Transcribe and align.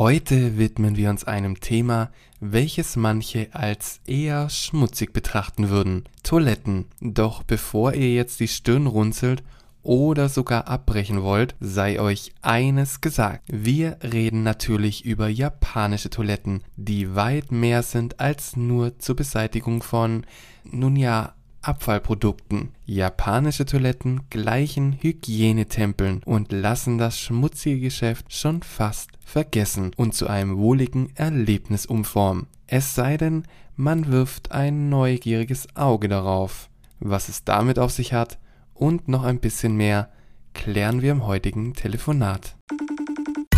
Heute 0.00 0.56
widmen 0.56 0.96
wir 0.96 1.10
uns 1.10 1.24
einem 1.24 1.60
Thema, 1.60 2.10
welches 2.40 2.96
manche 2.96 3.48
als 3.52 4.00
eher 4.06 4.48
schmutzig 4.48 5.12
betrachten 5.12 5.68
würden. 5.68 6.04
Toiletten. 6.22 6.86
Doch 7.02 7.42
bevor 7.42 7.92
ihr 7.92 8.14
jetzt 8.14 8.40
die 8.40 8.48
Stirn 8.48 8.86
runzelt 8.86 9.42
oder 9.82 10.30
sogar 10.30 10.68
abbrechen 10.68 11.20
wollt, 11.22 11.54
sei 11.60 12.00
euch 12.00 12.32
eines 12.40 13.02
gesagt. 13.02 13.42
Wir 13.46 13.98
reden 14.02 14.42
natürlich 14.42 15.04
über 15.04 15.28
japanische 15.28 16.08
Toiletten, 16.08 16.64
die 16.76 17.14
weit 17.14 17.52
mehr 17.52 17.82
sind 17.82 18.20
als 18.20 18.56
nur 18.56 18.98
zur 19.00 19.16
Beseitigung 19.16 19.82
von, 19.82 20.24
nun 20.64 20.96
ja, 20.96 21.34
Abfallprodukten. 21.62 22.70
Japanische 22.86 23.66
Toiletten 23.66 24.22
gleichen 24.30 24.96
Hygienetempeln 25.00 26.22
und 26.24 26.52
lassen 26.52 26.98
das 26.98 27.20
schmutzige 27.20 27.80
Geschäft 27.80 28.32
schon 28.34 28.62
fast 28.62 29.10
vergessen 29.24 29.92
und 29.96 30.14
zu 30.14 30.26
einem 30.26 30.56
wohligen 30.56 31.14
Erlebnis 31.16 31.86
umformen. 31.86 32.46
Es 32.66 32.94
sei 32.94 33.16
denn, 33.16 33.44
man 33.76 34.10
wirft 34.10 34.52
ein 34.52 34.88
neugieriges 34.88 35.74
Auge 35.76 36.08
darauf. 36.08 36.68
Was 36.98 37.28
es 37.28 37.44
damit 37.44 37.78
auf 37.78 37.92
sich 37.92 38.12
hat 38.12 38.38
und 38.74 39.08
noch 39.08 39.24
ein 39.24 39.40
bisschen 39.40 39.76
mehr, 39.76 40.10
klären 40.54 41.02
wir 41.02 41.12
im 41.12 41.26
heutigen 41.26 41.74
Telefonat. 41.74 42.56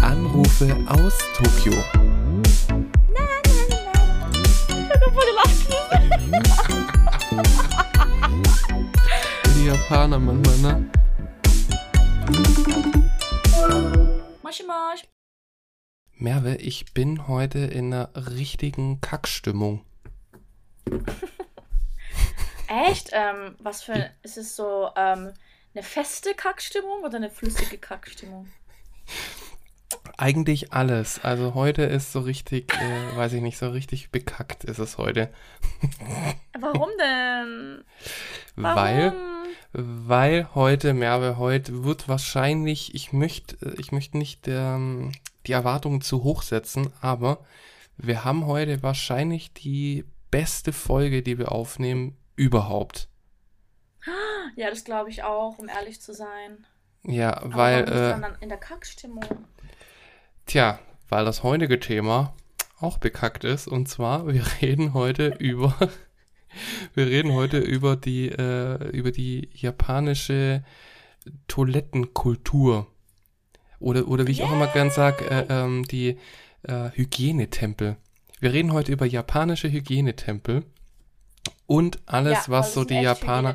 Anrufe 0.00 0.76
aus 0.88 1.18
Tokio. 1.34 1.72
Die 9.54 9.66
Japaner 9.66 10.18
manchmal, 10.18 10.58
ne? 10.58 10.90
Moshi 14.42 14.64
Mosh. 14.64 15.04
Merve, 16.14 16.56
ich 16.56 16.94
bin 16.94 17.28
heute 17.28 17.58
in 17.58 17.92
einer 17.92 18.10
richtigen 18.14 19.00
Kackstimmung. 19.00 19.84
Echt? 22.68 23.10
Ähm, 23.12 23.56
was 23.58 23.82
für 23.82 24.10
ist 24.22 24.38
es 24.38 24.56
so 24.56 24.90
ähm, 24.96 25.32
eine 25.74 25.82
feste 25.82 26.34
Kackstimmung 26.34 27.02
oder 27.04 27.16
eine 27.16 27.30
flüssige 27.30 27.78
Kackstimmung? 27.78 28.48
Eigentlich 30.16 30.72
alles. 30.72 31.22
Also 31.24 31.54
heute 31.54 31.82
ist 31.82 32.12
so 32.12 32.20
richtig, 32.20 32.72
äh, 32.74 33.16
weiß 33.16 33.32
ich 33.34 33.42
nicht, 33.42 33.58
so 33.58 33.68
richtig 33.70 34.10
bekackt 34.10 34.64
ist 34.64 34.78
es 34.78 34.98
heute. 34.98 35.32
Warum 36.58 36.88
denn? 36.98 37.84
Warum? 38.56 38.76
Weil, 38.76 39.12
weil 39.72 40.48
heute, 40.54 40.94
Merve, 40.94 41.38
heute 41.38 41.84
wird 41.84 42.08
wahrscheinlich, 42.08 42.94
ich 42.94 43.12
möchte, 43.12 43.74
ich 43.78 43.92
möchte 43.92 44.18
nicht 44.18 44.46
ähm, 44.48 45.12
die 45.46 45.52
Erwartungen 45.52 46.00
zu 46.00 46.22
hoch 46.22 46.42
setzen, 46.42 46.92
aber 47.00 47.44
wir 47.96 48.24
haben 48.24 48.46
heute 48.46 48.82
wahrscheinlich 48.82 49.52
die 49.52 50.04
beste 50.30 50.72
Folge, 50.72 51.22
die 51.22 51.38
wir 51.38 51.52
aufnehmen, 51.52 52.16
überhaupt. 52.36 53.08
Ja, 54.56 54.70
das 54.70 54.84
glaube 54.84 55.10
ich 55.10 55.22
auch, 55.22 55.58
um 55.58 55.68
ehrlich 55.68 56.00
zu 56.00 56.12
sein. 56.12 56.66
Ja, 57.04 57.36
Aber 57.36 57.56
weil, 57.56 57.84
du 57.84 57.92
äh, 57.92 58.20
dann 58.20 58.36
in 58.40 58.48
der 58.48 58.58
Kackstimmung. 58.58 59.24
Tja, 60.52 60.78
weil 61.08 61.24
das 61.24 61.42
heutige 61.42 61.80
Thema 61.80 62.34
auch 62.78 62.98
bekackt 62.98 63.44
ist. 63.44 63.66
Und 63.66 63.88
zwar, 63.88 64.26
wir 64.32 64.44
reden 64.60 64.92
heute 64.92 65.28
über, 65.38 65.74
wir 66.94 67.06
reden 67.06 67.32
heute 67.32 67.58
über 67.58 67.96
die, 67.96 68.28
äh, 68.28 68.90
über 68.90 69.12
die 69.12 69.48
japanische 69.54 70.62
Toilettenkultur. 71.48 72.86
Oder, 73.80 74.06
oder 74.06 74.26
wie 74.26 74.32
ich 74.32 74.42
auch 74.42 74.52
immer 74.52 74.68
gern 74.68 74.90
sag, 74.90 75.22
äh, 75.22 75.46
ähm, 75.48 75.84
die 75.84 76.18
äh, 76.64 76.90
Hygienetempel. 76.92 77.96
Wir 78.38 78.52
reden 78.52 78.72
heute 78.72 78.92
über 78.92 79.06
japanische 79.06 79.70
Hygienetempel 79.70 80.64
und 81.66 81.98
alles, 82.06 82.46
ja, 82.46 82.48
was 82.48 82.66
weil 82.68 82.72
so 82.72 82.84
die 82.84 83.00
Japaner. 83.00 83.54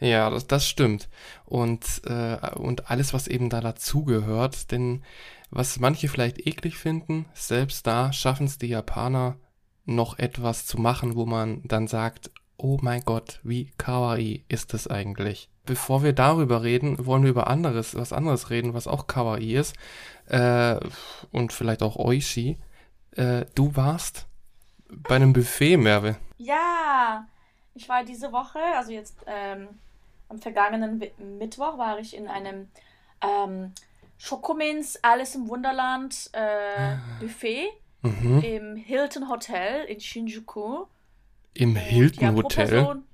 Ja, 0.00 0.30
das, 0.30 0.46
das 0.46 0.66
stimmt. 0.66 1.08
Und, 1.44 2.02
äh, 2.04 2.36
und 2.54 2.90
alles, 2.90 3.12
was 3.12 3.28
eben 3.28 3.50
da 3.50 3.60
dazugehört, 3.60 4.70
denn 4.70 5.02
was 5.50 5.80
manche 5.80 6.08
vielleicht 6.08 6.46
eklig 6.46 6.76
finden, 6.76 7.26
selbst 7.34 7.86
da 7.86 8.12
schaffen 8.12 8.46
es 8.46 8.58
die 8.58 8.68
Japaner 8.68 9.36
noch 9.84 10.18
etwas 10.18 10.66
zu 10.66 10.80
machen, 10.80 11.16
wo 11.16 11.26
man 11.26 11.62
dann 11.64 11.88
sagt, 11.88 12.30
oh 12.56 12.78
mein 12.82 13.02
Gott, 13.02 13.40
wie 13.42 13.72
kawaii 13.78 14.44
ist 14.48 14.74
das 14.74 14.86
eigentlich? 14.86 15.48
Bevor 15.66 16.02
wir 16.02 16.12
darüber 16.12 16.62
reden, 16.62 17.04
wollen 17.06 17.22
wir 17.22 17.30
über 17.30 17.48
anderes, 17.48 17.94
was 17.94 18.12
anderes 18.12 18.50
reden, 18.50 18.74
was 18.74 18.86
auch 18.86 19.06
kawaii 19.06 19.56
ist, 19.56 19.74
äh, 20.26 20.78
und 21.32 21.52
vielleicht 21.52 21.82
auch 21.82 21.96
Oishi. 21.96 22.58
Äh, 23.16 23.46
du 23.54 23.74
warst 23.76 24.26
bei 24.88 25.16
einem 25.16 25.32
Buffet, 25.32 25.76
Merve. 25.76 26.16
Ja, 26.38 27.26
ich 27.74 27.88
war 27.88 28.04
diese 28.04 28.32
Woche, 28.32 28.60
also 28.76 28.92
jetzt 28.92 29.16
ähm, 29.26 29.68
am 30.28 30.38
vergangenen 30.38 31.02
Mittwoch 31.38 31.78
war 31.78 31.98
ich 31.98 32.16
in 32.16 32.28
einem 32.28 32.68
ähm, 33.22 33.72
Schokomins 34.22 34.98
Alice 35.02 35.34
im 35.34 35.48
Wunderland 35.48 36.30
äh, 36.32 36.96
Buffet 37.20 37.68
Mhm. 38.02 38.40
im 38.42 38.76
Hilton 38.76 39.28
Hotel 39.28 39.84
in 39.86 40.00
Shinjuku. 40.00 40.86
Im 41.54 41.74
ja, 41.74 41.80
Hilton 41.80 42.34
pro 42.34 42.42
Hotel. 42.44 42.66
Person- 42.68 43.04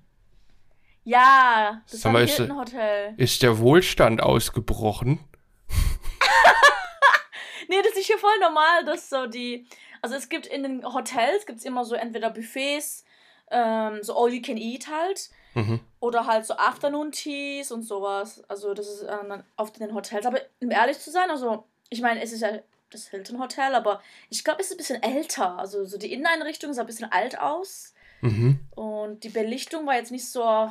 Ja, 1.05 1.83
das 1.91 2.01
Sag 2.01 2.05
war 2.07 2.13
mal, 2.13 2.19
ein 2.21 2.25
ist- 2.29 2.37
Hilton 2.37 2.59
Hotel. 2.59 3.15
Ist 3.17 3.43
der 3.43 3.59
Wohlstand 3.59 4.23
ausgebrochen? 4.23 5.21
Nee, 7.69 7.83
das 7.83 7.97
ist 7.97 8.07
hier 8.07 8.19
voll 8.19 8.39
normal, 8.41 8.85
dass 8.85 9.11
so 9.11 9.27
die. 9.27 9.67
Also 10.01 10.15
es 10.15 10.29
gibt 10.29 10.47
in 10.47 10.63
den 10.63 10.85
Hotels 10.85 11.47
gibt's 11.47 11.65
immer 11.65 11.85
so 11.85 11.97
entweder 11.97 12.31
Buffets, 12.31 13.05
ähm, 13.51 13.99
so 14.03 14.17
all 14.17 14.33
you 14.33 14.41
can 14.41 14.57
eat 14.57 14.87
halt. 14.89 15.31
Mhm. 15.57 15.81
Oder 16.01 16.27
halt 16.27 16.45
so 16.45 16.55
Afternoon 16.55 17.13
Teas 17.13 17.73
und 17.73 17.83
sowas. 17.83 18.45
Also 18.49 18.75
das 18.75 18.89
ist 18.89 19.05
dann 19.05 19.43
oft 19.57 19.77
in 19.79 19.87
den 19.87 19.95
Hotels. 19.95 20.27
Aber 20.27 20.39
um 20.61 20.71
ehrlich 20.71 20.99
zu 20.99 21.11
sein, 21.11 21.31
also 21.31 21.65
ich 21.89 22.03
meine, 22.03 22.21
es 22.23 22.33
ist 22.33 22.43
ja 22.43 22.59
das 22.91 23.09
Hilton 23.09 23.41
Hotel, 23.41 23.75
aber 23.75 24.03
ich 24.29 24.45
glaube, 24.45 24.61
es 24.61 24.67
ist 24.67 24.75
ein 24.75 24.77
bisschen 24.77 25.03
älter. 25.03 25.59
Also 25.59 25.85
so 25.87 25.97
die 25.99 26.13
Inneneinrichtung 26.13 26.75
sah 26.75 26.83
ein 26.83 26.87
bisschen 26.87 27.11
alt 27.11 27.39
aus. 27.41 27.95
Mhm. 28.21 28.61
Und 28.75 29.25
die 29.25 29.31
Belichtung 29.31 29.87
war 29.87 29.95
jetzt 29.95 30.13
nicht 30.13 30.29
so, 30.29 30.71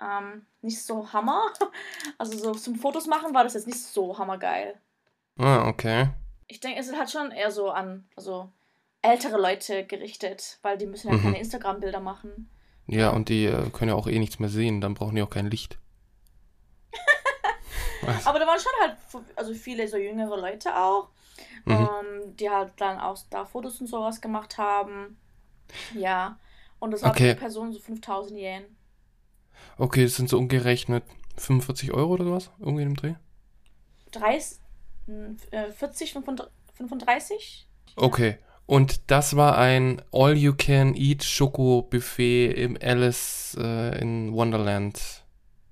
ähm, 0.00 0.46
nicht 0.62 0.82
so 0.82 1.12
hammer. 1.12 1.42
Also 2.18 2.38
so 2.38 2.52
zum 2.54 2.76
Fotos 2.76 3.06
machen 3.06 3.34
war 3.34 3.44
das 3.44 3.54
jetzt 3.54 3.66
nicht 3.66 3.80
so 3.80 4.16
hammergeil. 4.18 4.80
Ah, 5.38 5.68
okay. 5.68 6.08
Ich 6.48 6.60
denke, 6.60 6.80
es 6.80 6.88
ist 6.88 6.98
halt 6.98 7.10
schon 7.10 7.30
eher 7.32 7.50
so 7.50 7.70
an, 7.70 8.08
also 8.16 8.50
ältere 9.02 9.38
Leute 9.40 9.84
gerichtet, 9.86 10.58
weil 10.62 10.76
die 10.78 10.86
müssen 10.86 11.08
ja 11.08 11.14
Mhm. 11.14 11.22
keine 11.22 11.38
Instagram-Bilder 11.38 12.00
machen. 12.00 12.50
Ja, 12.90 13.10
und 13.10 13.28
die 13.30 13.46
äh, 13.46 13.70
können 13.70 13.88
ja 13.90 13.94
auch 13.94 14.06
eh 14.06 14.18
nichts 14.18 14.38
mehr 14.38 14.48
sehen, 14.50 14.80
dann 14.82 14.94
brauchen 14.94 15.14
die 15.16 15.22
auch 15.22 15.30
kein 15.30 15.48
Licht. 15.50 15.78
Aber 18.24 18.38
da 18.38 18.46
waren 18.46 18.58
schon 18.60 18.72
halt 18.80 18.96
also 19.36 19.54
viele 19.54 19.86
so 19.88 19.96
jüngere 19.96 20.36
Leute 20.36 20.74
auch, 20.76 21.08
Mhm. 21.66 21.88
ähm, 22.02 22.36
die 22.36 22.50
halt 22.50 22.72
dann 22.78 22.98
auch 22.98 23.18
da 23.30 23.44
Fotos 23.44 23.80
und 23.80 23.86
sowas 23.86 24.20
gemacht 24.20 24.58
haben. 24.58 25.18
Ja. 25.90 26.38
Und 26.80 26.92
das 26.92 27.02
war 27.02 27.10
Okay. 27.10 27.34
pro 27.34 27.40
Person 27.40 27.72
so 27.72 27.78
5000 27.80 28.38
Yen. 28.40 28.64
Okay, 29.78 30.04
das 30.04 30.14
sind 30.14 30.28
so 30.28 30.38
umgerechnet 30.38 31.02
45 31.36 31.92
Euro 31.92 32.12
oder 32.12 32.24
sowas? 32.24 32.50
Irgendwie 32.60 32.82
im 32.84 32.94
Dreh? 32.96 33.14
30, 34.12 34.58
äh, 35.50 35.70
40, 35.72 36.12
35? 36.12 36.52
35? 36.74 37.66
Okay. 37.96 38.38
Und 38.70 39.10
das 39.10 39.34
war 39.34 39.58
ein 39.58 40.00
All-You-Can-Eat 40.12 41.24
Schoko-Buffet 41.24 42.52
im 42.52 42.78
Alice 42.80 43.56
äh, 43.58 44.00
in 44.00 44.32
Wonderland 44.32 45.24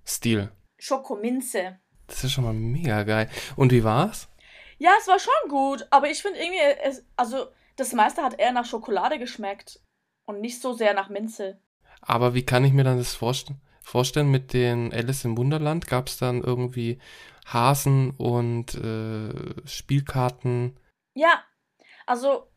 Stil. 0.05 0.51
Schokominze. 0.81 1.79
Das 2.09 2.25
ist 2.25 2.33
schon 2.33 2.43
mal 2.43 2.53
mega 2.53 3.05
geil. 3.05 3.31
Und 3.55 3.71
wie 3.71 3.85
war's? 3.85 4.29
Ja, 4.79 4.91
es 4.99 5.07
war 5.07 5.21
schon 5.21 5.49
gut, 5.49 5.87
aber 5.91 6.11
ich 6.11 6.23
finde 6.23 6.41
irgendwie, 6.41 6.59
es, 6.83 7.07
also 7.15 7.47
das 7.77 7.93
meiste 7.93 8.25
hat 8.25 8.41
eher 8.41 8.51
nach 8.51 8.65
Schokolade 8.65 9.21
geschmeckt 9.21 9.81
und 10.27 10.41
nicht 10.41 10.61
so 10.61 10.73
sehr 10.73 10.93
nach 10.93 11.09
Minze. 11.09 11.61
Aber 12.01 12.35
wie 12.35 12.45
kann 12.45 12.65
ich 12.65 12.73
mir 12.73 12.83
dann 12.83 12.99
das 12.99 13.15
vorst 13.15 13.53
vorstellen 13.81 14.29
mit 14.29 14.53
den 14.53 14.93
Alice 14.93 15.25
im 15.25 15.39
Wunderland? 15.39 15.87
Gab 15.87 16.09
es 16.09 16.19
dann 16.19 16.43
irgendwie 16.43 16.99
Hasen 17.47 18.11
und 18.11 18.75
äh, 18.75 19.55
Spielkarten? 19.69 20.81
Ja, 21.15 21.45
also 22.05 22.48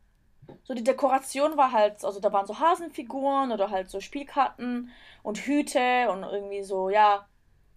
so 0.64 0.74
die 0.74 0.84
Dekoration 0.84 1.56
war 1.56 1.72
halt, 1.72 2.04
also 2.04 2.20
da 2.20 2.32
waren 2.32 2.46
so 2.46 2.58
Hasenfiguren 2.58 3.52
oder 3.52 3.70
halt 3.70 3.90
so 3.90 4.00
Spielkarten 4.00 4.90
und 5.22 5.38
Hüte 5.38 6.10
und 6.10 6.22
irgendwie 6.22 6.62
so, 6.62 6.88
ja, 6.88 7.26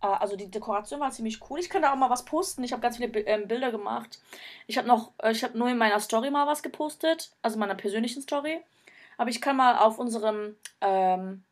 äh, 0.02 0.08
also 0.08 0.36
die 0.36 0.50
Dekoration 0.50 1.00
war 1.00 1.12
ziemlich 1.12 1.40
cool. 1.50 1.60
Ich 1.60 1.70
kann 1.70 1.82
da 1.82 1.92
auch 1.92 1.98
mal 1.98 2.10
was 2.10 2.26
posten. 2.26 2.64
Ich 2.64 2.72
habe 2.72 2.82
ganz 2.82 2.98
viele 2.98 3.20
ähm, 3.22 3.48
Bilder 3.48 3.72
gemacht. 3.72 4.20
Ich 4.68 4.78
habe 4.78 4.88
noch, 4.88 5.12
äh, 5.22 5.32
ich 5.32 5.44
habe 5.44 5.58
nur 5.58 5.70
in 5.70 5.78
meiner 5.78 6.00
Story 6.00 6.32
mal 6.32 6.48
was 6.48 6.64
gepostet, 6.64 7.32
also 7.42 7.58
meiner 7.58 7.76
persönlichen 7.76 8.22
Story. 8.22 8.62
Aber 9.18 9.30
ich 9.30 9.42
kann 9.42 9.56
mal 9.56 9.78
auf 9.78 9.98
unserem 10.00 10.56
ähm, 10.82 11.44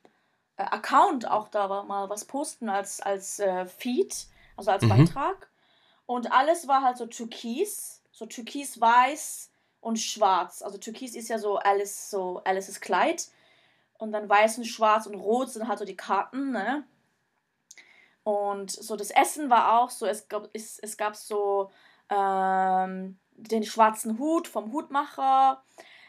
äh, 0.58 0.64
Account 0.64 1.30
auch 1.30 1.48
da 1.48 1.84
mal 1.84 2.10
was 2.10 2.26
posten 2.26 2.70
als, 2.70 3.02
als 3.02 3.40
äh, 3.40 3.66
Feed, 3.66 4.28
also 4.58 4.72
als 4.72 4.84
Mhm. 4.84 4.90
Beitrag. 4.90 5.50
Und 6.06 6.32
alles 6.32 6.68
war 6.68 6.84
halt 6.84 6.98
so 6.98 7.06
türkis, 7.06 8.02
so 8.12 8.26
türkis-weiß 8.26 9.50
und 9.84 9.98
schwarz. 9.98 10.62
Also 10.62 10.78
Türkis 10.78 11.16
ist 11.16 11.30
ja 11.30 11.38
so 11.38 11.58
Alice, 11.58 12.10
so 12.10 12.42
Alice's 12.46 12.80
Kleid. 12.80 13.28
Und 13.98 14.12
dann 14.12 14.28
weiß 14.30 14.58
und 14.58 14.66
schwarz 14.66 15.06
und 15.06 15.16
rot 15.16 15.50
sind 15.50 15.68
halt 15.68 15.80
so 15.80 15.86
die 15.86 15.96
Karten, 15.96 16.52
ne? 16.52 16.84
Und 18.24 18.72
so 18.72 18.96
das 18.96 19.12
Essen 19.12 19.50
war 19.50 19.80
auch 19.80 19.90
so, 19.90 20.06
es 20.06 20.30
gab, 20.30 20.50
es, 20.54 20.80
es 20.80 20.96
gab 20.98 21.16
so 21.16 21.70
ähm, 22.10 23.20
den 23.34 23.64
schwarzen 23.64 24.18
Hut 24.18 24.48
vom 24.48 24.72
Hutmacher. 24.72 25.62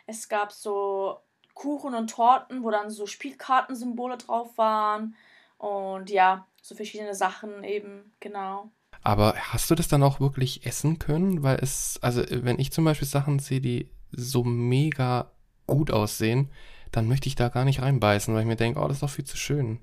Es 0.06 0.28
gab 0.28 0.52
so 0.52 1.18
Kuchen 1.54 1.94
und 1.94 2.10
Torten, 2.10 2.62
wo 2.62 2.70
dann 2.70 2.90
so 2.90 3.06
Spielkartensymbole 3.06 4.18
drauf 4.18 4.56
waren. 4.56 5.16
Und 5.58 6.10
ja, 6.10 6.46
so 6.62 6.74
verschiedene 6.76 7.14
Sachen 7.14 7.64
eben, 7.64 8.12
genau. 8.20 8.70
Aber 9.04 9.34
hast 9.36 9.70
du 9.70 9.74
das 9.74 9.86
dann 9.86 10.02
auch 10.02 10.18
wirklich 10.18 10.64
essen 10.64 10.98
können? 10.98 11.42
Weil 11.42 11.58
es, 11.60 11.98
also 12.00 12.22
wenn 12.30 12.58
ich 12.58 12.72
zum 12.72 12.86
Beispiel 12.86 13.06
Sachen 13.06 13.38
sehe, 13.38 13.60
die 13.60 13.90
so 14.10 14.44
mega 14.44 15.30
gut 15.66 15.90
aussehen, 15.90 16.50
dann 16.90 17.06
möchte 17.06 17.28
ich 17.28 17.34
da 17.34 17.50
gar 17.50 17.66
nicht 17.66 17.82
reinbeißen, 17.82 18.32
weil 18.34 18.40
ich 18.40 18.46
mir 18.46 18.56
denke, 18.56 18.80
oh, 18.80 18.88
das 18.88 18.96
ist 18.96 19.02
doch 19.02 19.10
viel 19.10 19.26
zu 19.26 19.36
schön. 19.36 19.78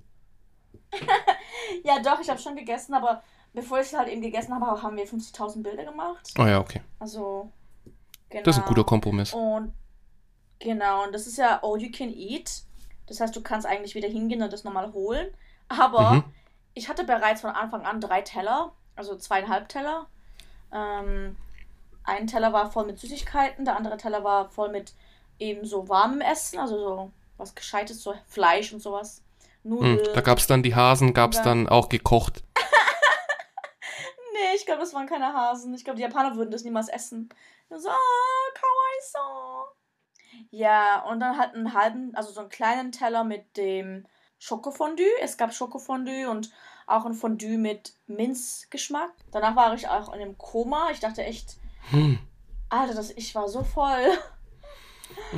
ja, 1.83 1.99
doch, 2.01 2.19
ich 2.19 2.29
habe 2.29 2.39
schon 2.39 2.55
gegessen, 2.55 2.95
aber 2.95 3.21
bevor 3.53 3.79
ich 3.79 3.87
es 3.87 3.93
halt 3.93 4.09
eben 4.09 4.21
gegessen 4.21 4.55
habe, 4.55 4.81
haben 4.81 4.97
wir 4.97 5.05
50.000 5.05 5.61
Bilder 5.61 5.85
gemacht. 5.85 6.27
Oh 6.39 6.45
ja, 6.45 6.59
okay. 6.59 6.81
Also, 6.97 7.51
genau. 8.29 8.43
Das 8.43 8.57
ist 8.57 8.63
ein 8.63 8.67
guter 8.67 8.85
Kompromiss. 8.85 9.33
Und 9.33 9.73
genau, 10.57 11.03
und 11.03 11.13
das 11.13 11.27
ist 11.27 11.37
ja 11.37 11.59
all 11.61 11.79
you 11.79 11.91
can 11.91 12.11
eat. 12.11 12.63
Das 13.05 13.19
heißt, 13.19 13.35
du 13.35 13.41
kannst 13.41 13.67
eigentlich 13.67 13.93
wieder 13.93 14.07
hingehen 14.07 14.41
und 14.41 14.51
das 14.51 14.63
nochmal 14.63 14.93
holen. 14.93 15.27
Aber 15.67 16.11
mhm. 16.11 16.23
ich 16.73 16.89
hatte 16.89 17.03
bereits 17.03 17.41
von 17.41 17.51
Anfang 17.51 17.85
an 17.85 18.01
drei 18.01 18.21
Teller, 18.21 18.73
also 18.95 19.15
zweieinhalb 19.15 19.69
Teller. 19.69 20.07
Ähm, 20.71 21.37
ein 22.03 22.27
Teller 22.27 22.53
war 22.53 22.71
voll 22.71 22.85
mit 22.85 22.99
Süßigkeiten, 22.99 23.65
der 23.65 23.75
andere 23.75 23.97
Teller 23.97 24.23
war 24.23 24.49
voll 24.49 24.69
mit 24.69 24.93
eben 25.39 25.65
so 25.65 25.89
warmem 25.89 26.21
Essen, 26.21 26.59
also 26.59 26.77
so 26.77 27.11
was 27.37 27.55
Gescheites, 27.55 28.01
so 28.01 28.13
Fleisch 28.27 28.73
und 28.73 28.81
sowas. 28.81 29.23
Nudeln. 29.63 29.99
Hm, 29.99 30.13
da 30.13 30.21
gab 30.21 30.37
es 30.37 30.47
dann 30.47 30.63
die 30.63 30.75
Hasen, 30.75 31.13
gab 31.13 31.33
es 31.33 31.41
dann 31.41 31.69
auch 31.69 31.89
gekocht. 31.89 32.43
nee, 34.33 34.55
ich 34.55 34.65
glaube, 34.65 34.81
das 34.81 34.93
waren 34.93 35.07
keine 35.07 35.33
Hasen. 35.33 35.73
Ich 35.73 35.83
glaube, 35.83 35.97
die 35.97 36.03
Japaner 36.03 36.35
würden 36.35 36.51
das 36.51 36.63
niemals 36.63 36.89
essen. 36.89 37.29
So, 37.69 37.89
ah, 37.89 38.51
kawaii 38.53 39.01
so. 39.11 39.81
Ja, 40.49 41.03
und 41.03 41.19
dann 41.19 41.37
halt 41.37 41.53
einen 41.53 41.73
halben, 41.73 42.15
also 42.15 42.31
so 42.31 42.41
einen 42.41 42.49
kleinen 42.49 42.91
Teller 42.91 43.23
mit 43.23 43.57
dem 43.57 44.07
Schokofondue. 44.39 45.05
Es 45.21 45.37
gab 45.37 45.53
Schokofondue 45.53 46.29
und 46.29 46.51
auch 46.91 47.05
ein 47.05 47.13
Fondue 47.13 47.57
mit 47.57 47.93
Minzgeschmack. 48.07 49.11
Danach 49.31 49.55
war 49.55 49.73
ich 49.73 49.87
auch 49.87 50.13
in 50.13 50.21
einem 50.21 50.37
Koma. 50.37 50.89
Ich 50.91 50.99
dachte 50.99 51.23
echt, 51.23 51.57
hm. 51.89 52.19
Alter, 52.69 52.93
das, 52.93 53.11
ich 53.11 53.35
war 53.35 53.47
so 53.49 53.63
voll. 53.63 54.17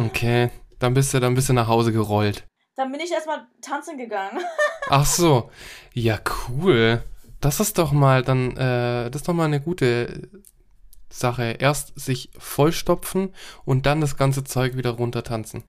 Okay, 0.05 0.51
dann 0.79 0.93
bist 0.93 1.13
du, 1.13 1.19
dann 1.19 1.33
bist 1.33 1.49
du 1.49 1.53
nach 1.53 1.67
Hause 1.67 1.91
gerollt. 1.91 2.45
Dann 2.75 2.91
bin 2.91 3.01
ich 3.01 3.11
erstmal 3.11 3.47
tanzen 3.61 3.97
gegangen. 3.97 4.39
Ach 4.89 5.05
so, 5.05 5.49
ja 5.93 6.19
cool. 6.47 7.03
Das 7.41 7.59
ist 7.59 7.77
doch 7.77 7.91
mal 7.91 8.23
dann, 8.23 8.51
äh, 8.51 9.09
das 9.09 9.21
ist 9.21 9.27
doch 9.27 9.33
mal 9.33 9.45
eine 9.45 9.61
gute 9.61 10.29
Sache. 11.09 11.57
Erst 11.59 11.99
sich 11.99 12.29
vollstopfen 12.37 13.33
und 13.65 13.85
dann 13.85 14.01
das 14.01 14.17
ganze 14.17 14.43
Zeug 14.43 14.75
wieder 14.75 14.91
runter 14.91 15.23
tanzen. 15.23 15.63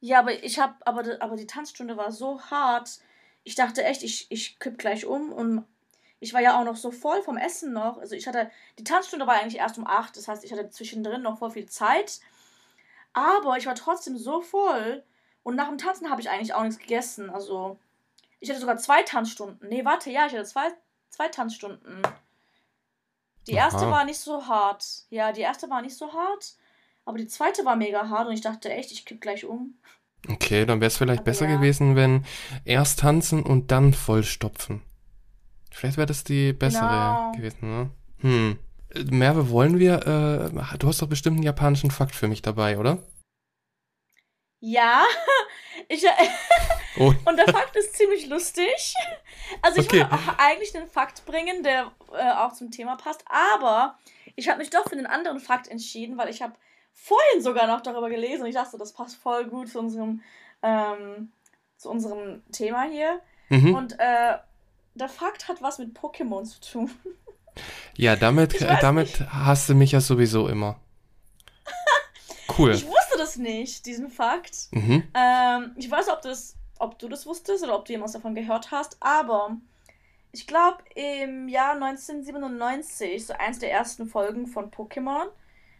Ja, 0.00 0.18
aber 0.18 0.42
ich 0.42 0.58
hab, 0.58 0.76
aber, 0.84 1.04
aber 1.20 1.36
die 1.36 1.46
Tanzstunde 1.46 1.96
war 1.96 2.10
so 2.10 2.40
hart. 2.40 2.98
Ich 3.44 3.54
dachte 3.54 3.84
echt, 3.84 4.02
ich, 4.02 4.26
ich 4.30 4.58
kipp 4.58 4.78
gleich 4.78 5.06
um 5.06 5.32
und 5.32 5.64
ich 6.20 6.32
war 6.32 6.40
ja 6.40 6.60
auch 6.60 6.64
noch 6.64 6.76
so 6.76 6.92
voll 6.92 7.22
vom 7.22 7.36
Essen 7.36 7.72
noch. 7.72 7.98
Also 7.98 8.14
ich 8.14 8.28
hatte, 8.28 8.50
die 8.78 8.84
Tanzstunde 8.84 9.26
war 9.26 9.34
eigentlich 9.34 9.58
erst 9.58 9.78
um 9.78 9.86
acht, 9.86 10.16
das 10.16 10.28
heißt, 10.28 10.44
ich 10.44 10.52
hatte 10.52 10.70
zwischendrin 10.70 11.22
noch 11.22 11.38
voll 11.38 11.50
viel 11.50 11.68
Zeit. 11.68 12.20
Aber 13.12 13.56
ich 13.56 13.66
war 13.66 13.74
trotzdem 13.74 14.16
so 14.16 14.40
voll. 14.40 15.02
Und 15.42 15.56
nach 15.56 15.68
dem 15.68 15.78
Tanzen 15.78 16.10
habe 16.10 16.20
ich 16.20 16.30
eigentlich 16.30 16.54
auch 16.54 16.62
nichts 16.62 16.78
gegessen. 16.78 17.28
Also, 17.30 17.78
ich 18.40 18.48
hatte 18.48 18.60
sogar 18.60 18.76
zwei 18.78 19.02
Tanzstunden. 19.02 19.68
Nee, 19.68 19.84
warte, 19.84 20.10
ja, 20.10 20.26
ich 20.26 20.32
hatte 20.32 20.44
zwei, 20.44 20.72
zwei 21.10 21.28
Tanzstunden. 21.28 22.02
Die 23.48 23.58
Aha. 23.58 23.64
erste 23.64 23.90
war 23.90 24.04
nicht 24.04 24.20
so 24.20 24.46
hart. 24.46 24.84
Ja, 25.10 25.32
die 25.32 25.40
erste 25.40 25.68
war 25.68 25.82
nicht 25.82 25.96
so 25.96 26.12
hart. 26.12 26.54
Aber 27.04 27.18
die 27.18 27.26
zweite 27.26 27.64
war 27.64 27.74
mega 27.74 28.08
hart 28.08 28.28
und 28.28 28.34
ich 28.34 28.40
dachte 28.40 28.72
echt, 28.72 28.92
ich 28.92 29.04
kipp 29.04 29.20
gleich 29.20 29.44
um. 29.44 29.76
Okay, 30.28 30.64
dann 30.66 30.80
wäre 30.80 30.88
es 30.88 30.96
vielleicht 30.96 31.20
aber 31.20 31.30
besser 31.30 31.48
ja. 31.48 31.56
gewesen, 31.56 31.96
wenn 31.96 32.24
erst 32.64 33.00
tanzen 33.00 33.42
und 33.42 33.70
dann 33.70 33.92
vollstopfen. 33.92 34.82
Vielleicht 35.72 35.96
wäre 35.96 36.06
das 36.06 36.22
die 36.22 36.52
bessere 36.52 36.82
genau. 36.82 37.32
gewesen, 37.32 37.70
ne? 37.70 37.90
Hm. 38.20 38.58
Merve, 39.10 39.50
wollen 39.50 39.78
wir, 39.78 40.06
äh, 40.06 40.78
du 40.78 40.88
hast 40.88 41.00
doch 41.00 41.08
bestimmt 41.08 41.36
einen 41.36 41.44
japanischen 41.44 41.90
Fakt 41.90 42.14
für 42.14 42.28
mich 42.28 42.42
dabei, 42.42 42.78
oder? 42.78 42.98
Ja, 44.60 45.04
ich, 45.88 46.04
oh. 46.98 47.12
und 47.24 47.36
der 47.36 47.48
Fakt 47.48 47.74
ist 47.74 47.96
ziemlich 47.96 48.28
lustig. 48.28 48.94
Also 49.60 49.80
ich 49.80 49.88
okay. 49.88 50.02
wollte 50.02 50.14
auch 50.14 50.38
eigentlich 50.38 50.76
einen 50.76 50.86
Fakt 50.86 51.24
bringen, 51.24 51.64
der 51.64 51.90
äh, 52.12 52.30
auch 52.32 52.52
zum 52.52 52.70
Thema 52.70 52.96
passt, 52.96 53.24
aber 53.26 53.98
ich 54.36 54.48
habe 54.48 54.58
mich 54.58 54.70
doch 54.70 54.84
für 54.84 54.92
einen 54.92 55.06
anderen 55.06 55.40
Fakt 55.40 55.68
entschieden, 55.68 56.16
weil 56.16 56.28
ich 56.28 56.42
habe 56.42 56.54
vorhin 56.92 57.42
sogar 57.42 57.66
noch 57.66 57.80
darüber 57.80 58.08
gelesen 58.08 58.42
und 58.42 58.48
ich 58.48 58.54
dachte, 58.54 58.78
das 58.78 58.92
passt 58.92 59.16
voll 59.16 59.46
gut 59.46 59.68
zu 59.68 59.78
unserem, 59.78 60.22
ähm, 60.62 61.32
zu 61.76 61.90
unserem 61.90 62.42
Thema 62.52 62.84
hier. 62.84 63.20
Mhm. 63.48 63.74
Und 63.74 63.98
äh, 63.98 64.38
der 64.94 65.08
Fakt 65.08 65.48
hat 65.48 65.62
was 65.62 65.78
mit 65.78 65.98
Pokémon 65.98 66.44
zu 66.44 66.60
tun. 66.60 66.90
Ja, 67.96 68.16
damit, 68.16 68.60
damit 68.80 69.20
hast 69.28 69.68
du 69.68 69.74
mich 69.74 69.92
ja 69.92 70.00
sowieso 70.00 70.48
immer. 70.48 70.78
Cool. 72.58 72.72
Ich 72.72 72.86
wusste 72.86 73.16
das 73.16 73.36
nicht, 73.36 73.86
diesen 73.86 74.10
Fakt. 74.10 74.68
Mhm. 74.72 75.04
Ähm, 75.14 75.72
ich 75.76 75.90
weiß, 75.90 76.08
ob, 76.10 76.20
das, 76.20 76.56
ob 76.78 76.98
du 76.98 77.08
das 77.08 77.24
wusstest 77.24 77.64
oder 77.64 77.74
ob 77.74 77.86
du 77.86 77.92
jemals 77.92 78.12
davon 78.12 78.34
gehört 78.34 78.70
hast, 78.70 78.98
aber 79.00 79.56
ich 80.32 80.46
glaube, 80.46 80.78
im 80.94 81.48
Jahr 81.48 81.74
1997, 81.74 83.26
so 83.26 83.32
eins 83.34 83.58
der 83.58 83.70
ersten 83.70 84.06
Folgen 84.06 84.46
von 84.46 84.70
Pokémon, 84.70 85.28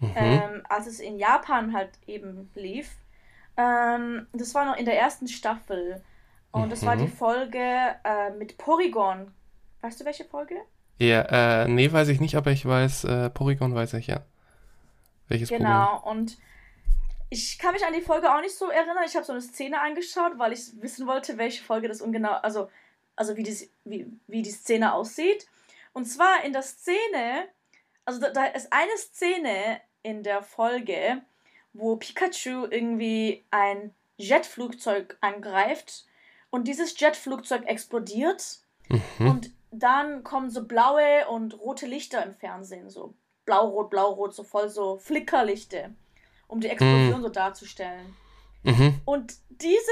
mhm. 0.02 0.12
ähm, 0.16 0.62
als 0.69 0.87
es 0.87 1.00
in 1.00 1.19
Japan 1.19 1.72
halt 1.72 1.90
eben 2.06 2.50
lief, 2.54 2.90
ähm, 3.56 4.26
das 4.32 4.54
war 4.54 4.64
noch 4.64 4.76
in 4.76 4.84
der 4.84 4.99
ersten 4.99 5.28
Staffel. 5.28 6.02
Und 6.50 6.66
mhm. 6.66 6.70
das 6.70 6.84
war 6.84 6.96
die 6.96 7.04
mhm. 7.04 7.12
Folge 7.12 7.96
äh, 8.04 8.31
mit 8.38 8.58
Porygon. 8.58 9.32
Weißt 9.81 10.00
du, 10.00 10.04
welche 10.04 10.25
Folge? 10.25 10.56
Ja, 10.99 11.62
äh, 11.62 11.69
nee, 11.69 11.90
weiß 11.90 12.08
ich 12.08 12.20
nicht, 12.20 12.37
aber 12.37 12.50
ich 12.50 12.64
weiß, 12.64 13.04
äh, 13.04 13.31
Porygon 13.31 13.75
weiß 13.75 13.94
ich, 13.94 14.06
ja. 14.06 14.20
Welches 15.28 15.49
Genau, 15.49 15.99
Porygon? 15.99 16.19
und 16.19 16.38
ich 17.31 17.58
kann 17.58 17.73
mich 17.73 17.85
an 17.85 17.94
die 17.94 18.02
Folge 18.02 18.30
auch 18.30 18.42
nicht 18.42 18.54
so 18.54 18.68
erinnern. 18.68 18.99
Ich 19.06 19.16
habe 19.16 19.25
so 19.25 19.32
eine 19.32 19.40
Szene 19.40 19.80
angeschaut, 19.80 20.32
weil 20.37 20.52
ich 20.52 20.61
wissen 20.82 21.06
wollte, 21.06 21.38
welche 21.38 21.64
Folge 21.64 21.88
das 21.88 22.02
ungenau, 22.02 22.32
also, 22.32 22.68
also 23.16 23.37
wie, 23.37 23.42
die, 23.42 23.71
wie, 23.85 24.06
wie 24.26 24.42
die 24.42 24.50
Szene 24.50 24.92
aussieht. 24.92 25.47
Und 25.94 26.04
zwar 26.04 26.44
in 26.44 26.52
der 26.52 26.62
Szene, 26.62 27.49
also 28.04 28.21
da, 28.21 28.30
da 28.30 28.44
ist 28.47 28.71
eine 28.71 28.97
Szene 28.99 29.80
in 30.02 30.23
der 30.23 30.42
Folge, 30.42 31.23
wo 31.73 31.97
Pikachu 31.97 32.66
irgendwie 32.71 33.44
ein 33.50 33.94
Jetflugzeug 34.16 35.16
angreift 35.21 36.04
und 36.50 36.68
dieses 36.68 36.99
Jetflugzeug 36.99 37.66
explodiert 37.66 38.59
mhm. 38.88 39.28
und 39.28 39.50
dann 39.71 40.23
kommen 40.23 40.50
so 40.50 40.64
blaue 40.64 41.26
und 41.28 41.59
rote 41.59 41.87
Lichter 41.87 42.25
im 42.25 42.35
Fernsehen, 42.35 42.90
so 42.90 43.14
blau-rot, 43.47 43.90
blau-rot, 43.90 44.35
so 44.35 44.44
voll 44.44 44.68
so 44.68 44.99
Flickerlichter, 44.99 45.90
um 46.47 46.61
die 46.61 46.68
Explosion 46.68 47.21
mhm. 47.21 47.23
so 47.23 47.28
darzustellen. 47.30 48.14
Mhm. 48.62 49.00
Und 49.04 49.35
diese 49.49 49.90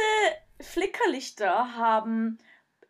Flickerlichter 0.61 1.75
haben 1.77 2.39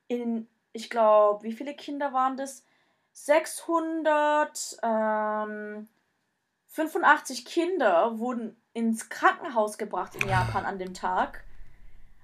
in, 0.09 0.49
ich 0.73 0.91
glaube, 0.91 1.45
wie 1.45 1.53
viele 1.53 1.75
Kinder 1.75 2.13
waren 2.13 2.37
das? 2.37 2.65
685 3.13 4.79
ähm, 4.83 5.89
Kinder 7.45 8.19
wurden 8.19 8.57
ins 8.73 9.09
Krankenhaus 9.09 9.77
gebracht 9.77 10.15
in 10.15 10.29
Japan 10.29 10.65
an 10.65 10.79
dem 10.79 10.95
Tag, 10.95 11.45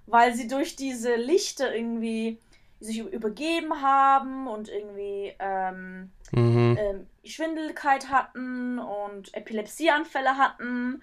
weil 0.07 0.35
sie 0.35 0.47
durch 0.47 0.77
diese 0.77 1.17
Lichter 1.17 1.75
irgendwie 1.75 2.41
sich 2.79 2.99
übergeben 2.99 3.83
haben 3.83 4.47
und 4.47 4.69
irgendwie 4.69 5.35
ähm, 5.39 6.13
mhm. 6.31 6.79
ähm, 6.79 7.07
Schwindelkeit 7.25 8.09
hatten 8.09 8.79
und 8.79 9.35
Epilepsieanfälle 9.35 10.37
hatten, 10.37 11.03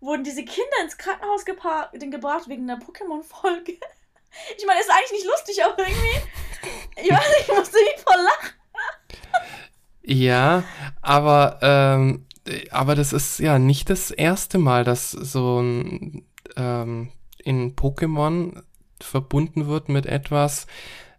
wurden 0.00 0.24
diese 0.24 0.44
Kinder 0.44 0.76
ins 0.82 0.96
Krankenhaus 0.96 1.44
gebracht 1.44 1.90
wegen 2.48 2.66
der 2.66 2.78
Pokémon-Folge. 2.78 3.78
Ich 4.56 4.64
meine, 4.64 4.78
ist 4.78 4.88
eigentlich 4.88 5.10
nicht 5.10 5.26
lustig, 5.26 5.64
aber 5.64 5.76
irgendwie. 5.80 7.02
Ich 7.02 7.10
weiß 7.10 7.28
nicht, 7.30 7.48
ich 7.48 7.56
musste 7.56 7.82
nicht 7.82 7.98
voll 7.98 8.22
lachen. 8.22 8.54
Ja, 10.02 10.62
aber, 11.02 11.58
ähm, 11.62 12.28
aber 12.70 12.94
das 12.94 13.12
ist 13.12 13.38
ja 13.38 13.58
nicht 13.58 13.90
das 13.90 14.10
erste 14.10 14.58
Mal, 14.58 14.84
dass 14.84 15.10
so 15.10 15.60
ein 15.60 16.24
ähm, 16.56 17.10
in 17.38 17.76
Pokémon 17.76 18.62
verbunden 19.00 19.66
wird 19.66 19.88
mit 19.88 20.06
etwas, 20.06 20.66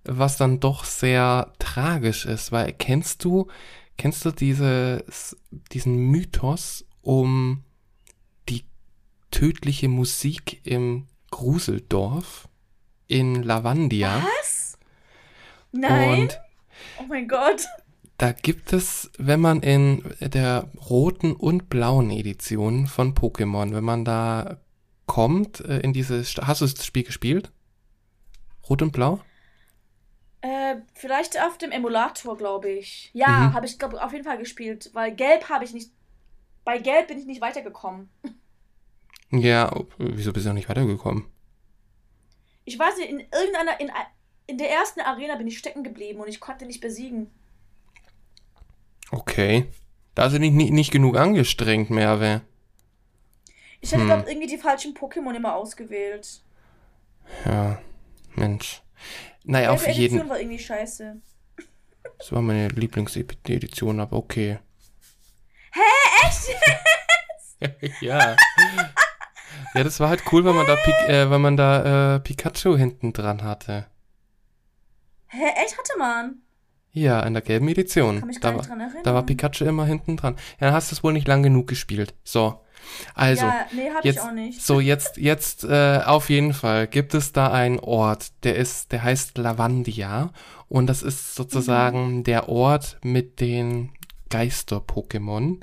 was 0.03 0.37
dann 0.37 0.59
doch 0.59 0.83
sehr 0.83 1.53
tragisch 1.59 2.25
ist. 2.25 2.51
Weil 2.51 2.73
kennst 2.73 3.23
du, 3.23 3.47
kennst 3.97 4.25
du 4.25 4.31
dieses, 4.31 5.37
diesen 5.71 5.95
Mythos 5.95 6.85
um 7.01 7.63
tödliche 9.31 9.87
Musik 9.87 10.61
im 10.65 11.07
Gruseldorf 11.31 12.47
in 13.07 13.41
Lavandia. 13.41 14.21
Was? 14.39 14.77
Nein. 15.71 16.23
Und 16.23 16.39
oh 16.99 17.03
mein 17.07 17.27
Gott. 17.27 17.65
Da 18.21 18.31
gibt 18.33 18.71
es, 18.71 19.11
wenn 19.17 19.39
man 19.41 19.61
in 19.61 20.03
der 20.21 20.69
roten 20.89 21.33
und 21.33 21.69
blauen 21.69 22.11
Edition 22.11 22.85
von 22.85 23.15
Pokémon, 23.15 23.73
wenn 23.73 23.83
man 23.83 24.05
da 24.05 24.57
kommt 25.07 25.59
äh, 25.61 25.79
in 25.79 25.91
dieses, 25.93 26.35
hast 26.37 26.61
du 26.61 26.67
das 26.67 26.85
Spiel 26.85 27.03
gespielt? 27.03 27.51
Rot 28.69 28.81
und 28.81 28.91
blau? 28.91 29.21
Äh, 30.41 30.77
vielleicht 30.93 31.39
auf 31.41 31.57
dem 31.57 31.71
Emulator, 31.71 32.37
glaube 32.37 32.69
ich. 32.69 33.11
Ja, 33.13 33.51
Mhm. 33.51 33.53
habe 33.53 33.65
ich, 33.65 33.77
glaube 33.79 34.03
auf 34.03 34.11
jeden 34.13 34.23
Fall 34.25 34.37
gespielt, 34.37 34.89
weil 34.93 35.13
Gelb 35.15 35.49
habe 35.49 35.65
ich 35.65 35.73
nicht. 35.73 35.91
Bei 36.65 36.79
Gelb 36.79 37.07
bin 37.09 37.19
ich 37.19 37.25
nicht 37.25 37.41
weitergekommen. 37.41 38.09
Ja, 39.31 39.71
oh, 39.75 39.87
wieso 39.97 40.31
bist 40.33 40.45
du 40.45 40.49
noch 40.49 40.55
nicht 40.55 40.69
weitergekommen? 40.69 41.25
Ich 42.65 42.77
weiß 42.77 42.97
nicht, 42.97 43.09
in 43.09 43.19
irgendeiner, 43.19 43.79
in, 43.79 43.91
in 44.47 44.57
der 44.57 44.69
ersten 44.71 45.01
Arena 45.01 45.35
bin 45.35 45.47
ich 45.47 45.57
stecken 45.57 45.83
geblieben 45.83 46.19
und 46.19 46.27
ich 46.27 46.39
konnte 46.39 46.65
nicht 46.65 46.81
besiegen. 46.81 47.31
Okay. 49.11 49.67
Da 50.15 50.23
hast 50.23 50.33
du 50.33 50.39
dich 50.39 50.51
nicht, 50.51 50.71
nicht 50.71 50.91
genug 50.91 51.17
angestrengt, 51.17 51.89
Merve. 51.89 52.41
Ich 53.79 53.91
hatte, 53.91 54.01
Hm. 54.01 54.07
glaube 54.07 54.29
irgendwie 54.29 54.47
die 54.47 54.57
falschen 54.57 54.93
Pokémon 54.93 55.35
immer 55.35 55.55
ausgewählt. 55.55 56.41
Ja, 57.45 57.79
Mensch. 58.35 58.81
Naja, 59.43 59.71
auf 59.71 59.83
Gelbe 59.85 59.99
jeden 59.99 60.15
Edition 60.15 60.29
war 60.29 60.39
irgendwie 60.39 60.59
scheiße. 60.59 61.15
Das 62.17 62.31
war 62.31 62.41
meine 62.41 62.67
Lieblingsedition, 62.67 63.99
aber 63.99 64.17
okay. 64.17 64.59
Echt? 66.23 67.91
ja. 68.01 68.35
Ja, 69.73 69.83
das 69.83 69.99
war 69.99 70.09
halt 70.09 70.23
cool, 70.31 70.43
weil 70.45 70.53
man 70.53 70.67
da, 70.67 70.75
Pik 70.75 70.95
äh, 71.07 71.29
weil 71.29 71.39
man 71.39 71.57
da 71.57 72.15
äh, 72.15 72.19
Pikachu 72.19 72.77
hinten 72.77 73.13
dran 73.13 73.43
hatte. 73.43 73.87
Hä, 75.27 75.45
echt 75.63 75.77
hatte 75.77 75.97
man? 75.97 76.41
Ja, 76.93 77.21
in 77.21 77.33
der 77.33 77.41
gelben 77.41 77.67
Edition. 77.69 78.23
Da 78.41 78.55
war, 78.55 78.65
da 79.03 79.13
war 79.13 79.25
Pikachu 79.25 79.63
immer 79.65 79.85
hinten 79.85 80.17
dran. 80.17 80.35
Ja, 80.59 80.67
dann 80.67 80.73
hast 80.73 80.91
du 80.91 80.95
es 80.95 81.03
wohl 81.03 81.13
nicht 81.13 81.27
lang 81.27 81.41
genug 81.43 81.67
gespielt. 81.67 82.13
So. 82.23 82.59
Also, 83.15 83.45
ja, 83.45 83.65
nee, 83.73 83.89
hab 83.89 83.99
ich 83.99 84.05
jetzt, 84.05 84.19
auch 84.21 84.31
nicht. 84.31 84.61
so 84.61 84.79
jetzt, 84.79 85.17
jetzt 85.17 85.63
äh, 85.63 86.01
auf 86.03 86.29
jeden 86.29 86.51
Fall 86.53 86.87
gibt 86.87 87.13
es 87.13 87.31
da 87.31 87.51
einen 87.51 87.79
Ort, 87.79 88.31
der 88.43 88.55
ist, 88.55 88.91
der 88.91 89.03
heißt 89.03 89.37
Lavandia 89.37 90.31
und 90.67 90.87
das 90.87 91.03
ist 91.03 91.35
sozusagen 91.35 92.17
Mhm. 92.17 92.23
der 92.23 92.49
Ort 92.49 92.97
mit 93.03 93.39
den 93.39 93.91
Geister-Pokémon. 94.29 95.59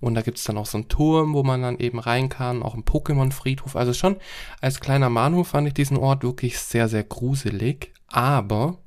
Und 0.00 0.14
da 0.14 0.20
gibt 0.22 0.38
es 0.38 0.44
dann 0.44 0.58
auch 0.58 0.66
so 0.66 0.78
einen 0.78 0.88
Turm, 0.88 1.34
wo 1.34 1.42
man 1.42 1.62
dann 1.62 1.78
eben 1.78 1.98
rein 1.98 2.28
kann, 2.28 2.62
auch 2.62 2.74
einen 2.74 2.84
Pokémon-Friedhof. 2.84 3.74
Also 3.74 3.92
schon 3.92 4.16
als 4.60 4.78
kleiner 4.80 5.10
Manu 5.10 5.42
fand 5.42 5.66
ich 5.66 5.74
diesen 5.74 5.96
Ort 5.96 6.22
wirklich 6.22 6.58
sehr, 6.60 6.88
sehr 6.88 7.02
gruselig. 7.02 7.92
Aber 8.06 8.78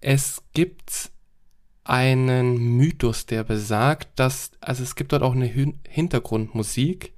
es 0.00 0.42
gibt 0.52 1.10
einen 1.84 2.76
Mythos, 2.76 3.26
der 3.26 3.44
besagt, 3.44 4.18
dass, 4.18 4.50
also 4.60 4.82
es 4.82 4.96
gibt 4.96 5.12
dort 5.12 5.22
auch 5.22 5.34
eine 5.34 5.46
Hin 5.46 5.78
Hintergrundmusik, 5.88 7.12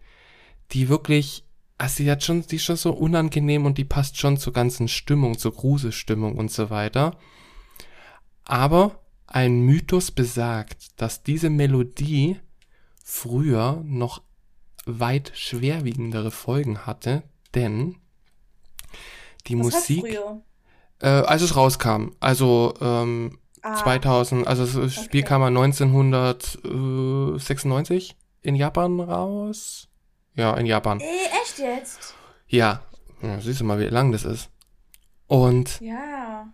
die 0.73 0.89
wirklich, 0.89 1.45
also 1.79 2.03
die 2.03 2.11
hat 2.11 2.23
schon, 2.23 2.43
die 2.43 2.57
ist 2.57 2.65
schon 2.65 2.77
so 2.77 2.93
unangenehm 2.93 3.65
und 3.65 3.79
die 3.79 3.85
passt 3.85 4.19
schon 4.19 4.37
zur 4.37 4.53
ganzen 4.53 4.89
Stimmung, 4.89 5.39
zur 5.39 5.55
Gruselstimmung 5.55 6.37
und 6.37 6.51
so 6.51 6.71
weiter. 6.71 7.19
Aber 8.45 9.01
ein 9.27 9.61
Mythos 9.61 10.11
besagt, 10.11 11.01
dass 11.01 11.23
diese 11.23 11.51
Melodie 11.51 12.39
früher 13.03 13.83
noch 13.85 14.23
weit 14.85 15.33
schwerwiegendere 15.35 16.31
Folgen 16.31 16.87
hatte, 16.87 17.23
denn 17.55 17.97
die 19.47 19.59
Was 19.59 19.67
heißt 19.67 19.91
Musik, 19.91 20.01
früher? 20.01 20.43
Äh, 21.01 21.09
als 21.09 21.43
es 21.43 21.57
rauskam, 21.57 22.11
also 22.21 22.75
ähm, 22.81 23.39
Ah, 23.63 23.75
2000, 23.75 24.47
also 24.47 24.65
das 24.83 24.95
Spiel 24.95 25.23
Okay. 25.23 25.29
kam 25.29 25.41
ja 25.43 25.49
1996 25.49 28.17
in 28.43 28.55
Japan 28.55 29.01
raus. 29.01 29.89
Ja, 30.35 30.55
in 30.55 30.67
Japan. 30.67 31.01
Ey, 31.01 31.07
echt 31.43 31.59
jetzt? 31.59 32.15
Ja, 32.47 32.83
ja 33.21 33.41
siehst 33.41 33.59
du 33.61 33.65
mal, 33.65 33.81
wie 33.81 33.87
lang 33.87 34.13
das 34.13 34.25
ist. 34.25 34.51
Und 35.27 35.81
Ja. 35.81 36.47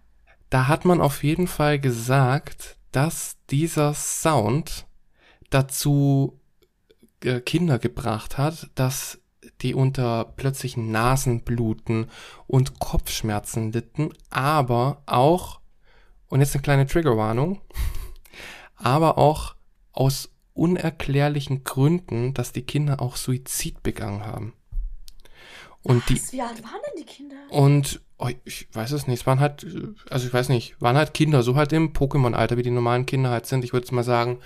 da 0.49 0.67
hat 0.69 0.87
man 0.87 1.03
auf 1.03 1.23
jeden 1.23 1.47
Fall 1.47 1.79
gesagt, 1.79 2.79
dass 2.93 3.37
dieser 3.51 3.93
Sound 3.93 4.87
dazu 5.51 6.41
äh, 7.23 7.41
Kinder 7.41 7.79
gebracht 7.79 8.39
hat, 8.39 8.71
dass 8.75 9.21
die 9.63 9.75
unter 9.75 10.25
plötzlichen 10.37 10.91
Nasenbluten 10.91 12.11
und 12.47 12.79
Kopfschmerzen 12.79 13.73
litten, 13.73 14.11
aber 14.31 15.03
auch, 15.07 15.61
und 16.29 16.41
jetzt 16.41 16.55
eine 16.55 16.63
kleine 16.63 16.87
Triggerwarnung, 16.87 17.61
aber 18.77 19.19
auch 19.19 19.55
aus 19.93 20.31
unerklärlichen 20.55 21.65
Gründen, 21.65 22.35
dass 22.35 22.53
die 22.53 22.63
Kinder 22.63 23.01
auch 23.01 23.17
Suizid 23.17 23.83
begangen 23.83 24.25
haben. 24.25 24.55
Und 25.83 26.09
die, 26.09 26.17
Was, 26.17 26.33
wie 26.33 26.41
alt 26.41 26.63
waren 26.63 26.81
denn 26.87 27.03
die 27.03 27.07
Kinder? 27.07 27.37
und 27.51 28.01
oh, 28.19 28.31
ich 28.45 28.69
weiß 28.73 28.93
es 28.93 29.07
nicht, 29.07 29.21
es 29.21 29.27
waren 29.27 29.41
halt, 29.41 29.67
also 30.09 30.27
ich 30.27 30.33
weiß 30.33 30.49
nicht, 30.49 30.81
waren 30.81 30.97
halt 30.97 31.13
Kinder, 31.13 31.43
so 31.43 31.57
halt 31.57 31.73
im 31.73 31.93
Pokémon-Alter, 31.93 32.57
wie 32.57 32.63
die 32.63 32.71
normalen 32.71 33.07
Kinder 33.07 33.31
halt 33.31 33.47
sind. 33.47 33.65
Ich 33.65 33.73
würde 33.73 33.95
mal 33.95 34.05
sagen, 34.05 34.41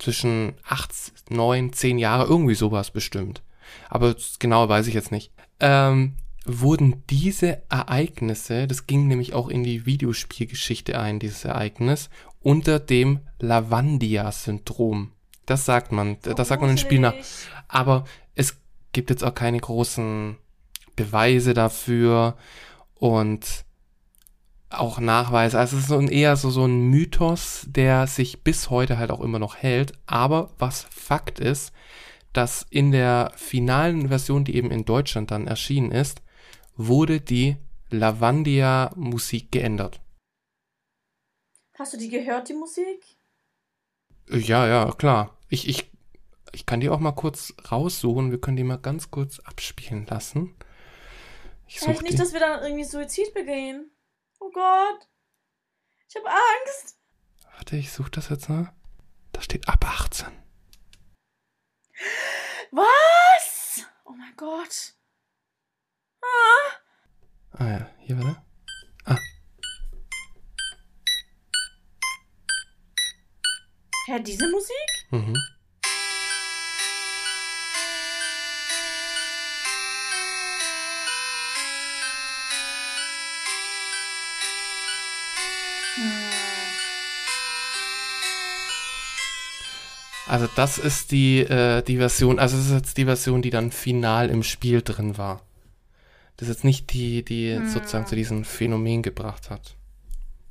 zwischen 0.00 0.54
8, 0.66 0.90
9, 1.30 1.72
10 1.72 1.98
Jahre, 1.98 2.24
irgendwie 2.24 2.54
sowas 2.54 2.90
bestimmt. 2.90 3.42
Aber 3.88 4.16
genau 4.38 4.68
weiß 4.68 4.86
ich 4.86 4.94
jetzt 4.94 5.12
nicht. 5.12 5.32
Ähm, 5.60 6.16
wurden 6.44 7.04
diese 7.10 7.62
Ereignisse, 7.68 8.66
das 8.66 8.86
ging 8.86 9.06
nämlich 9.06 9.34
auch 9.34 9.48
in 9.48 9.62
die 9.62 9.86
Videospielgeschichte 9.86 10.98
ein, 10.98 11.18
dieses 11.18 11.44
Ereignis, 11.44 12.10
unter 12.40 12.78
dem 12.78 13.20
Lavandia-Syndrom. 13.38 15.12
Das 15.46 15.64
sagt 15.64 15.92
man, 15.92 16.16
das 16.22 16.48
sagt 16.48 16.62
man 16.62 16.70
im 16.70 16.78
Spiel 16.78 17.00
nach. 17.00 17.14
Aber 17.68 18.04
es 18.34 18.56
gibt 18.92 19.10
jetzt 19.10 19.24
auch 19.24 19.34
keine 19.34 19.58
großen 19.58 20.36
Beweise 20.96 21.54
dafür 21.54 22.36
und 22.94 23.64
auch 24.70 25.00
Nachweise. 25.00 25.58
Also 25.58 25.76
es 25.76 25.82
ist 25.82 25.88
so 25.88 25.98
ein, 25.98 26.08
eher 26.08 26.36
so, 26.36 26.50
so 26.50 26.64
ein 26.64 26.88
Mythos, 26.90 27.66
der 27.68 28.06
sich 28.06 28.42
bis 28.42 28.70
heute 28.70 28.98
halt 28.98 29.10
auch 29.10 29.20
immer 29.20 29.38
noch 29.38 29.56
hält. 29.56 29.92
Aber 30.06 30.50
was 30.58 30.84
Fakt 30.90 31.40
ist, 31.40 31.72
dass 32.32 32.66
in 32.70 32.92
der 32.92 33.32
finalen 33.36 34.08
Version, 34.08 34.44
die 34.44 34.54
eben 34.54 34.70
in 34.70 34.84
Deutschland 34.84 35.30
dann 35.30 35.48
erschienen 35.48 35.90
ist, 35.90 36.22
wurde 36.76 37.20
die 37.20 37.56
Lavandia-Musik 37.90 39.50
geändert. 39.50 40.00
Hast 41.76 41.92
du 41.92 41.96
die 41.96 42.08
gehört, 42.08 42.48
die 42.48 42.54
Musik? 42.54 43.16
Ja, 44.30 44.68
ja, 44.68 44.92
klar. 44.92 45.36
Ich, 45.48 45.68
ich, 45.68 45.90
ich 46.52 46.66
kann 46.66 46.80
die 46.80 46.88
auch 46.88 47.00
mal 47.00 47.12
kurz 47.12 47.54
raussuchen. 47.70 48.30
Wir 48.30 48.40
können 48.40 48.56
die 48.56 48.64
mal 48.64 48.78
ganz 48.78 49.10
kurz 49.10 49.40
abspielen 49.40 50.06
lassen. 50.06 50.54
Ich 51.66 51.80
Vielleicht 51.80 52.02
nicht, 52.02 52.14
die. 52.14 52.18
dass 52.18 52.32
wir 52.32 52.40
dann 52.40 52.62
irgendwie 52.62 52.84
Suizid 52.84 53.34
begehen. 53.34 53.90
Oh 54.50 54.52
Gott. 54.52 55.08
Ich 56.08 56.16
habe 56.16 56.28
Angst. 56.28 56.98
Warte, 57.54 57.76
ich 57.76 57.92
suche 57.92 58.10
das 58.10 58.30
jetzt 58.30 58.48
mal. 58.48 58.72
Da 59.32 59.40
steht 59.42 59.68
ab 59.68 59.84
18. 59.84 60.26
Was? 62.72 63.86
Oh 64.04 64.12
mein 64.12 64.34
Gott. 64.36 64.94
Ah. 66.22 66.72
Ah 67.52 67.66
ja, 67.66 67.90
hier 68.00 68.18
warte. 68.18 68.42
Hä, 74.06 74.20
diese 74.20 74.48
Musik? 74.50 75.06
Mhm. 75.10 75.36
Also 90.30 90.46
das 90.54 90.78
ist 90.78 91.10
die, 91.10 91.40
äh, 91.40 91.82
die 91.82 91.96
Version, 91.96 92.38
also 92.38 92.56
das 92.56 92.66
ist 92.66 92.72
jetzt 92.72 92.96
die 92.98 93.04
Version, 93.04 93.42
die 93.42 93.50
dann 93.50 93.72
final 93.72 94.30
im 94.30 94.44
Spiel 94.44 94.80
drin 94.80 95.18
war. 95.18 95.42
Das 96.36 96.48
ist 96.48 96.54
jetzt 96.54 96.64
nicht 96.64 96.92
die, 96.92 97.24
die 97.24 97.56
Hm. 97.56 97.68
sozusagen 97.68 98.06
zu 98.06 98.14
diesem 98.14 98.44
Phänomen 98.44 99.02
gebracht 99.02 99.50
hat. 99.50 99.74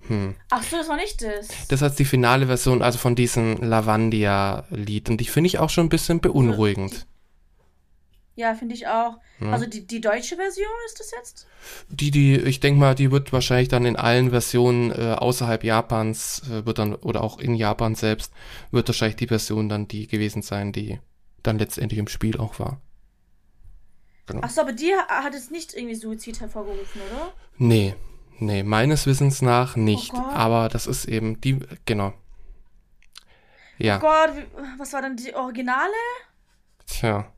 Hm. 0.08 0.36
Ach 0.50 0.64
so, 0.64 0.76
das 0.76 0.90
war 0.90 0.98
nicht 0.98 1.22
das. 1.22 1.48
Das 1.70 1.82
ist 1.82 1.88
jetzt 1.88 2.00
die 2.00 2.04
finale 2.04 2.48
Version, 2.48 2.82
also 2.82 2.98
von 2.98 3.16
diesem 3.16 3.56
Lavandia-Lied. 3.62 5.10
Und 5.12 5.22
die 5.22 5.26
finde 5.26 5.48
ich 5.48 5.60
auch 5.60 5.70
schon 5.70 5.86
ein 5.86 5.90
bisschen 5.90 6.20
beunruhigend. 6.20 7.08
Ja, 8.40 8.56
finde 8.56 8.74
ich 8.74 8.88
auch. 8.88 9.18
Ja. 9.42 9.52
Also 9.52 9.66
die, 9.66 9.86
die 9.86 10.00
deutsche 10.00 10.38
Version 10.38 10.70
ist 10.86 10.98
das 10.98 11.12
jetzt? 11.12 11.46
Die, 11.90 12.10
die, 12.10 12.38
ich 12.38 12.62
denke 12.62 12.80
mal, 12.80 12.96
die 12.96 13.12
wird 13.12 13.34
wahrscheinlich 13.34 13.68
dann 13.68 13.84
in 13.84 13.98
allen 13.98 14.30
Versionen 14.30 14.92
äh, 14.92 15.14
außerhalb 15.18 15.62
Japans, 15.62 16.44
äh, 16.50 16.66
wird 16.66 16.80
dann, 16.80 16.96
oder 16.96 17.22
auch 17.22 17.38
in 17.38 17.54
Japan 17.54 17.96
selbst, 17.96 18.32
wird 18.72 18.88
wahrscheinlich 18.88 19.18
die 19.18 19.28
Version 19.28 19.68
dann 19.68 19.90
die 19.90 20.08
gewesen 20.08 20.42
sein, 20.42 20.72
die 20.72 21.02
dann 21.44 21.60
letztendlich 21.60 22.00
im 22.00 22.08
Spiel 22.08 22.38
auch 22.38 22.60
war. 22.60 22.80
Genau. 24.26 24.40
Achso, 24.40 24.62
aber 24.62 24.72
dir 24.72 25.06
hat 25.10 25.36
es 25.36 25.52
nicht 25.52 25.74
irgendwie 25.74 25.96
Suizid 25.96 26.40
hervorgerufen, 26.40 27.02
oder? 27.12 27.34
Nee, 27.58 27.94
nee, 28.38 28.64
meines 28.64 29.06
Wissens 29.06 29.42
nach 29.42 29.76
nicht. 29.76 30.14
Oh 30.14 30.18
aber 30.18 30.70
das 30.70 30.88
ist 30.88 31.10
eben 31.10 31.42
die, 31.42 31.60
genau. 31.84 32.14
Ja. 33.78 33.98
Oh 33.98 34.00
Gott, 34.00 34.32
was 34.78 34.94
war 34.94 35.02
denn 35.02 35.18
die 35.18 35.36
Originale? 35.36 35.92
Tja. 36.86 37.30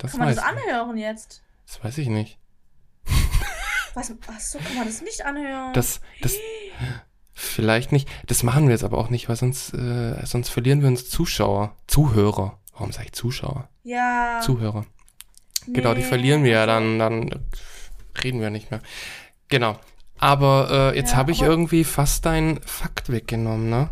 Das 0.00 0.12
kann 0.12 0.20
man 0.20 0.34
das 0.34 0.42
anhören 0.42 0.96
jetzt? 0.96 1.42
Das 1.66 1.84
weiß 1.84 1.98
ich 1.98 2.08
nicht. 2.08 2.38
Was? 3.94 4.12
Achso, 4.26 4.58
kann 4.58 4.76
man 4.76 4.86
das 4.86 5.02
nicht 5.02 5.24
anhören? 5.24 5.72
Das, 5.74 6.00
das, 6.22 6.36
vielleicht 7.34 7.92
nicht. 7.92 8.08
Das 8.26 8.42
machen 8.42 8.64
wir 8.64 8.72
jetzt 8.72 8.84
aber 8.84 8.98
auch 8.98 9.10
nicht, 9.10 9.28
weil 9.28 9.36
sonst, 9.36 9.74
äh, 9.74 10.24
sonst 10.24 10.48
verlieren 10.48 10.80
wir 10.80 10.88
uns 10.88 11.08
Zuschauer. 11.10 11.76
Zuhörer. 11.86 12.58
Warum 12.72 12.92
sage 12.92 13.06
ich 13.06 13.12
Zuschauer? 13.12 13.68
Ja. 13.82 14.40
Zuhörer. 14.42 14.86
Nee. 15.66 15.74
Genau, 15.74 15.94
die 15.94 16.02
verlieren 16.02 16.44
wir 16.44 16.52
ja, 16.52 16.66
dann, 16.66 16.98
dann 16.98 17.30
reden 18.24 18.40
wir 18.40 18.50
nicht 18.50 18.70
mehr. 18.70 18.80
Genau. 19.48 19.78
Aber 20.18 20.92
äh, 20.92 20.96
jetzt 20.96 21.12
ja, 21.12 21.16
habe 21.18 21.32
ich 21.32 21.42
irgendwie 21.42 21.84
fast 21.84 22.24
deinen 22.24 22.62
Fakt 22.62 23.10
weggenommen, 23.10 23.68
ne? 23.68 23.90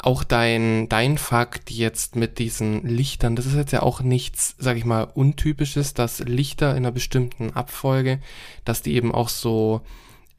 Auch 0.00 0.22
dein, 0.22 0.88
dein 0.88 1.18
Fakt 1.18 1.70
jetzt 1.70 2.14
mit 2.14 2.38
diesen 2.38 2.86
Lichtern, 2.86 3.34
das 3.34 3.46
ist 3.46 3.56
jetzt 3.56 3.72
ja 3.72 3.82
auch 3.82 4.00
nichts, 4.00 4.54
sag 4.58 4.76
ich 4.76 4.84
mal, 4.84 5.02
untypisches, 5.02 5.92
dass 5.92 6.20
Lichter 6.20 6.70
in 6.70 6.78
einer 6.78 6.92
bestimmten 6.92 7.50
Abfolge, 7.54 8.20
dass 8.64 8.82
die 8.82 8.94
eben 8.94 9.12
auch 9.12 9.28
so 9.28 9.80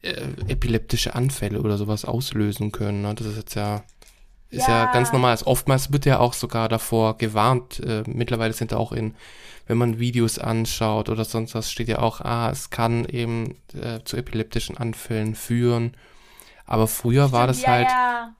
äh, 0.01 0.21
epileptische 0.47 1.13
Anfälle 1.13 1.59
oder 1.59 1.77
sowas 1.77 2.05
auslösen 2.05 2.71
können. 2.71 3.01
Ne? 3.01 3.13
Das 3.15 3.27
ist 3.27 3.35
jetzt 3.35 3.55
ja, 3.55 3.83
ist 4.49 4.67
ja. 4.69 4.85
ja 4.85 4.93
ganz 4.93 5.11
normal. 5.11 5.31
Also 5.31 5.47
oftmals 5.47 5.91
wird 5.91 6.05
ja 6.05 6.19
auch 6.19 6.33
sogar 6.33 6.69
davor 6.69 7.17
gewarnt. 7.17 7.81
Äh, 7.81 8.03
mittlerweile 8.07 8.53
sind 8.53 8.73
auch 8.73 8.93
in, 8.93 9.13
wenn 9.67 9.77
man 9.77 9.99
Videos 9.99 10.39
anschaut 10.39 11.09
oder 11.09 11.25
sonst 11.25 11.53
was, 11.53 11.69
steht 11.69 11.89
ja 11.89 11.99
auch, 11.99 12.21
ah, 12.21 12.49
es 12.49 12.69
kann 12.69 13.03
eben 13.03 13.57
äh, 13.73 13.99
zu 14.05 14.15
epileptischen 14.15 14.77
Anfällen 14.77 15.35
führen. 15.35 15.97
Aber 16.65 16.87
früher 16.87 17.23
Stimmt, 17.23 17.33
war 17.33 17.47
das 17.47 17.61
ja, 17.61 17.67
halt. 17.67 17.89
Ja 17.89 18.35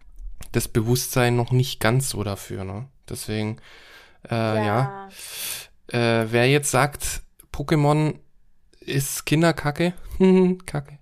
das 0.52 0.68
Bewusstsein 0.68 1.36
noch 1.36 1.52
nicht 1.52 1.80
ganz 1.80 2.10
so 2.10 2.24
dafür. 2.24 2.64
Ne? 2.64 2.88
Deswegen, 3.08 3.58
äh, 4.30 4.36
ja. 4.36 5.10
ja. 5.92 6.22
Äh, 6.22 6.32
wer 6.32 6.50
jetzt 6.50 6.72
sagt, 6.72 7.22
Pokémon 7.54 8.16
ist 8.80 9.26
Kinderkacke, 9.26 9.94
Kacke, 10.66 11.00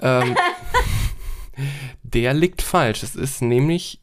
ähm, 0.00 0.36
der 2.02 2.34
liegt 2.34 2.62
falsch. 2.62 3.02
Es 3.02 3.16
ist 3.16 3.42
nämlich 3.42 4.00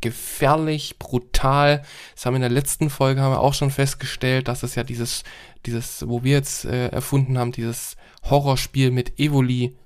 gefährlich, 0.00 0.98
brutal. 0.98 1.82
Das 2.14 2.26
haben 2.26 2.34
wir 2.34 2.36
in 2.36 2.42
der 2.42 2.50
letzten 2.50 2.90
Folge 2.90 3.22
haben 3.22 3.32
wir 3.32 3.40
auch 3.40 3.54
schon 3.54 3.70
festgestellt, 3.70 4.48
dass 4.48 4.62
es 4.62 4.74
ja 4.74 4.84
dieses, 4.84 5.22
dieses, 5.64 6.06
wo 6.08 6.24
wir 6.24 6.32
jetzt 6.32 6.64
äh, 6.64 6.88
erfunden 6.88 7.38
haben, 7.38 7.52
dieses 7.52 7.96
Horrorspiel 8.24 8.90
mit 8.90 9.18
Evoli, 9.18 9.76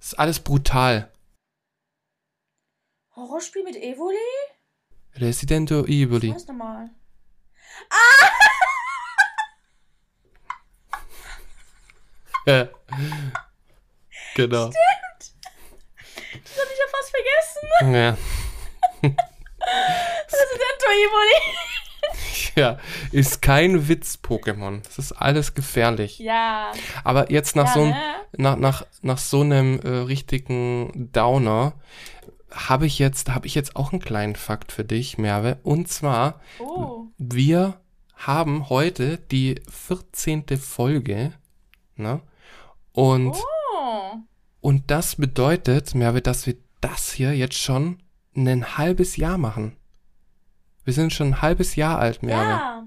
ist 0.00 0.18
alles 0.18 0.40
brutal. 0.40 1.10
Horrorspiel 3.16 3.64
mit 3.64 3.76
Evoli? 3.76 4.18
Resident 5.14 5.70
Evil. 5.70 6.34
Was 6.34 6.46
nochmal? 6.46 6.90
Ah! 7.88 8.28
ja. 12.46 12.68
Genau. 14.34 14.70
Stimmt. 14.70 15.34
Das 16.44 16.58
hatte 16.58 16.72
ich 16.72 16.78
ja 16.78 16.86
fast 16.90 17.10
vergessen. 17.10 17.94
Ja. 17.94 18.10
Resident 20.26 20.82
Evil. 20.84 21.32
Ja, 22.56 22.78
ist 23.12 23.42
kein 23.42 23.86
Witz-Pokémon. 23.86 24.80
Das 24.82 24.96
ist 24.96 25.12
alles 25.12 25.52
gefährlich. 25.52 26.18
Ja. 26.18 26.72
Aber 27.04 27.30
jetzt 27.30 27.54
nach 27.54 27.66
ja, 27.66 27.72
so 27.74 27.80
einem, 27.80 27.90
ne? 27.90 28.14
nach, 28.38 28.56
nach, 28.56 28.86
nach 29.02 29.18
so 29.18 29.42
einem 29.42 29.78
äh, 29.80 29.88
richtigen 29.88 31.10
Downer 31.12 31.74
habe 32.56 32.86
ich 32.86 32.98
jetzt, 32.98 33.30
habe 33.30 33.46
ich 33.46 33.54
jetzt 33.54 33.76
auch 33.76 33.92
einen 33.92 34.00
kleinen 34.00 34.36
Fakt 34.36 34.72
für 34.72 34.84
dich, 34.84 35.18
Merve. 35.18 35.58
Und 35.62 35.88
zwar, 35.88 36.40
oh. 36.58 37.06
wir 37.18 37.80
haben 38.14 38.68
heute 38.68 39.18
die 39.18 39.60
14. 39.68 40.44
Folge, 40.58 41.32
ne? 41.96 42.20
Und, 42.92 43.36
oh. 43.36 44.16
und 44.60 44.90
das 44.90 45.16
bedeutet, 45.16 45.94
Merve, 45.94 46.22
dass 46.22 46.46
wir 46.46 46.56
das 46.80 47.12
hier 47.12 47.36
jetzt 47.36 47.58
schon 47.58 47.98
ein 48.34 48.78
halbes 48.78 49.16
Jahr 49.16 49.38
machen. 49.38 49.76
Wir 50.84 50.94
sind 50.94 51.12
schon 51.12 51.28
ein 51.28 51.42
halbes 51.42 51.76
Jahr 51.76 51.98
alt, 51.98 52.22
Merve. 52.22 52.50
Ja. 52.50 52.86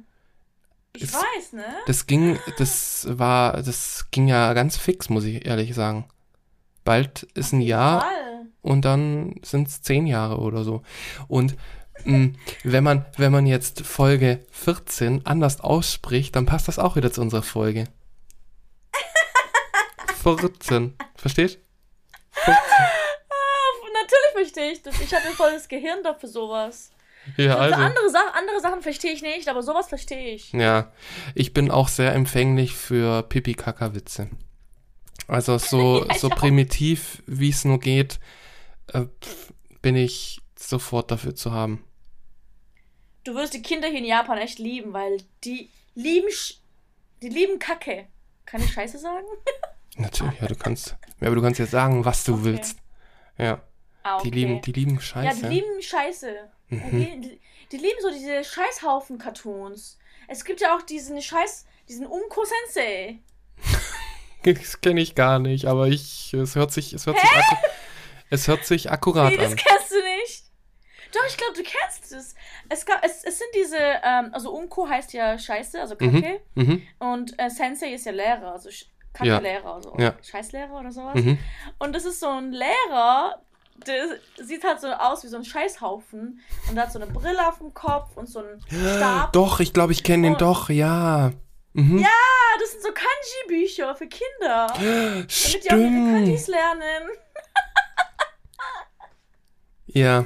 Ich 0.96 1.04
es, 1.04 1.14
weiß, 1.14 1.54
ne? 1.54 1.66
Das 1.86 2.08
ging, 2.08 2.40
das 2.58 3.08
war, 3.10 3.62
das 3.62 4.08
ging 4.12 4.28
ja 4.28 4.54
ganz 4.54 4.78
fix, 4.78 5.10
muss 5.10 5.26
ich 5.26 5.46
ehrlich 5.46 5.76
sagen. 5.76 6.06
Bald 6.90 7.24
ist 7.36 7.54
ein 7.54 7.62
Jahr. 7.62 8.02
Fall 8.02 8.30
und 8.62 8.86
dann 8.86 9.36
sind 9.44 9.68
es 9.68 9.82
zehn 9.82 10.08
Jahre 10.08 10.38
oder 10.40 10.64
so. 10.64 10.82
Und 11.28 11.56
mh, 12.06 12.18
mm, 12.18 12.36
wenn 12.64 12.84
man, 12.84 13.06
wenn 13.18 13.32
man 13.32 13.46
jetzt 13.46 13.86
Folge 13.86 14.46
14 14.52 15.26
anders 15.26 15.62
ausspricht, 15.62 16.36
dann 16.36 16.46
passt 16.46 16.68
das 16.68 16.80
auch 16.80 16.96
wieder 16.96 17.12
zu 17.12 17.22
unserer 17.22 17.44
Folge. 17.44 17.86
14. 20.24 20.96
Verstehst? 21.16 21.60
14. 22.32 22.56
Ah, 22.56 23.36
natürlich 23.94 24.34
verstehe 24.34 24.72
ich 24.72 24.82
das. 24.82 25.00
Ich 25.00 25.14
habe 25.14 25.26
ein 25.28 25.34
volles 25.34 25.68
Gehirn 25.68 26.04
dafür 26.04 26.30
sowas. 26.30 26.92
Ja, 27.38 27.58
also. 27.58 27.76
andere, 27.76 28.10
Sa 28.10 28.20
andere 28.34 28.62
Sachen 28.62 28.82
verstehe 28.82 29.12
ich 29.12 29.22
nicht, 29.22 29.48
aber 29.48 29.62
sowas 29.62 29.88
verstehe 29.88 30.34
ich. 30.34 30.52
Ja, 30.54 30.92
ich 31.36 31.54
bin 31.54 31.70
auch 31.70 31.88
sehr 31.88 32.14
empfänglich 32.14 32.76
für 32.76 33.24
Pipi-Kaka-Witze. 33.24 34.30
Also 35.28 35.58
so, 35.58 36.06
ja, 36.06 36.16
so 36.16 36.30
primitiv, 36.30 37.22
wie 37.26 37.50
es 37.50 37.66
nur 37.66 37.80
geht, 37.80 38.20
äh, 38.88 39.06
bin 39.82 39.96
ich 39.96 40.42
sofort 40.58 41.12
dafür 41.12 41.36
zu 41.36 41.52
haben. 41.52 41.84
Du 43.24 43.36
wirst 43.36 43.54
die 43.54 43.62
Kinder 43.62 43.88
hier 43.88 44.00
in 44.00 44.06
Japan 44.06 44.38
echt 44.38 44.60
lieben, 44.60 44.94
weil 44.94 45.22
die 45.44 45.70
lieben, 45.94 46.30
die 47.22 47.30
lieben 47.30 47.60
Kacke. 47.60 48.08
Kann 48.46 48.62
ich 48.62 48.72
Scheiße 48.72 48.98
sagen? 48.98 49.28
Natürlich, 49.98 50.40
ja, 50.40 50.48
du 50.48 50.56
kannst, 50.56 50.96
ja, 51.20 51.28
aber 51.28 51.36
du 51.36 51.42
kannst 51.42 51.60
ja 51.60 51.66
sagen, 51.66 52.06
was 52.06 52.24
du 52.24 52.34
okay. 52.34 52.44
willst. 52.46 52.78
Ja. 53.38 53.62
Ah, 54.04 54.18
okay. 54.18 54.32
Die 54.32 54.38
lieben, 54.40 54.62
die 54.62 54.72
lieben 54.72 55.00
Scheiße. 55.00 55.42
Ja, 55.42 55.50
die 55.50 55.56
lieben 55.56 55.82
Scheiße. 55.82 56.50
Mhm. 56.70 56.92
Die, 56.92 57.22
die, 57.22 57.42
die, 57.72 57.78
lieben 57.78 58.00
so 58.02 58.10
diese 58.12 58.44
Scheißhaufen-Cartoons. 58.44 59.98
Es 60.28 60.46
gibt 60.46 60.62
ja 60.62 60.76
auch 60.76 60.82
diesen 60.84 61.22
Scheiß, 61.22 61.66
diesen 61.88 62.06
Unko 62.08 62.44
Sensei. 62.46 63.20
Das 64.44 64.82
kenne 64.82 65.02
ich 65.02 65.16
gar 65.16 65.40
nicht, 65.40 65.66
aber 65.66 65.88
ich, 65.88 66.34
es 66.34 66.56
hört 66.56 66.72
sich, 66.72 66.94
es 66.94 67.06
hört 67.06 67.18
Hä? 67.18 67.28
sich, 67.28 67.72
es 68.30 68.48
hört 68.48 68.66
sich 68.66 68.92
akkurat 68.92 69.32
nee, 69.32 69.38
an. 69.38 69.44
das 69.44 69.56
kennst 69.56 69.92
du 69.92 69.96
nicht. 69.96 70.44
Doch, 71.14 71.26
ich 71.28 71.38
glaube, 71.38 71.54
du 71.54 71.64
kennst 71.64 72.12
es. 72.12 72.36
Es, 72.70 72.86
gab, 72.86 73.04
es. 73.04 73.24
es 73.24 73.40
sind 73.40 73.50
diese, 73.56 73.78
ähm, 73.78 74.30
also 74.32 74.52
Unko 74.52 74.88
heißt 74.88 75.14
ja 75.14 75.38
Scheiße, 75.38 75.80
also 75.80 75.96
Kacke. 75.96 76.40
Mhm, 76.54 76.64
mhm. 76.64 76.84
und 77.00 77.40
äh, 77.40 77.50
Sensei 77.50 77.94
ist 77.94 78.06
ja 78.06 78.12
Lehrer, 78.12 78.52
also 78.52 78.70
Kacke-Lehrer, 79.14 79.74
also 79.74 79.96
ja. 79.98 80.14
Scheißlehrer 80.22 80.80
oder 80.80 80.92
sowas. 80.92 81.16
Mhm. 81.16 81.40
Und 81.80 81.96
das 81.96 82.06
ist 82.06 82.20
so 82.20 82.28
ein 82.28 82.52
Lehrer, 82.52 83.42
der 83.88 84.20
sieht 84.38 84.64
halt 84.64 84.82
so 84.82 84.88
aus 84.88 85.24
wie 85.24 85.28
so 85.28 85.38
ein 85.38 85.46
Scheißhaufen 85.46 86.40
und 86.70 86.80
hat 86.80 86.92
so 86.92 87.00
eine 87.00 87.12
Brille 87.12 87.48
auf 87.48 87.58
dem 87.58 87.74
Kopf 87.74 88.16
und 88.16 88.28
so 88.28 88.40
einen 88.40 88.62
Stab. 88.70 89.34
Doch, 89.34 89.60
ich 89.60 89.74
glaube, 89.74 89.94
ich 89.94 90.04
kenne 90.04 90.28
den 90.28 90.38
doch, 90.38 90.70
ja. 90.70 91.32
Mhm. 91.80 92.00
Ja, 92.00 92.08
das 92.60 92.72
sind 92.72 92.84
so 92.84 92.90
Kanji-Bücher 92.90 93.96
für 93.96 94.08
Kinder. 94.08 94.68
Stimmt. 95.28 95.46
Damit 95.46 95.64
die 95.66 95.72
auch 95.72 95.78
ihre 95.78 96.12
Kanjis 96.14 96.48
lernen. 96.48 97.10
Ja, 99.92 100.26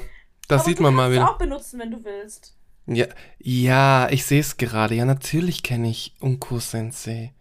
das 0.50 0.62
Aber 0.62 0.70
sieht 0.70 0.80
man 0.82 0.94
mal 0.94 1.10
wieder. 1.10 1.22
Du 1.22 1.26
kannst 1.26 1.36
auch 1.36 1.40
benutzen, 1.40 1.80
wenn 1.80 1.92
du 1.92 2.04
willst. 2.04 2.54
Ja, 2.86 3.06
ja, 3.40 4.10
ich 4.10 4.26
sehe 4.26 4.42
es 4.42 4.58
gerade. 4.58 4.94
Ja, 4.94 5.06
natürlich 5.06 5.64
kenne 5.64 5.90
ich 5.90 6.16
Unko 6.20 6.60
Sensei. 6.60 7.34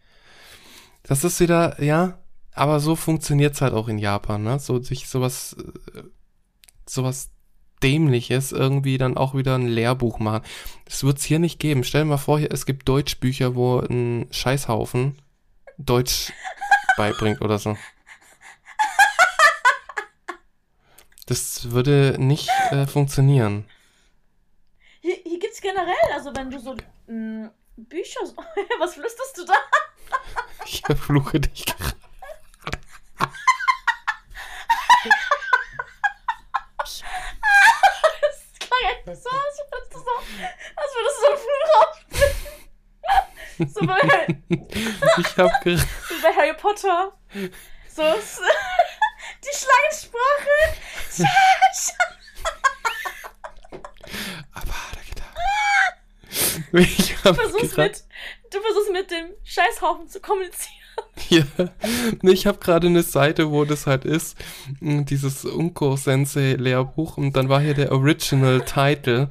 Das 1.03 1.25
ist 1.25 1.40
wieder, 1.40 1.83
ja, 1.83 2.20
aber 2.53 2.79
so 2.79 2.94
funktioniert 2.94 3.55
es 3.55 3.61
halt 3.61 3.75
auch 3.75 3.88
in 3.88 3.98
Japan, 3.98 4.44
ne? 4.44 4.61
So 4.61 4.81
sich 4.81 5.09
sowas, 5.09 5.57
äh, 5.96 6.03
sowas 6.87 7.32
Dämliches 7.83 8.53
irgendwie 8.53 8.99
dann 8.99 9.16
auch 9.16 9.35
wieder 9.35 9.55
ein 9.55 9.66
Lehrbuch 9.66 10.18
machen. 10.18 10.42
Das 10.85 11.05
wird 11.05 11.18
es 11.18 11.25
hier 11.25 11.38
nicht 11.38 11.59
geben. 11.59 11.85
Stell 11.85 12.03
dir 12.03 12.09
mal 12.09 12.16
vor, 12.16 12.38
es 12.38 12.66
gibt 12.66 12.88
Deutschbücher, 12.88 13.55
wo 13.55 13.81
ein 13.81 14.27
Scheißhaufen 14.31 15.18
Deutsch 15.79 16.33
beibringt 16.97 17.40
oder 17.40 17.59
so. 17.59 17.77
Das 21.27 21.71
würde 21.71 22.16
nicht 22.18 22.51
äh, 22.71 22.87
funktionieren. 22.87 23.64
Hier, 25.01 25.16
hier 25.25 25.38
gibt 25.38 25.55
es 25.55 25.61
generell, 25.61 26.12
also 26.12 26.35
wenn 26.35 26.51
du 26.51 26.59
so 26.59 26.77
mh, 27.07 27.47
mm, 27.47 27.51
Bücher. 27.77 28.21
Was 28.79 28.95
flüsterst 28.95 29.38
du 29.38 29.45
da? 29.45 29.55
ich 30.66 30.83
verfluche 30.83 31.40
dich 31.40 31.66
gerade. 31.66 31.97
das 36.83 37.03
klang 38.59 38.85
echt 38.90 39.05
so, 39.07 39.31
als 39.31 39.59
würdest 39.71 39.95
du 39.95 39.99
so, 39.99 40.11
als 40.77 40.92
würdest 40.95 41.18
du 41.18 41.23
so 41.23 41.37
fluchen. 41.37 42.42
So 43.68 43.87
bei, 43.87 43.98
Ich 45.18 45.37
habe 45.37 45.51
gerade. 45.62 45.79
so 45.79 46.14
bei 46.22 46.35
Harry 46.35 46.55
Potter. 46.55 47.12
So 47.94 48.03
die 49.44 49.57
Schlangensprache. 49.57 50.57
Aber 54.55 54.72
hat 54.72 54.96
er 54.96 55.05
gedacht. 55.14 55.37
Ich 56.72 57.14
Du 57.14 57.25
habe 57.25 57.35
versuchst 57.35 57.77
mit, 57.77 58.05
du 58.51 58.61
versuchst 58.61 58.92
mit 58.92 59.11
dem 59.11 59.35
Scheißhaufen 59.44 60.09
zu 60.09 60.20
kommunizieren. 60.20 60.72
Ja, 61.33 61.45
Nee, 62.23 62.33
ich 62.33 62.47
habe 62.47 62.59
gerade 62.59 62.87
eine 62.88 63.03
Seite, 63.03 63.51
wo 63.51 63.64
das 63.64 63.87
halt 63.87 64.05
ist, 64.05 64.37
mh, 64.81 65.03
dieses 65.05 65.45
Unko 65.45 65.97
Sensei 65.97 66.53
Lehrbuch 66.55 67.16
und 67.16 67.37
dann 67.37 67.49
war 67.49 67.61
hier 67.61 67.75
der 67.75 67.92
Original 67.92 68.61
Title 68.64 69.29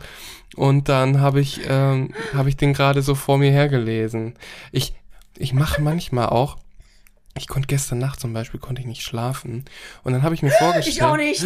und 0.55 0.89
dann 0.89 1.21
habe 1.21 1.39
ich 1.41 1.61
ähm, 1.67 2.13
habe 2.33 2.49
ich 2.49 2.57
den 2.57 2.73
gerade 2.73 3.01
so 3.01 3.15
vor 3.15 3.37
mir 3.37 3.51
hergelesen. 3.51 4.33
Ich 4.71 4.93
ich 5.37 5.53
mache 5.53 5.81
manchmal 5.81 6.27
auch 6.29 6.57
ich 7.37 7.47
konnte 7.47 7.67
gestern 7.67 7.99
Nacht 7.99 8.19
zum 8.19 8.33
Beispiel 8.33 8.59
konnte 8.59 8.81
ich 8.81 8.87
nicht 8.87 9.03
schlafen 9.03 9.63
und 10.03 10.11
dann 10.13 10.23
habe 10.23 10.35
ich 10.35 10.41
mir 10.43 10.51
vorgestellt 10.51 10.95
Ich 10.97 11.03
auch 11.03 11.17
nicht. 11.17 11.45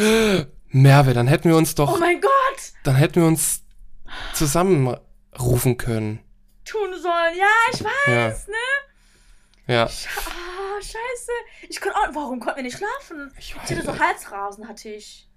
Merve, 0.69 1.13
dann 1.13 1.27
hätten 1.27 1.49
wir 1.49 1.57
uns 1.57 1.75
doch 1.75 1.95
Oh 1.95 1.99
mein 1.99 2.19
Gott. 2.21 2.31
dann 2.83 2.95
hätten 2.95 3.21
wir 3.21 3.27
uns 3.27 3.61
zusammenrufen 4.33 5.77
können. 5.77 6.19
Tun 6.65 6.89
sollen. 7.01 7.35
Ja, 7.37 7.73
ich 7.73 7.83
weiß, 7.83 8.47
ne? 8.47 8.53
Ja. 9.67 9.87
Sch 9.87 10.07
ah, 10.17 10.81
scheiße. 10.81 11.31
Ich 11.69 11.81
konnte 11.81 11.97
auch. 11.97 12.15
Warum 12.15 12.39
konnten 12.39 12.57
wir 12.57 12.63
nicht 12.63 12.77
schlafen? 12.77 13.31
Ich 13.39 13.51
Ich 13.51 13.55
hatte 13.55 13.81
so. 13.81 13.99
Halsrasen, 13.99 14.67
hatte 14.67 14.89
ich. 14.89 15.27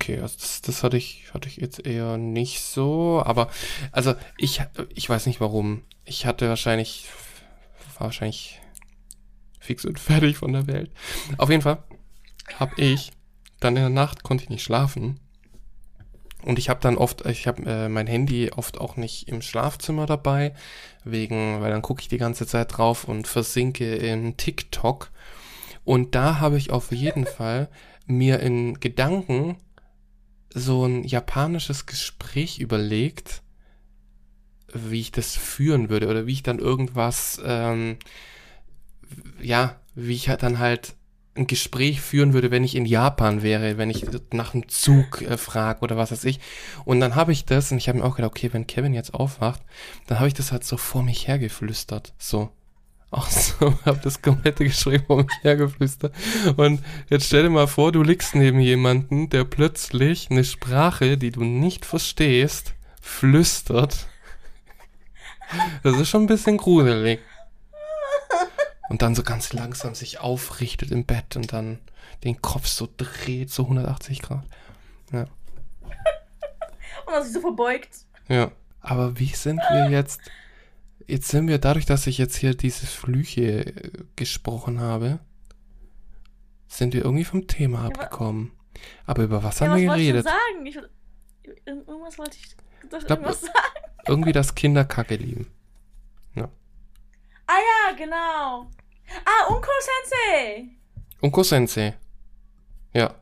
Okay, 0.00 0.18
also 0.18 0.38
das, 0.38 0.62
das 0.62 0.82
hatte 0.82 0.96
ich, 0.96 1.32
hatte 1.34 1.48
ich 1.48 1.56
jetzt 1.58 1.86
eher 1.86 2.16
nicht 2.16 2.62
so, 2.62 3.22
aber 3.22 3.50
also 3.92 4.14
ich, 4.38 4.62
ich 4.94 5.08
weiß 5.08 5.26
nicht 5.26 5.42
warum. 5.42 5.84
Ich 6.06 6.24
hatte 6.24 6.48
wahrscheinlich, 6.48 7.06
war 7.98 8.06
wahrscheinlich 8.06 8.60
fix 9.58 9.84
und 9.84 10.00
fertig 10.00 10.38
von 10.38 10.54
der 10.54 10.66
Welt. 10.66 10.90
Auf 11.36 11.50
jeden 11.50 11.60
Fall 11.60 11.82
habe 12.58 12.80
ich, 12.80 13.12
dann 13.60 13.76
in 13.76 13.82
der 13.82 13.90
Nacht 13.90 14.22
konnte 14.22 14.44
ich 14.44 14.50
nicht 14.50 14.62
schlafen. 14.62 15.20
Und 16.44 16.58
ich 16.58 16.68
habe 16.68 16.80
dann 16.80 16.96
oft, 16.96 17.26
ich 17.26 17.46
habe 17.46 17.62
äh, 17.64 17.88
mein 17.88 18.06
Handy 18.06 18.50
oft 18.50 18.80
auch 18.80 18.96
nicht 18.96 19.28
im 19.28 19.42
Schlafzimmer 19.42 20.06
dabei, 20.06 20.54
wegen, 21.04 21.60
weil 21.60 21.70
dann 21.70 21.82
gucke 21.82 22.00
ich 22.00 22.08
die 22.08 22.18
ganze 22.18 22.46
Zeit 22.46 22.76
drauf 22.76 23.04
und 23.04 23.26
versinke 23.26 23.94
in 23.96 24.36
TikTok. 24.36 25.10
Und 25.84 26.14
da 26.14 26.40
habe 26.40 26.56
ich 26.56 26.70
auf 26.70 26.92
jeden 26.92 27.26
Fall 27.36 27.68
mir 28.06 28.40
in 28.40 28.80
Gedanken 28.80 29.56
so 30.52 30.84
ein 30.84 31.04
japanisches 31.04 31.86
Gespräch 31.86 32.58
überlegt, 32.58 33.42
wie 34.72 35.00
ich 35.00 35.12
das 35.12 35.36
führen 35.36 35.90
würde 35.90 36.08
oder 36.08 36.26
wie 36.26 36.32
ich 36.32 36.42
dann 36.42 36.58
irgendwas, 36.58 37.40
ähm, 37.44 37.98
ja, 39.40 39.76
wie 39.94 40.14
ich 40.14 40.28
halt 40.28 40.42
dann 40.42 40.58
halt 40.58 40.94
ein 41.36 41.46
Gespräch 41.46 42.00
führen 42.00 42.32
würde, 42.32 42.50
wenn 42.50 42.64
ich 42.64 42.74
in 42.74 42.86
Japan 42.86 43.42
wäre, 43.42 43.78
wenn 43.78 43.90
ich 43.90 44.04
nach 44.32 44.52
einem 44.52 44.68
Zug 44.68 45.22
äh, 45.22 45.36
frage 45.36 45.80
oder 45.80 45.96
was 45.96 46.10
weiß 46.10 46.24
ich. 46.24 46.40
Und 46.84 47.00
dann 47.00 47.14
habe 47.14 47.32
ich 47.32 47.44
das 47.44 47.70
und 47.70 47.78
ich 47.78 47.88
habe 47.88 47.98
mir 47.98 48.04
auch 48.04 48.16
gedacht, 48.16 48.32
okay, 48.32 48.52
wenn 48.52 48.66
Kevin 48.66 48.94
jetzt 48.94 49.14
aufwacht, 49.14 49.62
dann 50.06 50.18
habe 50.18 50.28
ich 50.28 50.34
das 50.34 50.50
halt 50.52 50.64
so 50.64 50.76
vor 50.76 51.02
mich 51.02 51.28
hergeflüstert, 51.28 52.12
so. 52.18 52.50
Auch 53.12 53.26
so, 53.26 53.74
habe 53.84 53.98
das 54.04 54.22
komplette 54.22 54.62
Gespräch 54.62 55.02
vor 55.04 55.16
mich 55.24 55.36
hergeflüstert. 55.42 56.14
Und 56.56 56.80
jetzt 57.08 57.26
stell 57.26 57.42
dir 57.42 57.50
mal 57.50 57.66
vor, 57.66 57.90
du 57.90 58.04
liegst 58.04 58.36
neben 58.36 58.60
jemanden, 58.60 59.28
der 59.30 59.42
plötzlich 59.42 60.30
eine 60.30 60.44
Sprache, 60.44 61.18
die 61.18 61.32
du 61.32 61.42
nicht 61.42 61.84
verstehst, 61.84 62.74
flüstert. 63.00 64.06
Das 65.82 65.98
ist 65.98 66.08
schon 66.08 66.22
ein 66.22 66.28
bisschen 66.28 66.56
gruselig. 66.56 67.18
Und 68.90 69.02
dann 69.02 69.14
so 69.14 69.22
ganz 69.22 69.52
langsam 69.52 69.94
sich 69.94 70.18
aufrichtet 70.18 70.90
im 70.90 71.06
Bett 71.06 71.36
und 71.36 71.52
dann 71.52 71.78
den 72.24 72.42
Kopf 72.42 72.66
so 72.66 72.88
dreht, 72.96 73.48
so 73.48 73.62
180 73.62 74.20
Grad. 74.20 74.44
Ja. 75.12 75.26
Und 77.06 77.12
dann 77.12 77.22
sich 77.22 77.32
so 77.32 77.40
verbeugt. 77.40 77.88
Ja. 78.28 78.50
Aber 78.80 79.16
wie 79.20 79.28
sind 79.28 79.58
wir 79.58 79.90
jetzt? 79.90 80.20
Jetzt 81.06 81.28
sind 81.28 81.46
wir 81.46 81.58
dadurch, 81.58 81.86
dass 81.86 82.08
ich 82.08 82.18
jetzt 82.18 82.34
hier 82.34 82.54
diese 82.56 82.84
Flüche 82.84 83.66
äh, 83.66 84.04
gesprochen 84.16 84.80
habe, 84.80 85.20
sind 86.66 86.92
wir 86.92 87.04
irgendwie 87.04 87.24
vom 87.24 87.46
Thema 87.46 87.84
abgekommen. 87.86 88.50
Aber 89.06 89.22
über 89.22 89.44
was 89.44 89.60
Ja, 89.60 89.66
haben 89.66 89.74
was 89.74 89.80
wir 89.82 89.88
wollte 89.88 90.02
ich 90.02 90.08
geredet? 90.08 90.24
sagen? 90.26 90.66
Ich, 90.66 90.78
irgendwas 91.64 92.18
wollte 92.18 92.36
ich 92.36 92.56
doch 92.90 92.98
glaub, 93.06 93.20
irgendwas 93.20 93.40
sagen. 93.42 93.54
Irgendwie, 94.08 94.32
dass 94.32 94.56
Kinder 94.56 94.84
Kacke 94.84 95.14
lieben. 95.14 95.46
Ah 97.50 97.58
ja, 97.58 97.96
genau. 97.96 98.70
Ah, 99.24 99.52
Unko 99.52 99.70
Sensei. 99.80 100.68
Unko 101.20 101.42
Sensei. 101.42 101.94
Ja. 102.92 103.14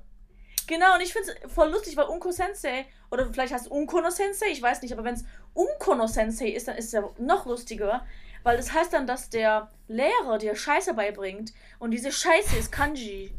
Genau, 0.66 0.94
und 0.94 1.00
ich 1.00 1.12
finde 1.12 1.32
es 1.32 1.52
voll 1.52 1.70
lustig, 1.70 1.96
weil 1.96 2.06
Unko 2.06 2.30
Sensei, 2.30 2.86
oder 3.10 3.30
vielleicht 3.32 3.54
heißt 3.54 3.66
es 3.66 3.70
Unkono 3.70 4.10
Sensei, 4.10 4.48
ich 4.52 4.60
weiß 4.60 4.82
nicht, 4.82 4.92
aber 4.92 5.02
wenn 5.02 5.14
es 5.14 5.24
Unkono 5.54 6.06
Sensei 6.06 6.48
ist, 6.48 6.68
dann 6.68 6.76
ist 6.76 6.86
es 6.86 6.92
ja 6.92 7.08
noch 7.18 7.46
lustiger, 7.46 8.04
weil 8.42 8.58
das 8.58 8.72
heißt 8.72 8.92
dann, 8.92 9.06
dass 9.06 9.30
der 9.30 9.70
Lehrer 9.88 10.36
dir 10.38 10.54
Scheiße 10.54 10.92
beibringt 10.92 11.52
und 11.78 11.90
diese 11.92 12.12
Scheiße 12.12 12.56
ist 12.58 12.70
Kanji. 12.70 13.32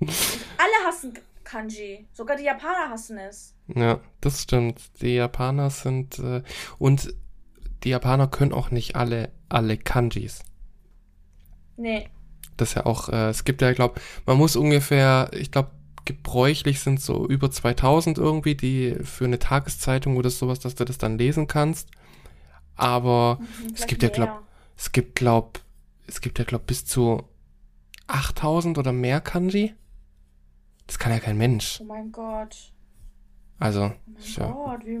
Und 0.00 0.12
alle 0.58 0.86
hassen 0.86 1.18
Kanji, 1.42 2.06
sogar 2.12 2.36
die 2.36 2.44
Japaner 2.44 2.90
hassen 2.90 3.18
es. 3.18 3.54
Ja, 3.66 4.00
das 4.20 4.42
stimmt. 4.42 4.80
Die 5.02 5.16
Japaner 5.16 5.70
sind 5.70 6.20
äh, 6.20 6.42
und 6.78 7.14
die 7.82 7.90
Japaner 7.90 8.28
können 8.28 8.52
auch 8.52 8.70
nicht 8.70 8.94
alle 8.94 9.32
alle 9.48 9.76
Kanjis. 9.76 10.42
Nee, 11.78 12.08
Das 12.56 12.70
ist 12.70 12.74
ja 12.74 12.86
auch, 12.86 13.08
äh, 13.08 13.28
es 13.28 13.44
gibt 13.44 13.62
ja, 13.62 13.70
ich 13.70 13.76
glaube, 13.76 14.00
man 14.26 14.36
muss 14.36 14.56
ungefähr, 14.56 15.30
ich 15.32 15.50
glaube, 15.50 15.70
gebräuchlich 16.04 16.80
sind 16.80 17.00
so 17.00 17.26
über 17.28 17.50
2000 17.50 18.18
irgendwie, 18.18 18.54
die 18.54 18.96
für 19.04 19.26
eine 19.26 19.38
Tageszeitung 19.38 20.16
oder 20.16 20.30
sowas, 20.30 20.58
dass 20.58 20.74
du 20.74 20.84
das 20.84 20.98
dann 20.98 21.18
lesen 21.18 21.46
kannst. 21.46 21.90
Aber 22.76 23.38
mhm, 23.40 23.74
es 23.74 23.86
gibt 23.86 24.02
ja, 24.02 24.08
glaub, 24.08 24.42
es 24.76 24.92
gibt, 24.92 25.14
glaub, 25.16 25.60
es 26.06 26.20
gibt 26.20 26.38
ja, 26.38 26.44
glaub, 26.44 26.66
bis 26.66 26.84
zu 26.84 27.24
8000 28.08 28.78
oder 28.78 28.92
mehr 28.92 29.20
Kanji. 29.20 29.74
Das 30.86 30.98
kann 30.98 31.12
ja 31.12 31.20
kein 31.20 31.36
Mensch. 31.36 31.78
Oh 31.80 31.84
mein 31.84 32.10
Gott. 32.10 32.72
Also, 33.58 33.82
Oh 33.84 33.92
mein 34.06 34.22
ja, 34.22 34.50
Gott, 34.50 34.86
wie, 34.86 34.98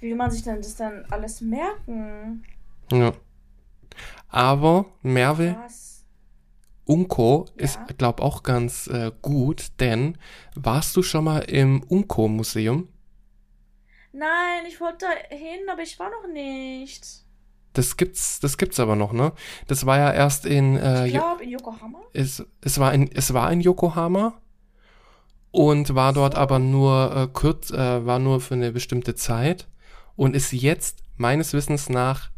wie 0.00 0.08
will 0.10 0.16
man 0.16 0.30
sich 0.30 0.42
denn 0.42 0.58
das 0.58 0.76
dann 0.76 1.04
alles 1.10 1.40
merken? 1.40 2.44
ja. 2.92 3.12
Aber 4.28 4.86
Merve, 5.02 5.56
Was? 5.64 5.93
Unko 6.86 7.46
ist, 7.56 7.76
Ja. 7.76 7.86
glaub 7.96 8.20
auch 8.20 8.42
ganz 8.42 8.86
äh, 8.88 9.10
gut, 9.22 9.68
denn 9.80 10.18
warst 10.54 10.94
du 10.96 11.02
schon 11.02 11.24
mal 11.24 11.38
im 11.40 11.82
Unko-Museum? 11.82 12.88
Nein, 14.12 14.64
ich 14.68 14.80
wollte 14.80 15.06
da 15.06 15.34
hin, 15.36 15.60
aber 15.70 15.82
ich 15.82 15.98
war 15.98 16.10
noch 16.10 16.32
nicht. 16.32 17.06
Das 17.72 17.96
gibt's, 17.96 18.38
das 18.38 18.56
gibt's 18.58 18.78
aber 18.78 18.94
noch, 18.94 19.12
ne? 19.12 19.32
Das 19.66 19.84
war 19.86 19.98
ja 19.98 20.12
erst 20.12 20.46
in, 20.46 20.76
äh, 20.76 21.06
Ich 21.06 21.12
glaube 21.14 21.42
in 21.42 21.50
Yokohama. 21.50 21.98
es, 22.12 22.44
es 22.60 22.78
war 22.78 22.94
in, 22.94 23.10
es 23.10 23.34
war 23.34 23.50
in 23.50 23.60
Yokohama 23.60 24.34
und 25.50 25.94
war 25.96 26.12
dort 26.12 26.36
aber 26.36 26.60
nur 26.60 27.16
äh, 27.16 27.28
kurz, 27.32 27.70
äh, 27.72 28.06
war 28.06 28.20
nur 28.20 28.40
für 28.40 28.54
eine 28.54 28.70
bestimmte 28.70 29.16
Zeit 29.16 29.66
und 30.14 30.36
ist 30.36 30.52
jetzt 30.52 31.02
meines 31.16 31.52
Wissens 31.52 31.88
nach 31.88 32.30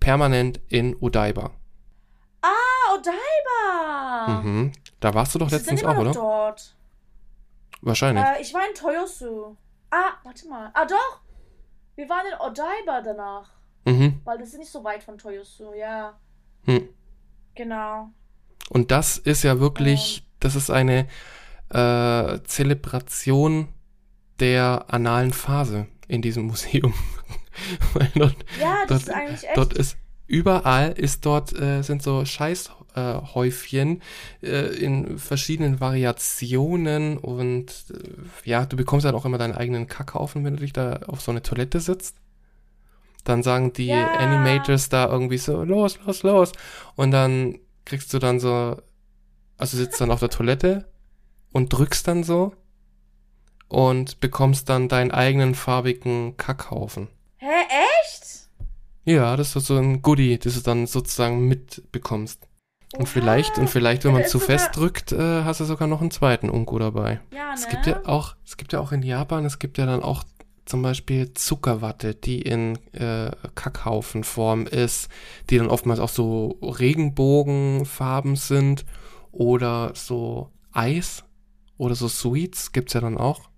permanent 0.00 0.60
in 0.68 0.96
Odaiba. 0.96 1.50
Odaiba! 2.98 4.42
Mhm. 4.42 4.72
Da 5.00 5.14
warst 5.14 5.34
du 5.34 5.38
doch 5.38 5.50
letztens 5.50 5.84
auch, 5.84 5.96
oder? 5.96 6.12
dort? 6.12 6.74
Wahrscheinlich. 7.80 8.24
Äh, 8.24 8.42
ich 8.42 8.52
war 8.54 8.62
in 8.68 8.74
Toyosu. 8.74 9.56
Ah, 9.90 10.12
warte 10.24 10.48
mal. 10.48 10.70
Ah, 10.74 10.84
doch. 10.84 11.20
Wir 11.94 12.08
waren 12.08 12.26
in 12.26 12.34
Odaiba 12.40 13.00
danach. 13.02 13.50
Mhm. 13.84 14.20
Weil 14.24 14.38
das 14.38 14.48
ist 14.48 14.58
nicht 14.58 14.70
so 14.70 14.82
weit 14.84 15.02
von 15.02 15.16
Toyosu, 15.18 15.72
ja. 15.74 16.18
Hm. 16.64 16.88
Genau. 17.54 18.10
Und 18.70 18.90
das 18.90 19.16
ist 19.16 19.42
ja 19.44 19.60
wirklich, 19.60 20.26
das 20.40 20.54
ist 20.56 20.70
eine 20.70 21.08
äh, 21.70 22.40
Zelebration 22.44 23.68
der 24.40 24.84
analen 24.88 25.32
Phase 25.32 25.86
in 26.06 26.22
diesem 26.22 26.46
Museum. 26.46 26.92
Dort, 28.14 28.36
Ja, 28.60 28.84
das 28.86 28.88
Dort- 28.88 29.02
ist 29.02 29.10
eigentlich 29.10 29.44
echt. 29.48 29.56
dort 29.56 29.72
ist 29.72 29.96
überall 30.28 30.92
ist 30.92 31.24
dort 31.26 31.52
äh, 31.58 31.82
sind 31.82 32.02
so 32.02 32.20
äh, 32.22 32.26
Häufchen, 33.34 34.02
äh, 34.42 34.74
in 34.76 35.18
verschiedenen 35.18 35.80
Variationen 35.80 37.18
und 37.18 37.84
äh, 37.92 38.48
ja, 38.48 38.66
du 38.66 38.76
bekommst 38.76 39.04
halt 39.06 39.14
auch 39.14 39.24
immer 39.24 39.38
deinen 39.38 39.54
eigenen 39.54 39.86
Kackhaufen, 39.86 40.44
wenn 40.44 40.56
du 40.56 40.60
dich 40.62 40.72
da 40.72 41.00
auf 41.06 41.20
so 41.20 41.30
eine 41.30 41.42
Toilette 41.42 41.80
sitzt. 41.80 42.16
Dann 43.24 43.42
sagen 43.42 43.72
die 43.72 43.86
Ja. 43.86 44.06
Animators 44.14 44.88
da 44.88 45.06
irgendwie 45.08 45.38
so, 45.38 45.62
los, 45.64 45.98
los, 46.06 46.22
los. 46.22 46.52
Und 46.96 47.10
dann 47.10 47.58
kriegst 47.84 48.12
du 48.14 48.18
dann 48.18 48.40
so, 48.40 48.76
also 49.58 49.76
sitzt 49.76 50.00
dann 50.00 50.10
auf 50.10 50.20
der 50.20 50.30
Toilette 50.30 50.88
und 51.52 51.72
drückst 51.72 52.06
dann 52.08 52.22
so 52.24 52.54
und 53.68 54.20
bekommst 54.20 54.68
dann 54.68 54.88
deinen 54.88 55.10
eigenen 55.10 55.54
farbigen 55.54 56.36
Kackhaufen. 56.38 57.08
Hä, 57.36 57.46
echt? 58.02 58.48
Ja, 59.04 59.36
das 59.36 59.56
ist 59.56 59.66
so 59.66 59.76
ein 59.76 60.00
Goodie, 60.02 60.38
das 60.38 60.54
du 60.54 60.60
dann 60.60 60.86
sozusagen 60.86 61.46
mitbekommst. 61.48 62.47
Und 62.96 63.08
vielleicht, 63.08 63.58
und 63.58 63.68
vielleicht, 63.68 64.04
wenn 64.04 64.12
man 64.12 64.26
zu 64.26 64.38
fest 64.38 64.70
drückt, 64.74 65.12
äh, 65.12 65.44
hast 65.44 65.60
du 65.60 65.64
sogar 65.64 65.88
noch 65.88 66.00
einen 66.00 66.10
zweiten 66.10 66.48
Unko 66.48 66.78
dabei. 66.78 67.20
Ja, 67.32 67.48
ne? 67.48 67.54
Es 67.54 67.68
gibt 67.68 67.86
ja 67.86 68.00
auch, 68.06 68.34
es 68.46 68.56
gibt 68.56 68.72
ja 68.72 68.80
auch 68.80 68.92
in 68.92 69.02
Japan, 69.02 69.44
es 69.44 69.58
gibt 69.58 69.76
ja 69.76 69.84
dann 69.84 70.02
auch 70.02 70.24
zum 70.64 70.82
Beispiel 70.82 71.32
Zuckerwatte, 71.34 72.14
die 72.14 72.42
in 72.42 72.78
äh, 72.92 73.30
Kackhaufenform 73.54 74.66
ist, 74.66 75.08
die 75.50 75.58
dann 75.58 75.68
oftmals 75.68 76.00
auch 76.00 76.08
so 76.08 76.58
Regenbogenfarben 76.62 78.36
sind 78.36 78.84
oder 79.32 79.92
so 79.94 80.50
Eis 80.72 81.24
oder 81.78 81.94
so 81.94 82.08
Sweets 82.08 82.72
gibt's 82.72 82.92
ja 82.92 83.00
dann 83.00 83.16
auch 83.16 83.48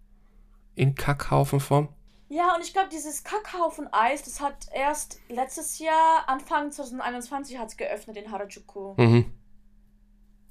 in 0.74 0.94
Kackhaufenform. 0.94 1.88
Ja, 2.32 2.54
und 2.54 2.62
ich 2.62 2.72
glaube, 2.72 2.88
dieses 2.90 3.24
Kackhaufen-Eis, 3.24 4.22
das 4.22 4.40
hat 4.40 4.68
erst 4.72 5.18
letztes 5.28 5.80
Jahr, 5.80 6.28
Anfang 6.28 6.70
2021 6.70 7.58
hat's 7.58 7.76
geöffnet 7.76 8.16
in 8.16 8.30
Harajuku. 8.30 8.94
Mhm. 8.96 9.32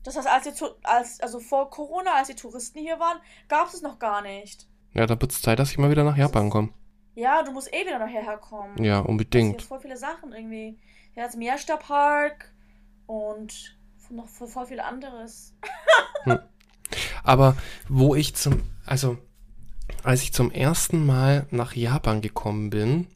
Das 0.03 0.17
heißt, 0.17 0.27
als 0.27 0.43
die, 0.43 0.65
als, 0.83 1.21
also 1.21 1.39
vor 1.39 1.69
Corona, 1.69 2.15
als 2.15 2.27
die 2.27 2.35
Touristen 2.35 2.79
hier 2.79 2.99
waren, 2.99 3.17
gab 3.47 3.73
es 3.73 3.81
noch 3.81 3.97
gar 3.97 4.21
nicht. 4.21 4.67
Ja, 4.93 5.05
da 5.05 5.19
wird's 5.21 5.41
Zeit, 5.41 5.57
dass 5.57 5.71
ich 5.71 5.77
mal 5.77 5.89
wieder 5.89 6.03
nach 6.03 6.17
Japan 6.17 6.49
komme. 6.49 6.73
Ja, 7.15 7.43
du 7.43 7.53
musst 7.53 7.73
eh 7.73 7.85
wieder 7.85 7.99
nachher 7.99 8.23
herkommen. 8.23 8.83
Ja, 8.83 8.99
unbedingt. 8.99 9.61
voll 9.61 9.79
viele 9.79 9.97
Sachen 9.97 10.33
irgendwie. 10.33 10.77
Ja, 11.15 11.23
das 11.23 11.37
Miyashita 11.37 11.77
Park 11.77 12.51
und 13.07 13.77
noch 14.09 14.27
voll, 14.27 14.47
voll 14.49 14.65
viel 14.65 14.81
anderes. 14.81 15.55
Aber 17.23 17.55
wo 17.87 18.15
ich 18.15 18.35
zum, 18.35 18.63
also 18.85 19.17
als 20.03 20.23
ich 20.23 20.33
zum 20.33 20.51
ersten 20.51 21.05
Mal 21.05 21.47
nach 21.51 21.75
Japan 21.75 22.21
gekommen 22.21 22.69
bin, 22.69 23.07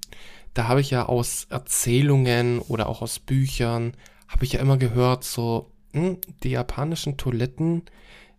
da 0.54 0.68
habe 0.68 0.82
ich 0.82 0.92
ja 0.92 1.06
aus 1.08 1.48
Erzählungen 1.50 2.60
oder 2.60 2.88
auch 2.88 3.02
aus 3.02 3.20
Büchern, 3.20 3.94
habe 4.28 4.46
ich 4.46 4.54
ja 4.54 4.60
immer 4.60 4.78
gehört, 4.78 5.24
so, 5.24 5.72
hm, 5.94 6.18
die 6.44 6.52
japanischen 6.52 7.18
Toiletten, 7.18 7.84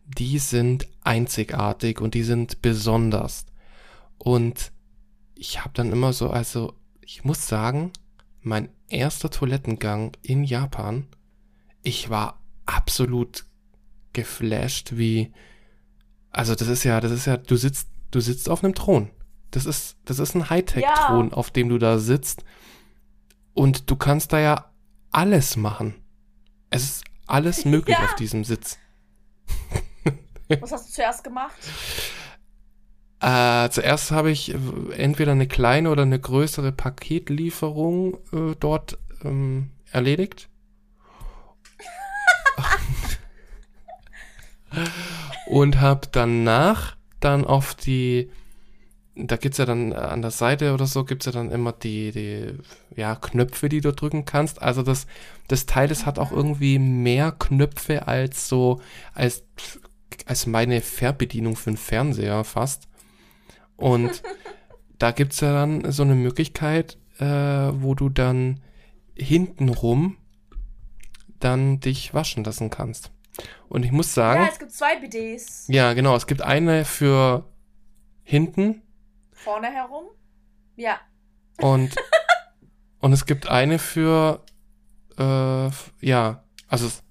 die 0.06 0.38
sind 0.38 0.88
einzigartig 1.02 2.00
und 2.00 2.14
die 2.14 2.22
sind 2.22 2.62
besonders. 2.62 3.46
Und 4.18 4.72
ich 5.34 5.60
habe 5.60 5.70
dann 5.74 5.92
immer 5.92 6.12
so, 6.12 6.30
also 6.30 6.74
ich 7.00 7.24
muss 7.24 7.48
sagen, 7.48 7.92
mein 8.42 8.68
erster 8.88 9.30
Toilettengang 9.30 10.12
in 10.22 10.44
Japan, 10.44 11.06
ich 11.82 12.10
war 12.10 12.40
absolut 12.66 13.44
geflasht, 14.12 14.96
wie, 14.96 15.32
also 16.30 16.54
das 16.54 16.68
ist 16.68 16.84
ja, 16.84 17.00
das 17.00 17.12
ist 17.12 17.26
ja, 17.26 17.36
du 17.36 17.56
sitzt, 17.56 17.88
du 18.14 18.20
sitzt 18.20 18.48
auf 18.48 18.62
einem 18.62 18.74
Thron. 18.74 19.10
Das 19.50 19.66
ist, 19.66 19.96
das 20.04 20.18
ist 20.18 20.34
ein 20.34 20.50
Hightech-Thron, 20.50 21.32
auf 21.32 21.50
dem 21.50 21.68
du 21.68 21.78
da 21.78 21.98
sitzt. 21.98 22.44
Und 23.52 23.90
du 23.90 23.96
kannst 23.96 24.32
da 24.32 24.40
ja 24.40 24.70
alles 25.10 25.56
machen. 25.56 25.94
Es 26.70 26.82
ist 26.84 27.04
alles 27.26 27.64
möglich 27.64 27.96
Ja. 27.98 28.04
auf 28.04 28.14
diesem 28.16 28.44
Sitz. 28.44 28.78
Was 30.60 30.72
hast 30.72 30.88
du 30.88 30.92
zuerst 30.92 31.24
gemacht? 31.24 31.54
Äh, 33.20 33.70
zuerst 33.70 34.10
habe 34.10 34.30
ich 34.30 34.52
äh, 34.52 34.58
entweder 34.96 35.32
eine 35.32 35.48
kleine 35.48 35.90
oder 35.90 36.02
eine 36.02 36.20
größere 36.20 36.72
Paketlieferung 36.72 38.18
äh, 38.32 38.54
dort 38.58 38.98
ähm, 39.22 39.70
erledigt. 39.90 40.48
Und 45.46 45.80
habe 45.80 46.08
danach 46.10 46.93
dann 47.24 47.44
auf 47.44 47.74
die, 47.74 48.30
da 49.16 49.36
gibt's 49.36 49.58
ja 49.58 49.64
dann 49.64 49.92
äh, 49.92 49.96
an 49.96 50.22
der 50.22 50.30
Seite 50.30 50.74
oder 50.74 50.86
so, 50.86 51.04
gibt's 51.04 51.26
ja 51.26 51.32
dann 51.32 51.50
immer 51.50 51.72
die, 51.72 52.12
die 52.12 52.58
ja, 52.96 53.14
Knöpfe, 53.16 53.68
die 53.68 53.80
du 53.80 53.92
drücken 53.92 54.24
kannst. 54.24 54.62
Also 54.62 54.82
das, 54.82 55.06
das 55.48 55.66
Teil, 55.66 55.88
das 55.88 56.06
hat 56.06 56.18
auch 56.18 56.32
irgendwie 56.32 56.78
mehr 56.78 57.32
Knöpfe 57.32 58.06
als 58.06 58.48
so, 58.48 58.80
als, 59.14 59.44
als 60.26 60.46
meine 60.46 60.80
Fernbedienung 60.80 61.56
für 61.56 61.70
einen 61.70 61.76
Fernseher 61.76 62.44
fast. 62.44 62.88
Und 63.76 64.22
da 64.98 65.10
gibt's 65.10 65.40
ja 65.40 65.52
dann 65.52 65.90
so 65.90 66.02
eine 66.02 66.14
Möglichkeit, 66.14 66.98
äh, 67.18 67.24
wo 67.26 67.94
du 67.94 68.08
dann 68.08 68.60
hintenrum 69.16 70.16
dann 71.40 71.80
dich 71.80 72.14
waschen 72.14 72.42
lassen 72.44 72.70
kannst. 72.70 73.13
Und 73.68 73.84
ich 73.84 73.92
muss 73.92 74.14
sagen, 74.14 74.42
Ja, 74.42 74.48
es 74.50 74.58
gibt 74.58 74.72
zwei 74.72 74.96
BDs. 74.96 75.66
ja, 75.68 75.92
genau, 75.94 76.14
es 76.16 76.26
gibt 76.26 76.42
eine 76.42 76.84
für 76.84 77.44
hinten 78.22 78.82
Vorne 79.32 79.68
herum. 79.68 80.04
Ja. 80.76 80.98
und, 81.60 81.94
und 83.00 83.12
es 83.12 83.26
gibt 83.26 83.48
eine 83.48 83.78
für, 83.78 84.44
äh, 85.18 85.70
ja, 86.00 86.42
also 86.68 86.86
es, 86.86 87.02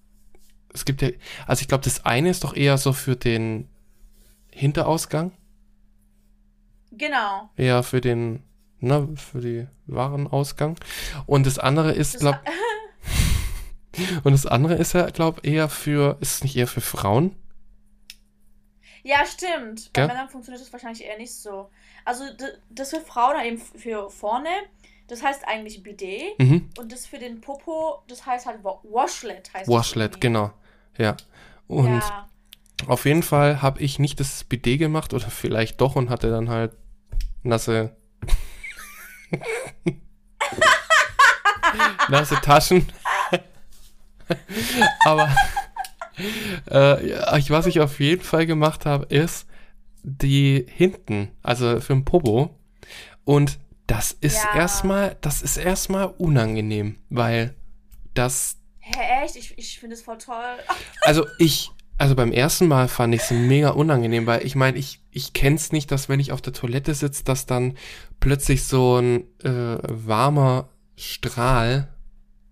es 0.73 0.85
gibt 0.85 1.01
ja, 1.01 1.09
also 1.47 1.61
ich 1.61 1.67
glaube, 1.67 1.83
das 1.83 2.05
eine 2.05 2.29
ist 2.29 2.43
doch 2.43 2.55
eher 2.55 2.77
so 2.77 2.93
für 2.93 3.15
den 3.15 3.69
Hinterausgang, 4.51 5.31
Genau. 6.91 7.49
eher 7.57 7.83
für 7.83 8.01
den, 8.01 8.43
ne, 8.79 9.07
für 9.15 9.41
die 9.41 9.67
Warenausgang. 9.87 10.75
Und 11.25 11.45
das 11.47 11.57
andere 11.59 11.91
ist, 11.91 12.15
Das 12.15 12.21
glaub, 12.21 12.35
und 14.23 14.31
das 14.31 14.45
andere 14.45 14.75
ist 14.75 14.93
ja, 14.93 15.09
glaub, 15.09 15.45
eher 15.45 15.69
für, 15.69 16.17
ist 16.21 16.35
es 16.35 16.43
nicht 16.43 16.55
eher 16.55 16.67
für 16.67 16.81
Frauen? 16.81 17.35
Ja, 19.03 19.25
stimmt. 19.25 19.91
Bei 19.93 20.01
Gell? 20.01 20.07
Männern 20.07 20.29
funktioniert 20.29 20.61
das 20.63 20.71
wahrscheinlich 20.71 21.03
eher 21.03 21.17
nicht 21.17 21.33
so. 21.33 21.69
Also, 22.05 22.23
das 22.69 22.89
für 22.91 23.01
Frauen 23.01 23.43
eben 23.45 23.57
für 23.57 24.09
vorne, 24.09 24.47
das 25.07 25.21
heißt 25.21 25.45
eigentlich 25.47 25.83
Bidet. 25.83 26.39
Mhm. 26.39 26.69
Und 26.77 26.91
das 26.91 27.05
für 27.05 27.19
den 27.19 27.41
Popo, 27.41 28.01
das 28.07 28.25
heißt 28.25 28.45
halt 28.45 28.63
Wa- 28.63 28.79
Washlet. 28.83 29.53
Heißt 29.53 29.67
Washlet, 29.69 30.21
genau. 30.21 30.51
Ja. 30.97 31.17
Und 31.67 31.99
Ja. 31.99 32.29
auf 32.87 33.05
jeden 33.05 33.23
Fall 33.23 33.61
habe 33.61 33.81
ich 33.81 33.99
nicht 33.99 34.19
das 34.21 34.43
Bidet 34.45 34.79
gemacht 34.79 35.13
oder 35.13 35.29
vielleicht 35.29 35.81
doch 35.81 35.95
und 35.97 36.09
hatte 36.09 36.29
dann 36.29 36.49
halt 36.49 36.71
nasse 37.43 37.95
nasse 42.09 42.35
Taschen. 42.35 42.87
Aber 45.05 45.29
äh, 46.69 47.37
ich, 47.39 47.49
was 47.49 47.65
ich 47.65 47.79
auf 47.79 47.99
jeden 47.99 48.23
Fall 48.23 48.45
gemacht 48.45 48.85
habe, 48.85 49.05
ist 49.05 49.47
die 50.03 50.65
hinten, 50.69 51.29
also 51.41 51.79
für 51.79 51.93
den 51.93 52.05
Popo. 52.05 52.57
Und 53.25 53.59
das 53.87 54.11
ist 54.11 54.43
Ja. 54.45 54.59
erstmal, 54.61 55.17
das 55.21 55.41
ist 55.41 55.57
erstmal 55.57 56.07
unangenehm, 56.17 56.97
weil 57.09 57.53
das 58.13 58.57
Hä, 58.79 59.23
echt? 59.23 59.37
Ich, 59.37 59.57
ich 59.57 59.79
finde 59.79 59.95
es 59.95 60.01
voll 60.01 60.17
toll. 60.17 60.35
also 61.01 61.25
ich, 61.39 61.71
also 61.97 62.15
beim 62.15 62.33
ersten 62.33 62.67
Mal 62.67 62.89
fand 62.89 63.15
ich 63.15 63.21
es 63.21 63.31
mega 63.31 63.69
unangenehm, 63.69 64.25
weil 64.25 64.45
ich 64.45 64.55
meine, 64.55 64.77
ich, 64.77 64.99
ich 65.11 65.31
kenn's 65.31 65.71
nicht, 65.71 65.89
dass 65.89 66.09
wenn 66.09 66.19
ich 66.19 66.33
auf 66.33 66.41
der 66.41 66.51
Toilette 66.51 66.93
sitze, 66.93 67.23
dass 67.23 67.45
dann 67.45 67.77
plötzlich 68.19 68.65
so 68.65 68.97
ein 68.97 69.23
äh, 69.41 69.77
warmer 69.83 70.67
Strahl 70.97 71.87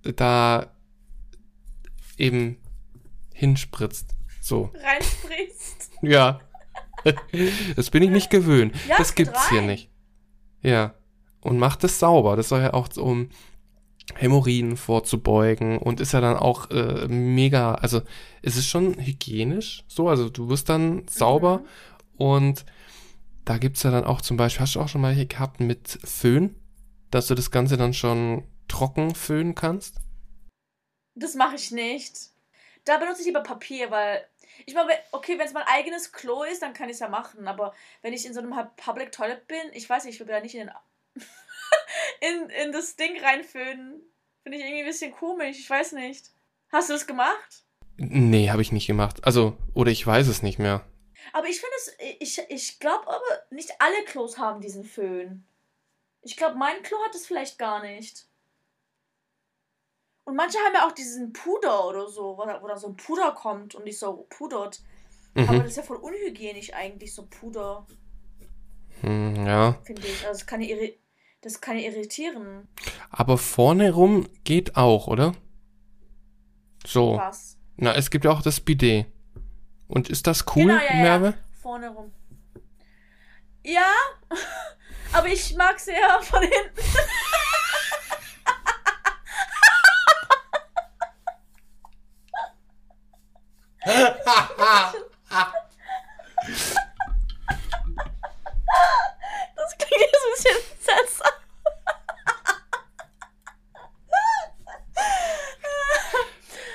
da 0.03 0.71
eben 2.21 2.57
hinspritzt. 3.33 4.15
So, 4.41 4.71
Reinspritzt. 4.73 5.91
ja. 6.01 6.39
das 7.75 7.89
bin 7.89 8.03
ich 8.03 8.09
nicht 8.11 8.29
gewöhnt. 8.29 8.75
Ja, 8.87 8.97
das 8.97 9.09
es 9.09 9.15
gibt's 9.15 9.49
hier 9.49 9.59
rein. 9.59 9.67
nicht. 9.67 9.89
Ja. 10.61 10.93
Und 11.41 11.57
macht 11.57 11.83
es 11.83 11.97
sauber. 11.99 12.35
Das 12.35 12.49
soll 12.49 12.61
ja 12.61 12.73
auch 12.75 12.87
so, 12.91 13.03
um 13.03 13.29
Hämorrhoiden 14.15 14.77
vorzubeugen 14.77 15.77
und 15.79 15.99
ist 15.99 16.11
ja 16.11 16.21
dann 16.21 16.37
auch 16.37 16.69
äh, 16.69 17.07
mega, 17.07 17.73
also 17.75 18.01
es 18.41 18.57
ist 18.57 18.67
schon 18.67 18.99
hygienisch 18.99 19.83
so, 19.87 20.09
also 20.09 20.29
du 20.29 20.49
wirst 20.49 20.69
dann 20.69 21.03
sauber 21.09 21.59
Mhm. 21.59 21.65
und 22.17 22.65
da 23.45 23.57
gibt's 23.57 23.83
ja 23.83 23.89
dann 23.91 24.03
auch 24.03 24.21
zum 24.21 24.37
Beispiel, 24.37 24.61
hast 24.61 24.75
du 24.75 24.81
auch 24.81 24.87
schon 24.89 25.01
mal 25.01 25.13
hier 25.13 25.25
gehabt 25.27 25.59
mit 25.61 25.97
Föhn, 26.03 26.55
dass 27.09 27.27
du 27.27 27.35
das 27.35 27.49
Ganze 27.51 27.77
dann 27.77 27.93
schon 27.93 28.43
trocken 28.67 29.15
föhnen 29.15 29.55
kannst? 29.55 29.97
Das 31.15 31.35
mache 31.35 31.55
ich 31.55 31.71
nicht. 31.71 32.29
Da 32.85 32.97
benutze 32.97 33.21
ich 33.21 33.27
lieber 33.27 33.43
Papier, 33.43 33.91
weil 33.91 34.25
ich 34.65 34.73
meine, 34.73 34.91
okay, 35.11 35.37
wenn 35.37 35.47
es 35.47 35.53
mein 35.53 35.67
eigenes 35.67 36.11
Klo 36.11 36.43
ist, 36.43 36.61
dann 36.61 36.73
kann 36.73 36.89
ich 36.89 36.95
es 36.95 36.99
ja 36.99 37.09
machen. 37.09 37.47
Aber 37.47 37.73
wenn 38.01 38.13
ich 38.13 38.25
in 38.25 38.33
so 38.33 38.39
einem 38.39 38.55
Public 38.75 39.11
Toilet 39.11 39.47
bin, 39.47 39.61
ich 39.73 39.89
weiß 39.89 40.05
nicht, 40.05 40.15
ich 40.15 40.19
will 40.19 40.27
da 40.27 40.39
nicht 40.39 40.55
in, 40.55 40.67
den 40.67 40.71
in, 42.21 42.49
in 42.49 42.71
das 42.71 42.95
Ding 42.95 43.19
reinföhnen. 43.19 44.01
Finde 44.43 44.57
ich 44.57 44.63
irgendwie 44.63 44.81
ein 44.81 44.87
bisschen 44.87 45.11
komisch. 45.11 45.59
Ich 45.59 45.69
weiß 45.69 45.93
nicht. 45.93 46.31
Hast 46.71 46.89
du 46.89 46.93
das 46.93 47.07
gemacht? 47.07 47.63
Nee, 47.97 48.49
habe 48.49 48.61
ich 48.61 48.71
nicht 48.71 48.87
gemacht. 48.87 49.23
Also, 49.23 49.57
oder 49.73 49.91
ich 49.91 50.05
weiß 50.05 50.27
es 50.27 50.41
nicht 50.41 50.57
mehr. 50.57 50.85
Aber 51.33 51.47
ich 51.47 51.59
finde 51.59 51.75
es, 51.77 51.93
ich, 52.19 52.41
ich 52.49 52.79
glaube 52.79 53.07
aber, 53.07 53.43
nicht 53.51 53.79
alle 53.79 54.03
Klos 54.05 54.37
haben 54.37 54.61
diesen 54.61 54.83
Föhn. 54.83 55.45
Ich 56.23 56.35
glaube, 56.35 56.55
mein 56.55 56.81
Klo 56.83 56.97
hat 57.05 57.15
es 57.15 57.27
vielleicht 57.27 57.59
gar 57.59 57.81
nicht. 57.83 58.25
Und 60.23 60.35
manche 60.35 60.57
haben 60.59 60.73
ja 60.75 60.87
auch 60.87 60.91
diesen 60.91 61.33
Puder 61.33 61.85
oder 61.87 62.07
so, 62.07 62.37
wo 62.37 62.45
da, 62.45 62.61
wo 62.61 62.67
da 62.67 62.77
so 62.77 62.87
ein 62.87 62.95
Puder 62.95 63.31
kommt 63.31 63.75
und 63.75 63.85
nicht 63.85 63.97
so 63.99 64.27
pudert. 64.29 64.81
Aber 65.35 65.53
Mhm. 65.53 65.59
das 65.59 65.67
ist 65.71 65.77
ja 65.77 65.83
voll 65.83 65.97
unhygienisch 65.97 66.73
eigentlich, 66.73 67.13
so 67.13 67.25
Puder, 67.25 67.85
Hm, 69.01 69.47
ja. 69.47 69.77
finde 69.83 70.01
ich. 70.07 70.25
Also 70.27 70.41
es 70.41 70.45
kann 70.45 70.61
ja 70.61 70.75
Das 71.41 71.59
kann 71.59 71.77
ja 71.77 71.89
irritieren. 71.89 72.67
Aber 73.09 73.37
vorne 73.37 73.91
rum 73.93 74.27
geht 74.43 74.75
auch, 74.77 75.07
oder? 75.07 75.33
So. 76.85 77.17
Was? 77.17 77.57
Na, 77.77 77.95
es 77.95 78.11
gibt 78.11 78.25
ja 78.25 78.31
auch 78.31 78.43
das 78.43 78.59
Bidet. 78.59 79.07
Und 79.87 80.07
ist 80.09 80.27
das 80.27 80.45
cool, 80.55 80.63
Genau, 80.67 80.75
ja, 80.75 80.83
ja. 80.95 81.01
Merve? 81.01 81.33
Vorne 81.61 81.89
rum. 81.89 82.11
Ja, 83.63 83.91
aber 85.13 85.27
ich 85.29 85.55
mag 85.55 85.77
es 85.77 85.87
eher 85.87 86.21
von 86.21 86.41
hinten. 86.43 86.81
Das 99.55 99.77
klingt 99.77 100.01
jetzt 100.01 100.25
ein 100.25 100.31
bisschen 100.35 100.57
seltsam. 100.79 101.31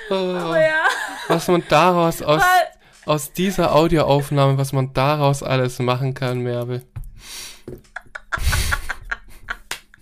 Oh, 0.09 0.35
Aber 0.37 0.61
ja, 0.61 0.85
was 1.47 1.51
man 1.53 1.63
daraus 1.69 2.21
aus, 2.21 2.43
aus 3.05 3.31
dieser 3.31 3.73
Audioaufnahme, 3.73 4.57
was 4.57 4.73
man 4.73 4.91
daraus 4.91 5.43
alles 5.43 5.79
machen 5.79 6.13
kann, 6.13 6.39
Merve. 6.39 6.81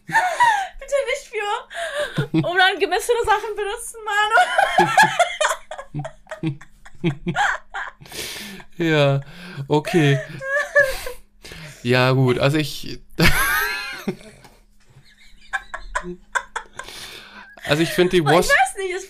bitte 0.08 0.95
nicht 1.05 1.29
für 1.29 2.38
unangemessene 2.38 3.19
Sachen 3.25 3.55
benutzen, 3.55 3.99
Manu. 6.41 6.58
Ja, 8.77 9.21
okay. 9.67 10.19
Ja, 11.84 12.12
gut, 12.12 12.39
also 12.39 12.58
ich. 12.58 12.99
Also 17.67 17.81
ich 17.81 17.89
finde 17.89 18.12
die 18.12 18.21
Aber 18.21 18.38
Wash, 18.38 18.45
Ich 18.45 18.51
weiß 18.51 18.75
nicht, 18.77 18.93
es, 18.93 19.08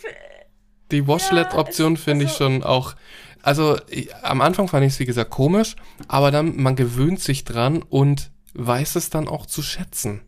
die 0.95 1.07
Washlet-Option 1.07 1.93
es- 1.93 2.01
finde 2.03 2.25
ich 2.25 2.31
also- 2.31 2.43
schon 2.45 2.63
auch. 2.63 2.95
Also 3.43 3.77
ich, 3.89 4.13
am 4.23 4.41
Anfang 4.41 4.67
fand 4.67 4.85
ich 4.85 4.93
es 4.93 4.99
wie 4.99 5.05
gesagt 5.05 5.29
komisch, 5.29 5.75
aber 6.07 6.31
dann 6.31 6.55
man 6.57 6.75
gewöhnt 6.75 7.19
sich 7.19 7.43
dran 7.43 7.83
und 7.83 8.31
weiß 8.55 8.95
es 8.95 9.09
dann 9.11 9.27
auch 9.27 9.45
zu 9.45 9.61
schätzen. 9.61 10.21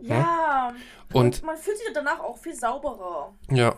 ja. 0.00 0.72
Und 1.12 1.16
Und 1.40 1.42
man 1.44 1.56
fühlt 1.56 1.76
sich 1.76 1.88
danach 1.92 2.20
auch 2.20 2.38
viel 2.38 2.54
sauberer. 2.54 3.34
Ja. 3.50 3.74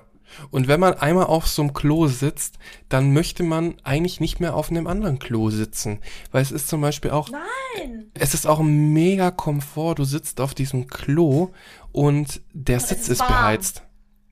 Und 0.51 0.69
wenn 0.69 0.81
man 0.81 0.95
einmal 0.95 1.27
auf 1.27 1.47
so 1.47 1.63
einem 1.63 1.73
Klo 1.73 2.07
sitzt, 2.07 2.59
dann 2.91 3.13
möchte 3.13 3.43
man 3.43 3.75
eigentlich 3.85 4.21
nicht 4.21 4.39
mehr 4.39 4.55
auf 4.55 4.71
einem 4.71 4.87
anderen 4.87 5.19
Klo 5.19 5.49
sitzen. 5.51 6.01
Weil 6.31 6.43
es 6.43 6.51
ist 6.53 6.69
zum 6.69 6.81
Beispiel 6.83 7.11
auch, 7.11 7.31
Nein. 7.31 8.11
es 8.15 8.35
ist 8.35 8.47
auch 8.47 8.61
ein 8.61 8.93
mega 8.93 9.31
Komfort. 9.31 9.95
Du 9.97 10.05
sitzt 10.05 10.41
auf 10.43 10.53
diesem 10.55 10.89
Klo 10.89 11.51
und 11.91 12.43
der 12.53 12.79
es 12.79 12.89
Sitz 12.89 13.03
ist 13.09 13.21
ist 13.21 13.27
beheizt. 13.27 13.83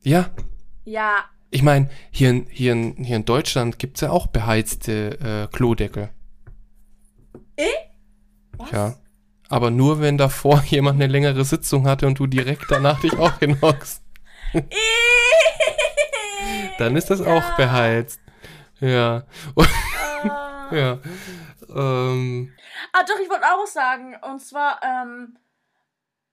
Ja. 0.02 0.30
Ja, 0.84 1.24
Ich 1.52 1.62
meine, 1.62 1.90
hier, 2.12 2.30
in- 2.30 2.46
hier, 2.48 2.72
in- 2.72 2.94
hier 3.02 3.16
in 3.16 3.24
Deutschland 3.24 3.78
gibt's 3.78 4.00
ja 4.02 4.10
auch 4.10 4.28
beheizte 4.28 5.18
äh, 5.50 5.54
Klodeckel. 5.56 6.10
Eh? 7.56 7.66
Was? 8.52 8.70
Ja. 8.70 8.94
Aber 9.48 9.70
nur, 9.72 10.00
wenn 10.00 10.16
davor 10.16 10.62
jemand 10.66 10.96
eine 11.02 11.10
längere 11.10 11.44
Sitzung 11.44 11.86
hatte 11.88 12.06
und 12.06 12.18
du 12.20 12.26
direkt 12.28 12.66
danach 12.70 13.00
dich 13.00 13.18
auch 13.18 13.38
hinhockst. 13.40 14.02
Dann 16.78 16.96
ist 16.96 17.10
das 17.10 17.20
auch 17.20 17.56
beheizt. 17.56 18.20
Ja. 18.80 19.24
Äh, 19.56 19.64
Ja. 20.72 20.98
Ähm, 21.68 22.52
Ah, 22.92 23.02
doch, 23.02 23.18
ich 23.20 23.28
wollte 23.28 23.44
auch 23.44 23.62
was 23.64 23.72
sagen. 23.72 24.14
Und 24.22 24.38
zwar, 24.40 24.80
ähm, 24.84 25.36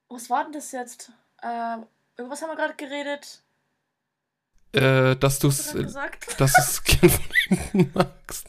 was 0.09 0.29
war 0.29 0.43
denn 0.43 0.53
das 0.53 0.71
jetzt? 0.71 1.11
Äh, 1.41 1.77
irgendwas 2.17 2.41
haben 2.43 2.49
wir 2.49 2.55
gerade 2.55 2.75
geredet. 2.75 3.43
Äh, 4.73 5.15
dass 5.15 5.39
du 5.39 5.47
es 5.47 5.73
gesagt? 5.73 6.39
dass 6.39 6.53
du's 6.53 6.83
gern 6.99 7.09
von 7.09 7.23
hinten 7.47 7.91
magst. 7.93 8.47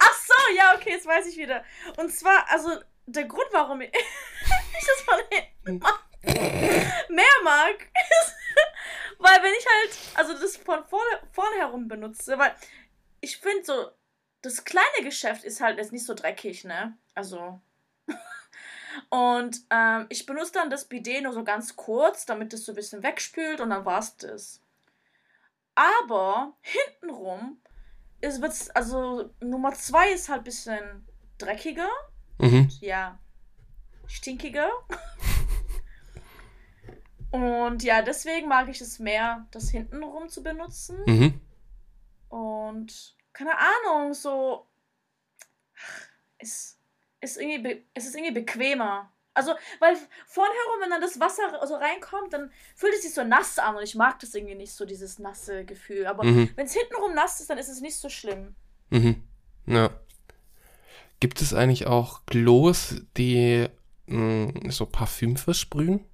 Ach 0.00 0.14
so, 0.26 0.56
ja, 0.56 0.74
okay, 0.74 0.90
jetzt 0.90 1.06
weiß 1.06 1.26
ich 1.26 1.36
wieder. 1.36 1.64
Und 1.96 2.12
zwar, 2.12 2.50
also, 2.50 2.80
der 3.06 3.24
Grund, 3.24 3.48
warum 3.52 3.80
ich, 3.80 3.92
ich 3.92 4.86
das 4.86 5.00
von 5.02 5.20
hinten 5.30 5.78
mag, 5.78 6.04
mehr 7.08 7.24
mag, 7.42 7.76
ist, 7.80 8.34
weil 9.18 9.42
wenn 9.42 9.54
ich 9.58 9.66
halt, 9.66 9.98
also 10.14 10.32
das 10.34 10.56
von 10.56 10.84
vorne, 10.86 11.20
vorne 11.32 11.56
herum 11.56 11.88
benutze, 11.88 12.38
weil 12.38 12.54
ich 13.20 13.38
finde 13.38 13.64
so, 13.64 13.90
das 14.42 14.64
kleine 14.64 15.02
Geschäft 15.02 15.44
ist 15.44 15.60
halt 15.60 15.78
jetzt 15.78 15.92
nicht 15.92 16.04
so 16.04 16.14
dreckig, 16.14 16.64
ne? 16.64 16.96
Also. 17.14 17.60
Und 19.08 19.60
ähm, 19.70 20.06
ich 20.08 20.26
benutze 20.26 20.52
dann 20.52 20.70
das 20.70 20.84
Bidet 20.86 21.22
nur 21.22 21.32
so 21.32 21.44
ganz 21.44 21.76
kurz, 21.76 22.26
damit 22.26 22.52
es 22.52 22.64
so 22.64 22.72
ein 22.72 22.76
bisschen 22.76 23.02
wegspült 23.02 23.60
und 23.60 23.70
dann 23.70 23.84
war's 23.84 24.16
das. 24.16 24.60
Aber 25.74 26.54
hintenrum 26.60 27.58
ist 28.20 28.40
wird's, 28.40 28.70
also 28.70 29.30
Nummer 29.40 29.72
zwei 29.74 30.12
ist 30.12 30.28
halt 30.28 30.42
ein 30.42 30.44
bisschen 30.44 31.06
dreckiger, 31.38 31.88
Mhm. 32.38 32.68
ja, 32.80 33.18
stinkiger. 34.06 34.70
Und 37.30 37.82
ja, 37.82 38.02
deswegen 38.02 38.46
mag 38.46 38.68
ich 38.68 38.80
es 38.80 39.00
mehr, 39.00 39.46
das 39.50 39.70
hintenrum 39.70 40.28
zu 40.28 40.42
benutzen. 40.44 41.02
Mhm. 41.06 41.40
Und 42.28 43.16
keine 43.32 43.56
Ahnung, 43.58 44.14
so. 44.14 44.68
Es 46.38 46.50
ist 46.50 46.78
irgendwie, 47.36 47.58
be 47.58 47.82
es 47.94 48.06
ist 48.06 48.14
irgendwie 48.14 48.34
bequemer. 48.40 49.10
Also, 49.36 49.52
weil 49.80 49.96
vorne 50.26 50.52
herum, 50.52 50.80
wenn 50.82 50.90
dann 50.90 51.00
das 51.00 51.18
Wasser 51.18 51.66
so 51.66 51.74
reinkommt, 51.74 52.32
dann 52.32 52.52
fühlt 52.76 52.94
es 52.94 53.02
sich 53.02 53.12
so 53.14 53.24
nass 53.24 53.58
an 53.58 53.74
und 53.74 53.82
ich 53.82 53.96
mag 53.96 54.20
das 54.20 54.34
irgendwie 54.34 54.54
nicht, 54.54 54.72
so 54.72 54.84
dieses 54.84 55.18
nasse 55.18 55.64
Gefühl. 55.64 56.06
Aber 56.06 56.22
Mhm. 56.24 56.50
wenn 56.54 56.66
es 56.66 56.72
hintenrum 56.74 57.14
nass 57.14 57.40
ist, 57.40 57.50
dann 57.50 57.58
ist 57.58 57.68
es 57.68 57.80
nicht 57.80 57.96
so 57.96 58.08
schlimm. 58.08 58.54
Mhm. 58.90 59.24
Ja. 59.66 59.90
Gibt 61.18 61.40
es 61.42 61.52
eigentlich 61.52 61.86
auch 61.86 62.24
Klos, 62.26 62.94
die 63.16 63.66
mh, 64.06 64.70
so 64.70 64.86
Parfüm 64.86 65.36
versprühen? 65.36 66.04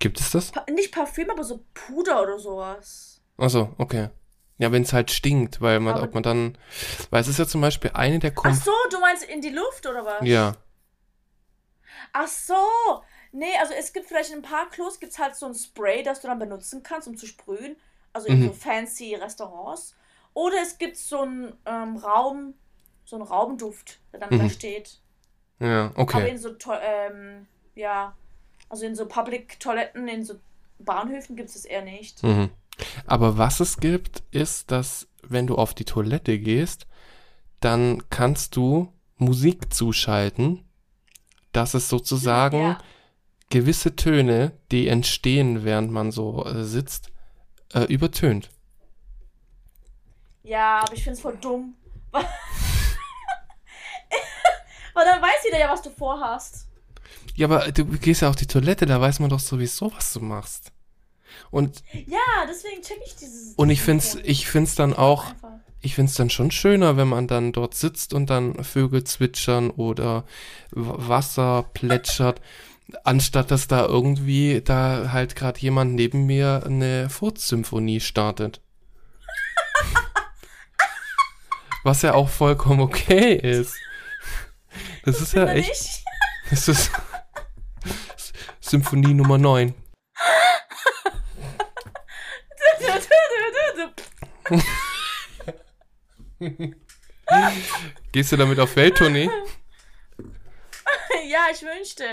Gibt 0.00 0.18
es 0.18 0.30
das? 0.30 0.50
Pa 0.52 0.64
nicht 0.70 0.92
Parfüm, 0.92 1.30
aber 1.30 1.44
so 1.44 1.64
Puder 1.74 2.22
oder 2.22 2.38
sowas. 2.38 3.20
Achso, 3.36 3.74
okay. 3.78 4.08
Ja, 4.60 4.70
wenn 4.72 4.82
es 4.82 4.92
halt 4.92 5.10
stinkt, 5.10 5.60
weil 5.62 5.80
man, 5.80 5.94
Aber- 5.94 6.02
ob 6.04 6.12
man 6.14 6.22
dann, 6.22 6.58
weil 7.08 7.22
es 7.22 7.28
ist 7.28 7.38
ja 7.38 7.46
zum 7.46 7.62
Beispiel 7.62 7.92
eine 7.94 8.18
der 8.18 8.32
Ach 8.32 8.42
Kom 8.42 8.52
so, 8.54 8.70
du 8.90 9.00
meinst 9.00 9.24
in 9.24 9.40
die 9.40 9.48
Luft 9.48 9.86
oder 9.86 10.04
was? 10.04 10.20
Ja. 10.26 10.54
Ach 12.12 12.28
so. 12.28 12.54
Nee, 13.32 13.56
also 13.60 13.72
es 13.72 13.92
gibt 13.92 14.06
vielleicht 14.06 14.30
in 14.30 14.40
ein 14.40 14.42
paar 14.42 14.68
Klos 14.68 15.00
gibt's 15.00 15.18
halt 15.18 15.34
so 15.36 15.46
ein 15.46 15.54
Spray, 15.54 16.02
das 16.02 16.20
du 16.20 16.28
dann 16.28 16.38
benutzen 16.38 16.82
kannst, 16.82 17.08
um 17.08 17.16
zu 17.16 17.26
sprühen. 17.26 17.76
Also 18.12 18.28
in 18.28 18.40
Mhm. 18.40 18.46
so 18.48 18.52
fancy 18.52 19.14
Restaurants. 19.14 19.96
Oder 20.34 20.56
es 20.62 20.76
gibt 20.78 20.96
so 20.96 21.20
einen 21.22 21.56
ähm, 21.64 21.96
Raum, 21.96 22.54
so 23.04 23.16
einen 23.16 23.24
Raumduft, 23.24 23.98
der 24.12 24.20
dann 24.20 24.30
da 24.30 24.44
Mhm. 24.44 24.50
steht. 24.50 24.98
Ja, 25.58 25.86
Aber 25.86 25.98
okay. 25.98 26.28
in 26.30 26.38
so, 26.38 26.54
ähm, 26.82 27.46
ja, 27.74 28.14
also 28.68 28.84
in 28.84 28.94
so 28.94 29.06
Public-Toiletten, 29.06 30.06
in 30.08 30.24
so 30.24 30.34
Bahnhöfen 30.78 31.34
gibt 31.36 31.48
es 31.48 31.54
das 31.54 31.64
eher 31.64 31.82
nicht. 31.82 32.22
Mhm. 32.22 32.50
Aber 33.06 33.38
was 33.38 33.60
es 33.60 33.78
gibt, 33.78 34.22
ist, 34.30 34.70
dass 34.70 35.08
wenn 35.22 35.46
du 35.46 35.56
auf 35.56 35.74
die 35.74 35.84
Toilette 35.84 36.38
gehst, 36.38 36.86
dann 37.60 38.02
kannst 38.10 38.56
du 38.56 38.92
Musik 39.16 39.72
zuschalten, 39.72 40.64
dass 41.52 41.74
es 41.74 41.88
sozusagen 41.88 42.60
Ja. 42.60 42.78
gewisse 43.50 43.96
Töne, 43.96 44.52
die 44.70 44.88
entstehen, 44.88 45.64
während 45.64 45.90
man 45.92 46.10
so 46.10 46.44
äh, 46.46 46.64
sitzt, 46.64 47.10
äh, 47.74 47.84
übertönt. 47.84 48.50
Ja, 50.42 50.80
aber 50.80 50.94
ich 50.94 51.02
finde 51.02 51.16
es 51.16 51.20
voll 51.20 51.36
dumm. 51.40 51.74
Weil 52.12 52.24
dann 55.04 55.22
weiß 55.22 55.44
jeder 55.44 55.58
ja, 55.60 55.70
was 55.70 55.82
du 55.82 55.90
vorhast. 55.90 56.66
Ja, 57.36 57.46
aber 57.46 57.70
du 57.72 57.84
gehst 57.86 58.22
ja 58.22 58.28
auf 58.28 58.36
die 58.36 58.46
Toilette, 58.46 58.86
da 58.86 59.00
weiß 59.00 59.20
man 59.20 59.30
doch 59.30 59.40
sowieso, 59.40 59.92
was 59.94 60.12
du 60.12 60.20
machst. 60.20 60.72
Und, 61.50 61.82
Ja, 62.06 62.18
deswegen 62.48 62.82
check 62.82 62.98
ich 63.04 63.16
dieses. 63.16 63.54
und 63.56 63.70
ich 63.70 63.82
find's, 63.82 64.16
ich 64.22 64.48
find's 64.48 64.74
dann 64.74 64.94
auch, 64.94 65.24
ich 65.80 65.94
find's 65.94 66.14
dann 66.14 66.30
schon 66.30 66.50
schöner, 66.50 66.96
wenn 66.96 67.08
man 67.08 67.26
dann 67.26 67.52
dort 67.52 67.74
sitzt 67.74 68.14
und 68.14 68.30
dann 68.30 68.62
Vögel 68.64 69.04
zwitschern 69.04 69.70
oder 69.70 70.24
Wasser 70.70 71.64
plätschert, 71.74 72.40
anstatt 73.04 73.50
dass 73.50 73.68
da 73.68 73.86
irgendwie 73.86 74.60
da 74.62 75.12
halt 75.12 75.36
gerade 75.36 75.60
jemand 75.60 75.94
neben 75.94 76.26
mir 76.26 76.62
eine 76.64 77.08
Furzsymphonie 77.08 78.00
startet. 78.00 78.60
Was 81.84 82.02
ja 82.02 82.14
auch 82.14 82.28
vollkommen 82.28 82.80
okay 82.80 83.34
ist. 83.34 83.74
Das 85.04 85.20
ist 85.20 85.32
ja 85.32 85.46
echt, 85.46 86.04
das 86.50 86.68
ist 86.68 86.90
Symphonie 88.60 89.14
Nummer 89.14 89.38
9. 89.38 89.74
Gehst 98.12 98.32
du 98.32 98.36
damit 98.36 98.58
auf 98.58 98.74
Welttournee? 98.76 99.28
ja, 101.28 101.40
ich 101.52 101.62
wünschte. 101.62 102.04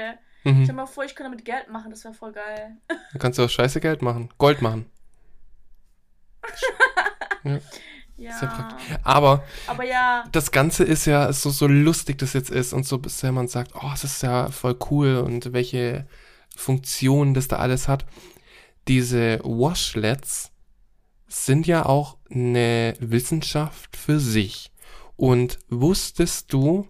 Mhm. 0.43 0.63
Stell 0.63 0.75
mal 0.75 0.85
vor, 0.85 1.03
ich 1.03 1.15
könnte 1.15 1.31
damit 1.31 1.45
Geld 1.45 1.69
machen, 1.69 1.89
das 1.91 2.03
wäre 2.03 2.13
voll 2.13 2.31
geil. 2.33 2.77
Da 2.87 3.19
kannst 3.19 3.39
du 3.39 3.43
auch 3.43 3.49
scheiße 3.49 3.79
Geld 3.79 4.01
machen. 4.01 4.29
Gold 4.37 4.61
machen. 4.61 4.89
ja, 7.43 7.59
Ja. 8.17 8.37
praktisch. 8.47 8.87
Aber 9.03 9.43
Aber 9.67 9.83
ja, 9.83 10.23
das 10.31 10.51
Ganze 10.51 10.83
ist 10.83 11.05
ja 11.05 11.31
so, 11.33 11.49
so 11.49 11.67
lustig 11.67 12.17
das 12.19 12.33
jetzt 12.33 12.49
ist 12.49 12.73
und 12.73 12.85
so 12.85 12.97
bisher 12.99 13.31
man 13.31 13.47
sagt, 13.47 13.71
oh, 13.75 13.91
es 13.93 14.03
ist 14.03 14.23
ja 14.23 14.49
voll 14.49 14.77
cool 14.91 15.17
und 15.17 15.53
welche 15.53 16.07
Funktionen 16.55 17.33
das 17.33 17.47
da 17.47 17.57
alles 17.57 17.87
hat. 17.87 18.05
Diese 18.87 19.39
Washlets 19.43 20.51
sind 21.27 21.67
ja 21.67 21.85
auch 21.85 22.17
eine 22.29 22.93
Wissenschaft 22.99 23.97
für 23.97 24.19
sich. 24.19 24.71
Und 25.15 25.59
wusstest 25.69 26.53
du, 26.53 26.87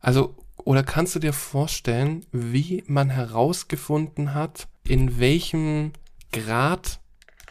also, 0.00 0.34
oder 0.56 0.82
kannst 0.82 1.14
du 1.14 1.18
dir 1.18 1.32
vorstellen, 1.32 2.26
wie 2.32 2.82
man 2.86 3.10
herausgefunden 3.10 4.34
hat, 4.34 4.68
in 4.84 5.20
welchem 5.20 5.92
Grad 6.32 7.00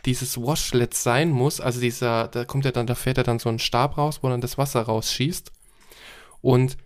dieses 0.06 0.38
Washlet 0.38 0.93
sein 0.93 1.30
muss? 1.30 1.62
Also 1.62 1.80
dieser, 1.80 2.28
da 2.28 2.45
kommt 2.45 2.66
ja 2.66 2.72
dann, 2.72 2.88
da 2.88 2.95
fährt 2.95 3.18
ja 3.18 3.24
dann 3.24 3.39
so 3.39 3.49
ein 3.49 3.60
Stab 3.60 3.97
raus, 3.97 4.20
wo 4.22 4.30
dann 4.30 4.41
das 4.41 4.58
Wasser 4.58 4.82
rausschießt. 4.82 5.51
Und 6.41 6.78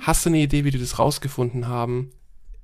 hast 0.00 0.24
du 0.24 0.30
eine 0.30 0.38
Idee, 0.38 0.64
wie 0.64 0.70
die 0.70 0.78
das 0.78 0.98
rausgefunden 0.98 1.66
haben, 1.66 2.10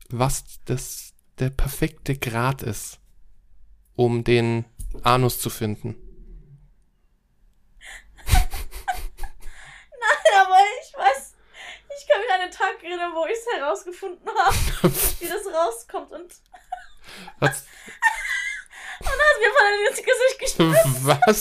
was 0.09 0.45
das 0.65 1.15
der 1.39 1.51
perfekte 1.51 2.17
Grad 2.17 2.63
ist, 2.63 3.01
um 3.97 4.25
den 4.25 4.65
Anus 5.03 5.39
zu 5.39 5.51
finden? 5.51 5.97
aber 10.35 10.59
ich 10.83 10.97
weiß, 10.97 11.35
ich 11.97 12.09
kann 12.09 12.21
mich 12.21 12.31
an 12.33 12.41
den 12.41 12.51
Tag 12.51 12.83
erinnern, 12.83 13.13
wo 13.15 13.27
ich 13.27 13.33
es 13.33 13.47
herausgefunden 13.59 14.29
habe, 14.29 14.57
wie 15.21 15.29
das 15.29 15.47
rauskommt. 15.47 16.11
Und 16.13 16.35
Hat's, 17.41 17.65
dann 19.01 19.13
hat 19.13 19.39
mir 19.41 19.53
voll 19.53 19.73
ins 19.89 19.99
Gesicht 19.99 20.39
gespritzt. 20.41 21.29
was? 21.29 21.41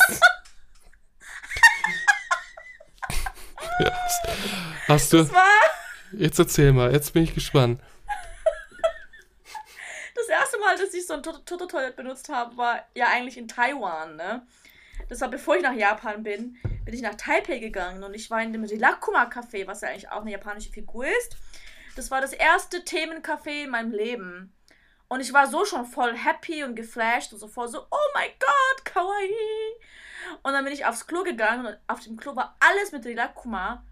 Ja, 3.79 3.91
hast, 3.91 4.27
hast 4.87 5.13
du, 5.13 5.29
jetzt 6.11 6.37
erzähl 6.37 6.71
mal, 6.73 6.91
jetzt 6.93 7.13
bin 7.13 7.23
ich 7.23 7.33
gespannt. 7.33 7.81
Das 10.27 10.41
erste 10.41 10.59
Mal, 10.59 10.77
dass 10.77 10.93
ich 10.93 11.05
so 11.05 11.13
ein 11.13 11.23
Toto-Toilett 11.23 11.95
benutzt 11.95 12.29
habe, 12.29 12.57
war 12.57 12.85
ja 12.95 13.07
eigentlich 13.07 13.37
in 13.37 13.47
Taiwan, 13.47 14.15
ne? 14.15 14.45
Das 15.09 15.21
war 15.21 15.29
bevor 15.29 15.55
ich 15.55 15.63
nach 15.63 15.73
Japan 15.73 16.23
bin, 16.23 16.57
bin 16.85 16.93
ich 16.93 17.01
nach 17.01 17.15
Taipei 17.15 17.59
gegangen 17.59 18.03
und 18.03 18.13
ich 18.13 18.29
war 18.31 18.41
in 18.41 18.53
dem 18.53 18.63
Rilakuma-Café, 18.63 19.67
was 19.67 19.81
ja 19.81 19.89
eigentlich 19.89 20.09
auch 20.09 20.21
eine 20.21 20.31
japanische 20.31 20.71
Figur 20.71 21.05
ist. 21.05 21.35
Das 21.95 22.09
war 22.09 22.21
das 22.21 22.33
erste 22.33 22.79
Themencafé 22.79 23.63
in 23.63 23.69
meinem 23.69 23.91
Leben. 23.91 24.53
Und 25.09 25.19
ich 25.19 25.33
war 25.33 25.47
so 25.47 25.65
schon 25.65 25.85
voll 25.85 26.15
happy 26.17 26.63
und 26.63 26.75
geflasht 26.75 27.33
und 27.33 27.39
so 27.39 27.47
voll 27.47 27.67
so, 27.67 27.85
oh 27.91 28.09
mein 28.15 28.31
Gott, 28.39 28.85
kawaii. 28.85 29.75
Und 30.41 30.53
dann 30.53 30.63
bin 30.63 30.73
ich 30.73 30.85
aufs 30.85 31.05
Klo 31.05 31.23
gegangen 31.23 31.65
und 31.65 31.77
auf 31.87 31.99
dem 31.99 32.17
Klo 32.17 32.35
war 32.35 32.55
alles 32.59 32.91
mit 32.91 33.05
Rilakuma. 33.05 33.85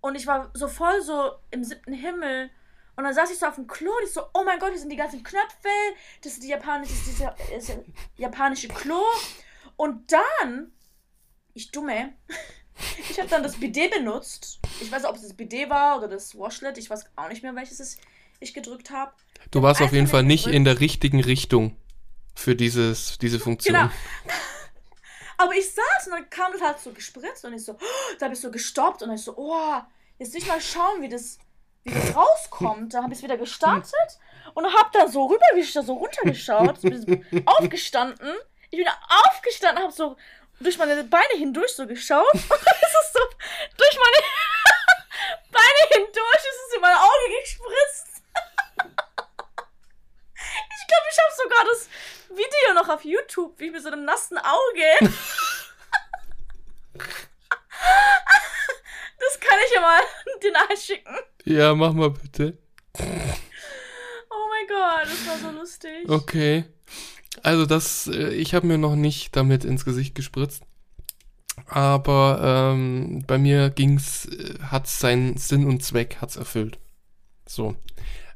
Und 0.00 0.14
ich 0.14 0.26
war 0.26 0.50
so 0.54 0.68
voll 0.68 1.00
so 1.02 1.32
im 1.50 1.62
siebten 1.62 1.92
Himmel. 1.92 2.50
Und 2.98 3.04
dann 3.04 3.14
saß 3.14 3.30
ich 3.30 3.38
so 3.38 3.46
auf 3.46 3.54
dem 3.54 3.68
Klo 3.68 3.92
und 3.92 4.08
ich 4.08 4.12
so, 4.12 4.22
oh 4.34 4.42
mein 4.44 4.58
Gott, 4.58 4.70
hier 4.70 4.80
sind 4.80 4.90
die 4.90 4.96
ganzen 4.96 5.22
Knöpfe. 5.22 5.68
Das 6.20 6.32
ist 6.32 6.42
die 6.42 6.48
japanische, 6.48 6.94
das 6.94 7.06
ist 7.06 7.20
das 7.20 7.68
ist 7.68 7.78
japanische 8.16 8.66
Klo. 8.66 9.00
Und 9.76 10.10
dann, 10.10 10.72
ich 11.54 11.70
dumme, 11.70 12.14
ich 13.08 13.16
habe 13.20 13.28
dann 13.28 13.44
das 13.44 13.54
Bidet 13.54 13.92
benutzt. 13.92 14.58
Ich 14.80 14.90
weiß 14.90 15.02
nicht, 15.02 15.10
ob 15.10 15.14
es 15.14 15.22
das 15.22 15.34
Bidet 15.34 15.70
war 15.70 15.98
oder 15.98 16.08
das 16.08 16.36
Washlet. 16.36 16.76
Ich 16.76 16.90
weiß 16.90 17.04
auch 17.14 17.28
nicht 17.28 17.44
mehr, 17.44 17.54
welches 17.54 17.78
es 17.78 17.98
ich 18.40 18.52
gedrückt 18.52 18.90
habe. 18.90 19.12
Du 19.52 19.62
warst 19.62 19.80
auf 19.80 19.92
jeden 19.92 20.08
Fall 20.08 20.24
nicht 20.24 20.46
gedrückt. 20.46 20.56
in 20.56 20.64
der 20.64 20.80
richtigen 20.80 21.22
Richtung 21.22 21.76
für 22.34 22.56
dieses, 22.56 23.16
diese 23.18 23.38
Funktion. 23.38 23.76
Genau. 23.76 23.90
Aber 25.36 25.54
ich 25.54 25.72
saß 25.72 26.06
und 26.06 26.14
dann 26.14 26.30
kam 26.30 26.50
das 26.50 26.62
halt 26.62 26.80
so 26.80 26.90
gespritzt 26.90 27.44
und 27.44 27.52
ich 27.52 27.64
so, 27.64 27.74
oh, 27.74 27.78
da 28.18 28.24
habe 28.24 28.34
ich 28.34 28.40
so 28.40 28.50
gestoppt 28.50 29.04
und 29.04 29.12
ich 29.12 29.22
so, 29.22 29.36
oh, 29.36 29.80
jetzt 30.18 30.34
will 30.34 30.42
ich 30.42 30.48
mal 30.48 30.60
schauen, 30.60 31.00
wie 31.00 31.08
das 31.08 31.38
rauskommt. 32.14 32.94
Dann 32.94 33.04
habe 33.04 33.12
ich 33.12 33.18
es 33.18 33.22
wieder 33.22 33.36
gestartet 33.36 34.18
und 34.54 34.66
hab 34.66 34.92
da 34.92 35.08
so 35.08 35.26
rüber, 35.26 35.44
wie 35.54 35.60
ich 35.60 35.72
da 35.72 35.82
so 35.82 35.94
runtergeschaut, 35.94 36.80
bin 36.82 37.24
aufgestanden. 37.46 38.34
Ich 38.70 38.78
bin 38.78 38.88
aufgestanden, 39.26 39.82
habe 39.82 39.92
so 39.92 40.16
durch 40.60 40.78
meine 40.78 41.04
Beine 41.04 41.34
hindurch 41.36 41.74
so 41.74 41.86
geschaut 41.86 42.26
und 42.34 42.50
dann 42.50 42.76
ist 42.82 42.96
es 43.02 43.12
so 43.12 43.20
durch 43.76 43.98
meine 43.98 44.26
Beine 45.50 45.88
hindurch 45.94 46.36
ist 46.36 46.68
es 46.68 46.74
in 46.74 46.80
mein 46.80 46.96
Auge 46.96 47.40
gespritzt. 47.40 48.22
Ich 50.80 50.86
glaube, 50.86 51.06
ich 51.10 51.18
habe 51.18 51.34
sogar 51.42 51.64
das 51.64 51.88
Video 52.30 52.74
noch 52.74 52.88
auf 52.88 53.04
YouTube, 53.04 53.58
wie 53.58 53.66
ich 53.66 53.72
mit 53.72 53.82
so 53.82 53.90
einem 53.90 54.04
nassen 54.04 54.38
Auge. 54.38 55.12
Das 59.18 59.40
kann 59.40 59.58
ich 59.66 59.74
ja 59.74 59.80
mal 59.80 60.00
dir 60.42 60.52
nachschicken. 60.52 61.18
Ja, 61.48 61.74
mach 61.74 61.94
mal 61.94 62.10
bitte. 62.10 62.58
Oh 62.98 63.02
mein 63.02 64.66
Gott, 64.68 65.04
das 65.04 65.26
war 65.26 65.50
so 65.50 65.58
lustig. 65.58 66.06
Okay. 66.06 66.64
Also 67.42 67.64
das, 67.64 68.06
äh, 68.06 68.34
ich 68.34 68.54
habe 68.54 68.66
mir 68.66 68.76
noch 68.76 68.96
nicht 68.96 69.34
damit 69.34 69.64
ins 69.64 69.86
Gesicht 69.86 70.14
gespritzt. 70.14 70.62
Aber 71.66 72.74
ähm, 72.74 73.24
bei 73.26 73.38
mir 73.38 73.70
ging's, 73.70 74.26
äh, 74.26 74.58
hat's 74.62 75.00
seinen 75.00 75.38
Sinn 75.38 75.66
und 75.66 75.82
Zweck, 75.82 76.18
hat's 76.20 76.36
erfüllt. 76.36 76.78
So. 77.46 77.76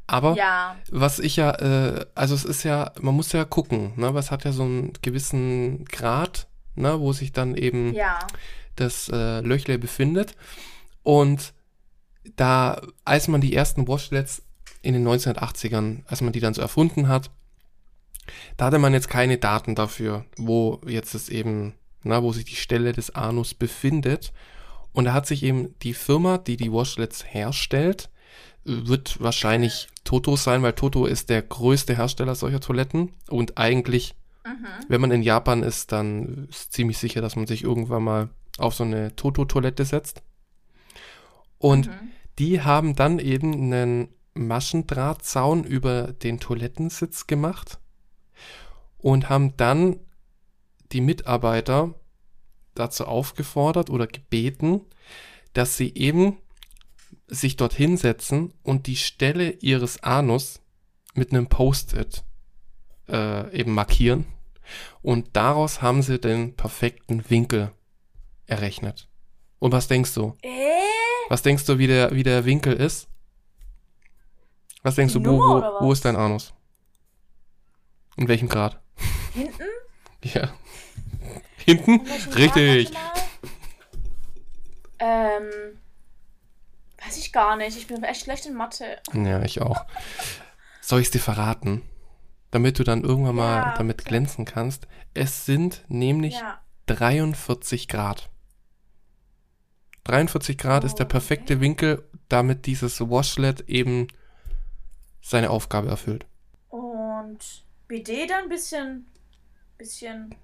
Aber 0.07 0.35
Ja, 0.35 0.77
was 0.91 1.19
ich 1.19 1.37
ja, 1.37 1.51
äh, 1.51 2.07
also 2.15 2.35
es 2.35 2.47
ist 2.47 2.63
ja, 2.63 2.93
man 2.99 3.15
muss 3.15 3.33
ja 3.33 3.45
gucken, 3.45 3.93
ne? 3.97 4.15
Was 4.15 4.31
hat 4.31 4.45
ja 4.45 4.53
so 4.53 4.63
einen 4.63 4.95
gewissen 5.03 5.85
Grad, 5.85 6.47
ne, 6.77 6.99
wo 6.99 7.13
sich 7.13 7.33
dann 7.33 7.57
eben 7.57 7.93
ja. 7.93 8.19
das 8.77 9.11
äh, 9.11 9.41
Löchle 9.41 9.79
befindet. 9.79 10.35
Und 11.03 11.53
da, 12.37 12.81
als 13.05 13.29
man 13.29 13.41
die 13.41 13.55
ersten 13.55 13.89
Washlets 13.89 14.43
in 14.83 14.95
den 14.95 15.07
1980ern, 15.07 16.03
als 16.07 16.21
man 16.21 16.33
die 16.33 16.41
dann 16.41 16.55
so 16.55 16.63
erfunden 16.63 17.09
hat, 17.09 17.31
da 18.57 18.67
hatte 18.67 18.79
man 18.79 18.93
jetzt 18.93 19.09
keine 19.09 19.39
Daten 19.39 19.75
dafür, 19.75 20.25
wo 20.37 20.81
jetzt 20.87 21.15
es 21.15 21.29
eben, 21.29 21.75
na, 22.03 22.23
wo 22.23 22.33
sich 22.33 22.45
die 22.45 22.57
Stelle 22.57 22.93
des 22.93 23.15
Anus 23.15 23.55
befindet. 23.55 24.33
Und 24.93 25.07
da 25.07 25.13
hat 25.13 25.27
sich 25.27 25.43
eben 25.43 25.75
die 25.81 25.95
Firma, 25.95 26.39
die 26.39 26.57
die 26.57 26.73
Washlets 26.73 27.25
herstellt, 27.25 28.11
wird 28.65 29.21
wahrscheinlich 29.21 29.89
Toto 30.05 30.37
sein, 30.37 30.63
weil 30.63 30.75
Toto 30.75 31.07
ist 31.07 31.31
der 31.31 31.43
größte 31.43 31.97
Hersteller 31.97 32.35
solcher 32.35 32.61
Toiletten 32.61 33.13
und 33.29 33.59
eigentlich 33.59 34.15
Mhm. 34.45 34.67
wenn 34.89 35.01
man 35.01 35.11
in 35.11 35.23
Japan 35.23 35.63
ist, 35.63 35.93
dann 35.93 36.49
ist 36.51 36.73
ziemlich 36.73 36.99
sicher, 36.99 37.21
dass 37.21 37.37
man 37.37 37.47
sich 37.47 37.63
irgendwann 37.63 38.03
mal 38.03 38.29
auf 38.59 38.75
so 38.75 38.85
eine 38.85 39.15
Toto-Toilette 39.15 39.85
setzt. 39.85 40.23
Und 41.63 41.87
Mhm. 41.87 42.11
die 42.41 42.61
haben 42.63 42.97
dann 42.97 43.19
eben 43.21 43.53
einen 43.55 44.09
Maschendrahtzaun 44.35 45.63
über 45.63 46.13
den 46.13 46.41
Toilettensitz 46.41 47.29
gemacht 47.29 47.79
und 48.99 49.29
haben 49.29 49.57
dann 49.57 50.01
die 50.91 51.01
Mitarbeiter 51.01 51.95
dazu 52.75 53.07
aufgefordert 53.07 53.91
oder 53.91 54.07
gebeten, 54.09 54.81
dass 55.53 55.77
sie 55.77 55.95
eben 55.95 56.39
sich 57.29 57.57
dort 57.57 57.75
hinsetzen 57.75 58.53
und 58.63 58.87
die 58.89 58.97
Stelle 58.97 59.51
ihres 59.61 60.03
Anus 60.03 60.61
mit 61.15 61.31
einem 61.31 61.47
Post-it 61.47 62.25
äh, 63.09 63.55
eben 63.57 63.73
markieren. 63.73 64.25
Und 65.01 65.37
daraus 65.37 65.81
haben 65.81 66.03
sie 66.03 66.19
den 66.19 66.57
perfekten 66.57 67.29
Winkel 67.31 67.71
errechnet. 68.47 69.09
Und 69.61 69.71
was 69.73 69.87
denkst 69.87 70.15
du? 70.15 70.35
Äh? 70.43 70.92
Was 71.29 71.43
denkst 71.43 71.65
du, 71.67 71.79
wie 71.79 71.87
der, 71.87 72.11
wie 72.13 72.23
der 72.23 72.45
Winkel 72.45 72.73
ist? 72.75 73.09
Was 74.83 74.97
denkst 74.97 75.15
du, 75.15 75.25
wo, 75.25 75.39
wo, 75.39 75.85
wo 75.87 75.93
ist 75.93 76.05
dein 76.05 76.17
Anus? 76.17 76.53
In 78.17 78.29
welchem 78.29 78.49
Grad? 78.49 78.81
Hinten? 79.33 79.63
Ja. 80.25 80.53
Hinten? 81.57 82.07
Richtig. 82.37 82.93
Ähm. 85.01 85.51
Weiß 87.05 87.17
ich 87.17 87.33
gar 87.33 87.57
nicht. 87.57 87.77
Ich 87.77 87.89
bin 87.89 88.05
echt 88.05 88.23
schlecht 88.23 88.47
in 88.47 88.55
Mathe. 88.55 88.99
Ja, 89.13 89.43
ich 89.43 89.61
auch. 89.61 89.85
Soll 90.81 91.01
ich 91.01 91.07
es 91.09 91.11
dir 91.11 91.19
verraten? 91.19 91.83
Damit 92.53 92.79
du 92.79 92.85
dann 92.85 93.03
irgendwann 93.03 93.35
mal 93.35 93.57
Ja, 93.57 93.75
damit 93.77 94.05
glänzen 94.05 94.45
kannst. 94.45 94.87
Es 95.13 95.45
sind 95.45 95.85
nämlich 95.89 96.35
Ja. 96.35 96.61
43 96.87 97.89
Grad. 97.89 98.31
43 100.05 100.59
Grad 100.59 100.85
ist 100.85 100.97
der 100.97 101.07
Oh, 101.07 101.09
perfekte 101.09 101.61
Winkel, 101.61 102.09
damit 102.29 102.67
dieses 102.67 103.01
Washlet 103.01 103.69
eben 103.69 104.09
seine 105.21 105.51
Aufgabe 105.51 105.89
erfüllt. 105.89 106.27
Und 106.69 107.65
BD 107.87 108.27
dann 108.27 108.45
ein 108.45 108.49
bisschen. 108.49 109.07
Bisschen. 109.79 110.35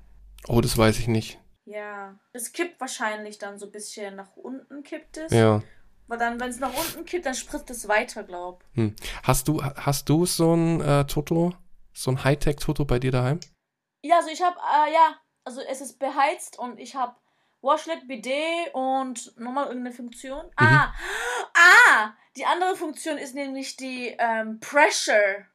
Oh, 0.46 0.60
das 0.60 0.78
weiß 0.78 0.98
ich 0.98 1.08
nicht. 1.08 1.40
Ja. 1.64 2.18
Es 2.32 2.52
kippt 2.52 2.80
wahrscheinlich 2.80 3.38
dann 3.38 3.58
so 3.58 3.66
ein 3.66 3.72
bisschen 3.72 4.16
nach 4.16 4.36
unten, 4.36 4.82
kippt 4.82 5.16
es. 5.16 5.32
Ja. 5.32 5.62
Weil 6.06 6.18
dann, 6.18 6.40
wenn 6.40 6.48
es 6.48 6.60
nach 6.60 6.72
unten 6.72 7.04
kippt, 7.04 7.26
dann 7.26 7.34
spritzt 7.34 7.68
es 7.70 7.88
weiter, 7.88 8.22
glaub. 8.24 8.64
Hm. 8.74 8.94
Hast 9.22 9.48
du, 9.48 9.62
hast 9.62 10.08
du 10.08 10.24
so 10.24 10.54
ein 10.54 10.80
äh, 10.80 11.04
Toto, 11.06 11.52
so 11.92 12.10
ein 12.10 12.24
Hightech-Toto 12.24 12.84
bei 12.84 12.98
dir 12.98 13.12
daheim? 13.12 13.40
Ja, 14.02 14.16
also 14.16 14.30
ich 14.30 14.40
habe, 14.40 14.56
äh, 14.56 14.92
ja, 14.94 15.16
also 15.44 15.60
es 15.60 15.80
ist 15.80 15.98
beheizt 15.98 16.58
und 16.58 16.78
ich 16.78 16.94
habe 16.94 17.16
Washlet, 17.60 18.06
Bidet 18.06 18.72
und 18.72 19.36
nochmal 19.38 19.66
irgendeine 19.66 19.94
Funktion. 19.94 20.46
Mhm. 20.46 20.52
Ah, 20.56 20.94
ah, 21.54 22.12
die 22.36 22.44
andere 22.44 22.76
Funktion 22.76 23.18
ist 23.18 23.34
nämlich 23.34 23.76
die 23.76 24.14
ähm, 24.18 24.60
Pressure. 24.60 25.46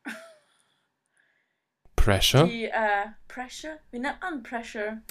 Pressure? 1.95 2.45
Die, 2.45 2.65
äh, 2.65 3.05
Pressure? 3.27 3.79
Wie 3.91 3.99
nennt 3.99 4.21
man 4.21 4.43
Pressure? 4.43 5.01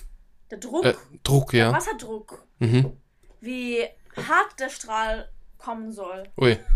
Der 0.51 0.59
Druck? 0.59 0.85
Äh, 0.85 0.95
Druck, 1.23 1.55
ja. 1.55 1.73
Wasserdruck. 1.73 2.47
Mhm. 2.59 3.01
Wie 3.41 3.89
hart 4.17 4.61
der 4.61 4.69
Strahl 4.69 5.33
kommen 5.59 5.93
soll. 5.93 6.25
Ui. 6.37 6.59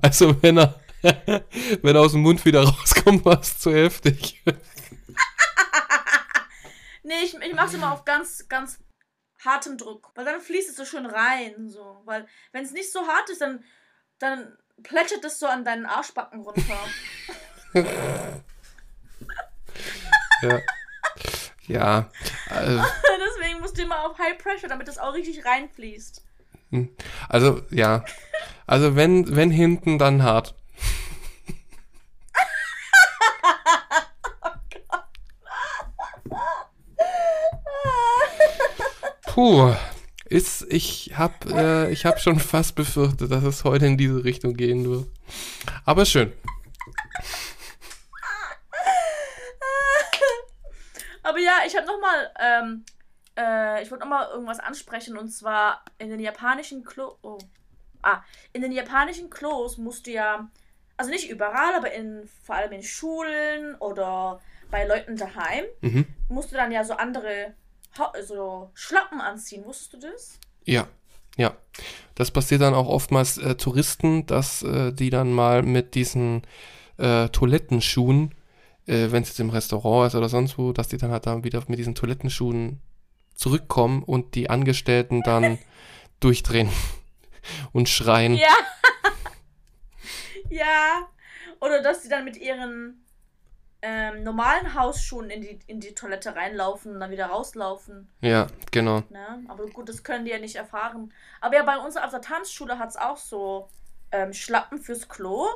Also 0.00 0.40
wenn 0.40 0.56
er, 0.56 0.78
wenn 1.02 1.96
er 1.96 2.00
aus 2.00 2.12
dem 2.12 2.22
Mund 2.22 2.44
wieder 2.44 2.62
rauskommt, 2.62 3.24
war 3.24 3.40
es 3.40 3.58
zu 3.58 3.72
heftig. 3.72 4.40
Nee, 7.02 7.24
ich, 7.24 7.34
ich 7.34 7.54
mach's 7.54 7.74
immer 7.74 7.92
auf 7.92 8.04
ganz, 8.04 8.46
ganz 8.48 8.78
hartem 9.44 9.78
Druck. 9.78 10.10
Weil 10.14 10.24
dann 10.24 10.40
fließt 10.40 10.70
es 10.70 10.76
so 10.76 10.84
schön 10.84 11.06
rein. 11.06 11.68
So. 11.68 12.02
Weil 12.04 12.26
wenn 12.52 12.64
es 12.64 12.72
nicht 12.72 12.92
so 12.92 13.06
hart 13.06 13.30
ist, 13.30 13.40
dann, 13.40 13.64
dann 14.18 14.56
plätschert 14.82 15.24
es 15.24 15.38
so 15.38 15.46
an 15.46 15.64
deinen 15.64 15.86
Arschbacken 15.86 16.40
runter. 16.40 16.78
Ja. 20.42 20.58
Ja. 21.66 22.10
Also, 22.48 22.82
Deswegen 23.38 23.60
musst 23.60 23.78
du 23.78 23.82
immer 23.82 24.04
auf 24.04 24.18
High 24.18 24.38
Pressure, 24.38 24.68
damit 24.68 24.88
es 24.88 24.98
auch 24.98 25.14
richtig 25.14 25.44
reinfließt. 25.44 26.24
also 27.28 27.62
ja. 27.70 28.04
Also 28.66 28.96
wenn, 28.96 29.36
wenn 29.36 29.50
hinten, 29.50 29.98
dann 29.98 30.22
hart. 30.22 30.54
Puh. 39.40 39.72
Ist, 40.26 40.66
ich 40.68 41.14
hab, 41.16 41.46
äh, 41.46 41.90
ich 41.90 42.04
hab 42.04 42.20
schon 42.20 42.38
fast 42.40 42.74
befürchtet, 42.74 43.32
dass 43.32 43.42
es 43.42 43.64
heute 43.64 43.86
in 43.86 43.96
diese 43.96 44.22
Richtung 44.22 44.52
gehen 44.52 44.84
wird. 44.84 45.06
Aber 45.86 46.04
schön. 46.04 46.30
Aber 51.22 51.38
ja, 51.38 51.60
ich 51.66 51.74
habe 51.74 51.86
nochmal, 51.86 52.30
ähm, 52.38 52.84
äh, 53.38 53.82
ich 53.82 53.90
wollte 53.90 54.04
nochmal 54.04 54.28
irgendwas 54.30 54.60
ansprechen 54.60 55.16
und 55.16 55.30
zwar 55.30 55.86
in 55.96 56.10
den 56.10 56.20
japanischen 56.20 56.84
Klo. 56.84 57.16
Oh. 57.22 57.38
Ah, 58.02 58.22
in 58.52 58.60
den 58.60 58.72
japanischen 58.72 59.30
Klos 59.30 59.78
musst 59.78 60.06
du 60.06 60.10
ja, 60.10 60.50
also 60.98 61.10
nicht 61.10 61.30
überall, 61.30 61.74
aber 61.74 61.92
in, 61.92 62.28
vor 62.44 62.56
allem 62.56 62.72
in 62.72 62.82
Schulen 62.82 63.74
oder 63.76 64.42
bei 64.70 64.84
Leuten 64.84 65.16
daheim, 65.16 65.64
Mhm. 65.80 66.04
musst 66.28 66.52
du 66.52 66.56
dann 66.56 66.72
ja 66.72 66.84
so 66.84 66.92
andere 66.92 67.54
Ha- 67.98 68.12
so 68.22 68.70
Schlappen 68.74 69.20
anziehen. 69.20 69.64
Wusstest 69.64 69.92
du 69.94 69.98
das? 69.98 70.38
Ja, 70.64 70.86
ja. 71.36 71.56
Das 72.14 72.30
passiert 72.30 72.60
dann 72.60 72.74
auch 72.74 72.88
oftmals 72.88 73.38
äh, 73.38 73.54
Touristen, 73.56 74.26
dass 74.26 74.62
äh, 74.62 74.92
die 74.92 75.10
dann 75.10 75.32
mal 75.32 75.62
mit 75.62 75.94
diesen 75.94 76.42
äh, 76.98 77.28
Toilettenschuhen, 77.28 78.34
äh, 78.86 79.10
wenn 79.10 79.22
es 79.22 79.30
jetzt 79.30 79.40
im 79.40 79.50
Restaurant 79.50 80.08
ist 80.08 80.14
oder 80.14 80.28
sonst 80.28 80.58
wo, 80.58 80.72
dass 80.72 80.88
die 80.88 80.98
dann 80.98 81.10
halt 81.10 81.26
dann 81.26 81.44
wieder 81.44 81.62
mit 81.68 81.78
diesen 81.78 81.94
Toilettenschuhen 81.94 82.80
zurückkommen 83.34 84.02
und 84.02 84.34
die 84.34 84.50
Angestellten 84.50 85.22
dann 85.22 85.58
durchdrehen 86.20 86.68
und 87.72 87.88
schreien. 87.88 88.34
Ja. 88.34 88.48
ja. 90.50 91.08
Oder 91.60 91.82
dass 91.82 92.02
sie 92.02 92.08
dann 92.08 92.24
mit 92.24 92.36
ihren 92.36 92.99
ähm, 93.82 94.22
normalen 94.24 94.74
Hausschuhen 94.74 95.30
in 95.30 95.40
die, 95.40 95.58
in 95.66 95.80
die 95.80 95.94
Toilette 95.94 96.36
reinlaufen 96.36 96.92
und 96.92 97.00
dann 97.00 97.10
wieder 97.10 97.26
rauslaufen. 97.26 98.08
Ja, 98.20 98.46
genau. 98.70 99.02
Ne? 99.08 99.42
Aber 99.48 99.66
gut, 99.66 99.88
das 99.88 100.02
können 100.04 100.24
die 100.26 100.30
ja 100.30 100.38
nicht 100.38 100.56
erfahren. 100.56 101.12
Aber 101.40 101.56
ja, 101.56 101.62
bei 101.62 101.78
uns 101.78 101.96
auf 101.96 102.10
der 102.10 102.20
Tanzschule 102.20 102.78
hat 102.78 102.90
es 102.90 102.96
auch 102.96 103.16
so 103.16 103.68
ähm, 104.12 104.32
Schlappen 104.32 104.78
fürs 104.78 105.08
Klo. 105.08 105.46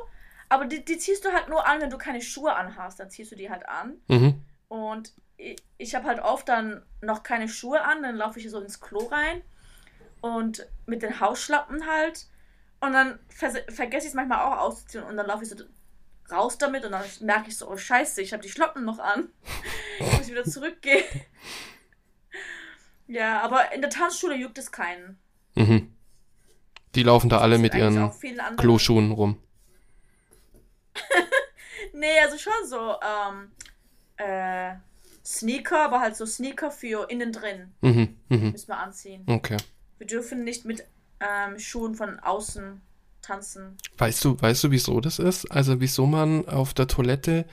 Aber 0.49 0.65
die, 0.65 0.83
die 0.83 0.97
ziehst 0.97 1.23
du 1.25 1.31
halt 1.33 1.49
nur 1.49 1.67
an, 1.67 1.81
wenn 1.81 1.89
du 1.89 1.97
keine 1.97 2.21
Schuhe 2.21 2.53
anhast. 2.55 2.99
Dann 2.99 3.09
ziehst 3.09 3.31
du 3.31 3.35
die 3.35 3.49
halt 3.49 3.67
an. 3.69 3.97
Mhm. 4.07 4.41
Und 4.69 5.13
ich, 5.37 5.61
ich 5.77 5.93
habe 5.95 6.07
halt 6.07 6.19
oft 6.19 6.49
dann 6.49 6.83
noch 7.01 7.21
keine 7.23 7.47
Schuhe 7.47 7.81
an. 7.83 8.01
Dann 8.01 8.15
laufe 8.15 8.39
ich 8.39 8.49
so 8.49 8.59
ins 8.59 8.79
Klo 8.79 9.05
rein. 9.07 9.41
Und 10.21 10.67
mit 10.87 11.03
den 11.03 11.19
Hausschlappen 11.19 11.85
halt. 11.85 12.25
Und 12.79 12.93
dann 12.93 13.19
vers- 13.29 13.61
vergesse 13.69 14.05
ich 14.07 14.11
es 14.11 14.13
manchmal 14.15 14.39
auch 14.39 14.59
auszuziehen. 14.61 15.03
Und 15.03 15.17
dann 15.17 15.27
laufe 15.27 15.43
ich 15.43 15.49
so 15.49 15.55
raus 16.31 16.57
damit. 16.57 16.85
Und 16.85 16.91
dann 16.91 17.03
merke 17.21 17.49
ich 17.49 17.57
so, 17.57 17.69
oh 17.69 17.77
scheiße, 17.77 18.21
ich 18.21 18.33
habe 18.33 18.43
die 18.43 18.49
Schlappen 18.49 18.85
noch 18.85 18.99
an. 18.99 19.29
Muss 19.99 20.21
ich 20.21 20.31
wieder 20.31 20.43
zurückgehen. 20.45 21.03
Ja, 23.07 23.41
aber 23.41 23.71
in 23.73 23.81
der 23.81 23.89
Tanzschule 23.89 24.35
juckt 24.35 24.57
es 24.57 24.71
keinen. 24.71 25.17
Mhm. 25.55 25.93
Die 26.95 27.03
laufen 27.03 27.29
da 27.29 27.39
alle 27.39 27.57
mit 27.57 27.75
ihren 27.75 28.11
Kloschuhen 28.57 29.11
rum. 29.11 29.37
Nee, 31.93 32.19
also 32.21 32.37
schon 32.37 32.67
so, 32.67 32.95
ähm, 33.01 33.51
äh, 34.17 34.75
Sneaker, 35.25 35.85
aber 35.85 36.01
halt 36.01 36.15
so 36.17 36.25
Sneaker 36.25 36.69
für 36.71 37.09
innen 37.09 37.31
drin 37.31 37.73
Mhm. 37.81 38.17
Mhm. 38.29 38.51
müssen 38.51 38.67
wir 38.67 38.77
anziehen. 38.77 39.23
Okay. 39.27 39.57
Wir 39.97 40.07
dürfen 40.07 40.43
nicht 40.43 40.65
mit 40.65 40.85
ähm, 41.21 41.57
Schuhen 41.57 41.95
von 41.95 42.19
außen 42.19 42.81
tanzen. 43.25 43.77
Weißt 43.97 44.23
du, 44.23 44.39
weißt 44.39 44.63
du, 44.65 44.71
wieso 44.71 45.01
das 45.01 45.19
ist? 45.19 45.45
Also 45.51 45.79
wieso 45.81 46.05
man 46.05 46.47
auf 46.47 46.73
der 46.73 46.87
Toilette 46.87 47.45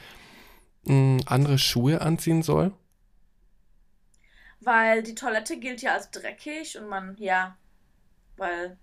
mh, 0.84 1.22
andere 1.26 1.58
Schuhe 1.58 2.00
anziehen 2.00 2.42
soll? 2.42 2.72
Weil 4.60 5.02
die 5.02 5.14
Toilette 5.14 5.58
gilt 5.58 5.82
ja 5.82 5.94
als 5.94 6.10
dreckig 6.10 6.78
und 6.78 6.88
man, 6.88 7.16
ja, 7.18 7.56
weil 8.36 8.78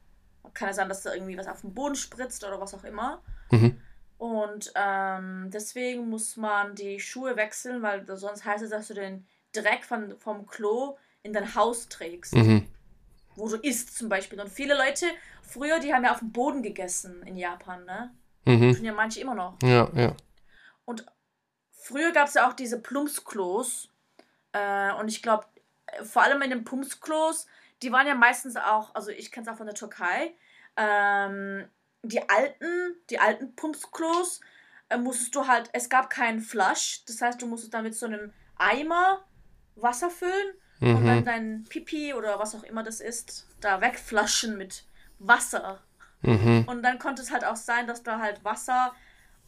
kann 0.53 0.67
ja 0.67 0.73
sein, 0.73 0.89
dass 0.89 1.03
da 1.03 1.13
irgendwie 1.13 1.37
was 1.37 1.47
auf 1.47 1.61
den 1.61 1.73
Boden 1.73 1.95
spritzt 1.95 2.43
oder 2.43 2.59
was 2.59 2.73
auch 2.73 2.83
immer. 2.83 3.21
Mhm. 3.51 3.79
Und 4.17 4.71
ähm, 4.75 5.49
deswegen 5.51 6.09
muss 6.09 6.35
man 6.35 6.75
die 6.75 6.99
Schuhe 6.99 7.37
wechseln, 7.37 7.81
weil 7.81 8.05
sonst 8.17 8.43
heißt 8.43 8.63
es, 8.63 8.71
dass 8.71 8.87
du 8.87 8.93
den 8.93 9.25
Dreck 9.53 9.85
von, 9.85 10.19
vom 10.19 10.45
Klo 10.45 10.97
in 11.23 11.33
dein 11.33 11.55
Haus 11.55 11.87
trägst. 11.87 12.35
Mhm. 12.35 12.67
Wo 13.39 13.47
du 13.47 13.55
isst 13.57 13.97
zum 13.97 14.09
Beispiel. 14.09 14.39
Und 14.39 14.49
viele 14.49 14.75
Leute, 14.75 15.05
früher, 15.41 15.79
die 15.79 15.93
haben 15.93 16.03
ja 16.03 16.11
auf 16.11 16.19
dem 16.19 16.31
Boden 16.31 16.61
gegessen 16.61 17.23
in 17.23 17.37
Japan, 17.37 17.85
ne? 17.85 18.13
Mhm. 18.45 18.75
Tun 18.75 18.85
ja 18.85 18.93
manche 18.93 19.19
immer 19.19 19.35
noch. 19.35 19.57
Ja, 19.63 19.89
ja. 19.95 20.15
Und 20.85 21.05
früher 21.71 22.11
gab 22.11 22.27
es 22.27 22.35
ja 22.35 22.47
auch 22.47 22.53
diese 22.53 22.81
Plumpsklos. 22.81 23.89
Äh, 24.51 24.93
und 24.93 25.07
ich 25.07 25.21
glaube, 25.21 25.45
vor 26.03 26.23
allem 26.23 26.41
in 26.41 26.49
den 26.49 26.63
Plumpsklos, 26.63 27.47
die 27.81 27.91
waren 27.91 28.07
ja 28.07 28.15
meistens 28.15 28.55
auch, 28.55 28.93
also 28.95 29.11
ich 29.11 29.31
kenne 29.31 29.47
es 29.47 29.53
auch 29.53 29.57
von 29.57 29.65
der 29.65 29.75
Türkei, 29.75 30.33
ähm, 30.75 31.67
die 32.03 32.27
alten, 32.29 32.95
die 33.09 33.19
alten 33.19 33.55
Plumpsklos, 33.55 34.41
äh, 34.89 34.97
musstest 34.97 35.35
du 35.35 35.47
halt, 35.47 35.69
es 35.73 35.89
gab 35.89 36.09
keinen 36.09 36.41
Flush, 36.41 37.03
das 37.05 37.21
heißt, 37.21 37.41
du 37.41 37.47
musstest 37.47 37.73
dann 37.73 37.83
mit 37.83 37.95
so 37.95 38.05
einem 38.05 38.33
Eimer 38.57 39.25
Wasser 39.75 40.09
füllen 40.09 40.53
und 40.81 41.05
dann 41.05 41.19
Mhm. 41.19 41.25
dein 41.25 41.63
Pipi 41.69 42.13
oder 42.13 42.39
was 42.39 42.55
auch 42.55 42.63
immer 42.63 42.83
das 42.83 43.01
ist, 43.01 43.47
da 43.59 43.81
wegflaschen 43.81 44.57
mit 44.57 44.85
Wasser. 45.19 45.81
Mhm. 46.21 46.63
Und 46.67 46.83
dann 46.83 46.99
konnte 46.99 47.21
es 47.21 47.31
halt 47.31 47.43
auch 47.45 47.55
sein, 47.55 47.87
dass 47.87 48.03
da 48.03 48.19
halt 48.19 48.43
Wasser 48.43 48.93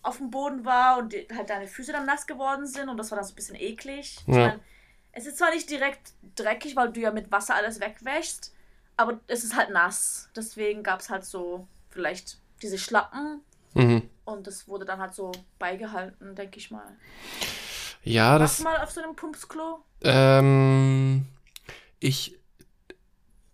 auf 0.04 0.18
dem 0.18 0.30
Boden 0.32 0.66
war 0.66 0.98
und 0.98 1.14
die, 1.14 1.28
halt 1.36 1.50
deine 1.50 1.68
Füße 1.68 1.92
dann 1.92 2.06
nass 2.06 2.26
geworden 2.28 2.66
sind 2.66 2.90
und 2.90 2.98
das 2.98 3.12
war 3.12 3.18
dann 3.18 3.26
so 3.26 3.34
ein 3.34 3.36
bisschen 3.36 3.56
eklig. 3.56 4.18
Ich 4.28 4.36
Ja. 4.36 4.48
mein, 4.48 4.60
es 5.14 5.26
ist 5.26 5.38
zwar 5.38 5.52
nicht 5.54 5.70
direkt 5.70 6.14
dreckig, 6.36 6.76
weil 6.76 6.92
du 6.92 7.00
ja 7.02 7.12
mit 7.12 7.32
Wasser 7.32 7.56
alles 7.56 7.80
wegwäschst, 7.80 8.54
aber 8.98 9.20
es 9.28 9.44
ist 9.44 9.56
halt 9.56 9.70
nass. 9.70 10.30
Deswegen 10.36 10.84
gab 10.84 11.00
es 11.02 11.10
halt 11.10 11.24
so 11.26 11.68
vielleicht 11.90 12.38
diese 12.62 12.78
Schlappen 12.78 13.42
Mhm. 13.74 14.10
und 14.26 14.48
das 14.48 14.68
wurde 14.68 14.86
dann 14.86 15.00
halt 15.00 15.14
so 15.14 15.32
beigehalten, 15.60 16.36
denke 16.36 16.58
ich 16.58 16.72
mal. 16.72 16.98
Ja, 18.04 18.39
Warst 18.39 18.41
das. 18.41 18.58
du 18.58 18.64
mal 18.64 18.78
auf 18.84 18.91
so 18.91 19.02
einem 19.02 19.16
Pumpsklo? 19.16 19.80
Ähm, 20.04 21.28
ich, 21.99 22.38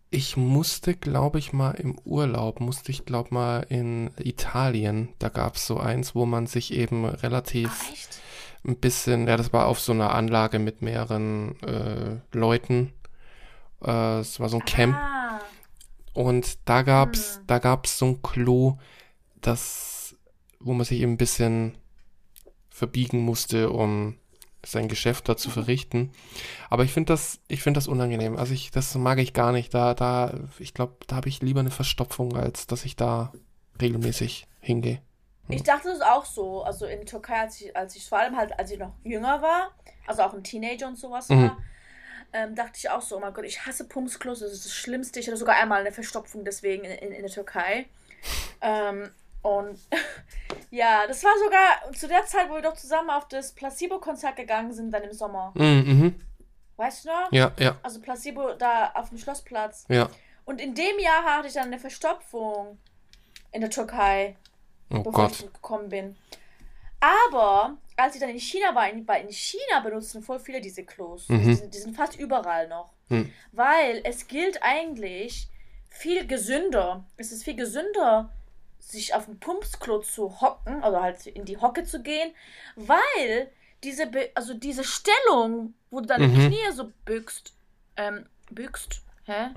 ich 0.10 0.38
musste, 0.38 0.96
glaube 0.96 1.40
ich, 1.40 1.52
mal 1.54 1.72
im 1.72 1.98
Urlaub, 2.06 2.60
musste 2.62 2.92
ich, 2.92 3.06
glaube 3.06 3.34
mal 3.34 3.66
in 3.70 4.12
Italien, 4.18 5.10
da 5.20 5.30
gab 5.30 5.56
es 5.56 5.68
so 5.68 5.78
eins, 5.80 6.16
wo 6.16 6.26
man 6.26 6.48
sich 6.48 6.74
eben 6.74 7.06
relativ 7.06 7.90
echt? 7.92 8.22
ein 8.66 8.78
bisschen, 8.78 9.28
ja, 9.28 9.36
das 9.38 9.52
war 9.54 9.68
auf 9.68 9.80
so 9.80 9.92
einer 9.92 10.14
Anlage 10.14 10.60
mit 10.60 10.82
mehreren 10.82 11.62
äh, 11.64 12.18
Leuten. 12.32 12.94
Äh, 13.84 14.20
es 14.20 14.40
war 14.40 14.48
so 14.50 14.58
ein 14.60 14.66
Camp. 14.66 14.96
Ah, 14.96 15.40
Und 16.14 16.58
da 16.70 16.82
gab's, 16.84 17.38
Hm. 17.38 17.44
da 17.48 17.60
gab's 17.60 17.98
so 18.00 18.06
ein 18.06 18.22
Klo, 18.22 18.78
das, 19.42 20.16
wo 20.60 20.74
man 20.74 20.86
sich 20.86 21.02
eben 21.02 21.14
ein 21.14 21.18
bisschen 21.18 21.78
verbiegen 22.70 23.20
musste, 23.20 23.70
um 23.72 24.16
sein 24.66 24.88
Geschäft 24.88 25.30
da 25.30 25.38
zu 25.38 25.50
verrichten. 25.50 26.12
Aber 26.70 26.84
ich 26.84 26.92
finde 26.92 27.14
das, 27.14 27.40
ich 27.48 27.64
finde 27.64 27.78
das 27.78 27.88
unangenehm. 27.88 28.38
Also 28.38 28.54
ich, 28.54 28.72
das 28.72 28.94
mag 28.96 29.20
ich 29.20 29.34
gar 29.34 29.52
nicht. 29.52 29.74
Da, 29.74 29.94
da, 29.94 30.34
ich 30.60 30.74
glaube, 30.74 30.96
da 31.08 31.16
habe 31.18 31.30
ich 31.30 31.42
lieber 31.42 31.60
eine 31.60 31.72
Verstopfung, 31.72 32.36
als 32.36 32.68
dass 32.68 32.86
ich 32.86 32.96
da 32.96 33.32
regelmäßig 33.82 34.48
hingehe. 34.60 35.02
Ich 35.50 35.64
dachte 35.64 35.90
es 35.90 36.02
auch 36.02 36.26
so. 36.26 36.64
Also 36.64 36.86
in 36.86 36.98
der 36.98 37.06
Türkei, 37.06 37.40
als 37.40 37.62
ich, 37.62 37.76
als 37.76 37.96
ich 37.96 38.08
vor 38.08 38.20
allem 38.20 38.36
halt, 38.36 38.58
als 38.60 38.72
ich 38.72 38.80
noch 38.80 38.94
jünger 39.04 39.42
war, 39.42 39.72
also 40.06 40.24
auch 40.24 40.34
ein 40.34 40.44
Teenager 40.44 40.88
und 40.88 40.98
sowas 40.98 41.30
Mhm. 41.30 41.44
war, 41.44 41.58
ähm, 42.34 42.56
dachte 42.56 42.74
ich 42.76 42.90
auch 42.90 43.02
so, 43.02 43.16
oh 43.16 43.20
mein 43.22 43.34
Gott, 43.34 43.46
ich 43.46 43.66
hasse 43.66 43.88
Pumpsklos, 43.88 44.40
das 44.40 44.52
ist 44.52 44.66
das 44.66 44.74
Schlimmste. 44.74 45.20
Ich 45.20 45.28
hatte 45.28 45.38
sogar 45.38 45.56
einmal 45.56 45.80
eine 45.80 45.94
Verstopfung 45.94 46.44
deswegen 46.44 46.84
in, 46.84 46.92
in, 46.92 47.12
in 47.14 47.22
der 47.22 47.32
Türkei. 47.32 47.86
Ähm, 48.60 49.10
und 49.42 49.80
ja, 50.70 51.08
das 51.08 51.24
war 51.24 51.32
sogar 51.44 51.94
zu 51.94 52.08
der 52.08 52.26
Zeit, 52.26 52.50
wo 52.50 52.56
wir 52.56 52.62
doch 52.62 52.74
zusammen 52.76 53.10
auf 53.10 53.28
das 53.28 53.54
Placebo-Konzert 53.54 54.36
gegangen 54.36 54.74
sind, 54.74 54.92
dann 54.92 55.04
im 55.04 55.14
Sommer. 55.14 55.52
Mhm, 55.56 55.64
mhm. 55.86 56.22
Weißt 56.76 57.06
du 57.06 57.10
noch? 57.10 57.32
Ja, 57.32 57.52
ja, 57.60 57.78
Also 57.84 58.00
Placebo 58.02 58.54
da 58.54 58.92
auf 58.94 59.10
dem 59.10 59.18
Schlossplatz. 59.18 59.86
ja. 59.90 60.10
Und 60.46 60.62
in 60.62 60.74
dem 60.76 60.98
Jahr 61.00 61.24
hatte 61.26 61.48
ich 61.50 61.54
dann 61.56 61.66
eine 61.66 61.78
Verstopfung 61.80 62.78
in 63.52 63.60
der 63.60 63.70
Türkei, 63.70 64.38
Oh 64.90 65.00
bevor 65.00 65.12
Gott. 65.12 65.32
ich 65.32 65.38
zurückgekommen 65.40 65.90
bin. 65.90 66.16
Aber 67.02 67.78
als 67.98 68.16
ich 68.16 68.22
dann 68.22 68.30
in 68.30 68.40
China 68.40 68.74
war, 68.74 68.90
in, 68.90 69.06
in 69.06 69.32
China 69.32 69.80
benutzen 69.84 70.22
voll 70.24 70.40
viele 70.40 70.62
diese 70.62 70.84
Klos. 70.86 71.28
Mhm. 71.30 71.40
Die, 71.44 71.54
sind, 71.56 71.74
die 71.74 71.78
sind 71.80 71.96
fast 71.98 72.18
überall 72.18 72.68
noch. 72.70 72.92
Hm. 73.10 73.32
Weil 73.52 74.02
es 74.04 74.28
gilt 74.28 74.62
eigentlich 74.64 75.50
viel 75.90 76.26
gesünder. 76.28 77.06
Es 77.18 77.32
ist 77.32 77.44
viel 77.44 77.56
gesünder, 77.56 78.32
sich 78.92 79.14
auf 79.14 79.28
ein 79.28 79.40
Pumpsklo 79.40 80.00
zu 80.00 80.40
hocken, 80.42 80.82
also 80.84 81.02
halt 81.02 81.28
in 81.28 81.44
die 81.46 81.58
Hocke 81.58 81.84
zu 81.84 82.02
gehen, 82.02 82.34
weil 82.76 83.52
diese, 83.84 84.08
Be 84.08 84.32
also 84.34 84.54
diese 84.54 84.84
Stellung, 84.84 85.74
wo 85.92 86.00
du 86.00 86.08
deine 86.08 86.28
Mhm. 86.28 86.48
Knie 86.48 86.72
so 86.74 86.92
bückst, 87.06 87.54
ähm, 87.98 88.26
bückst, 88.50 89.02
hä? 89.26 89.50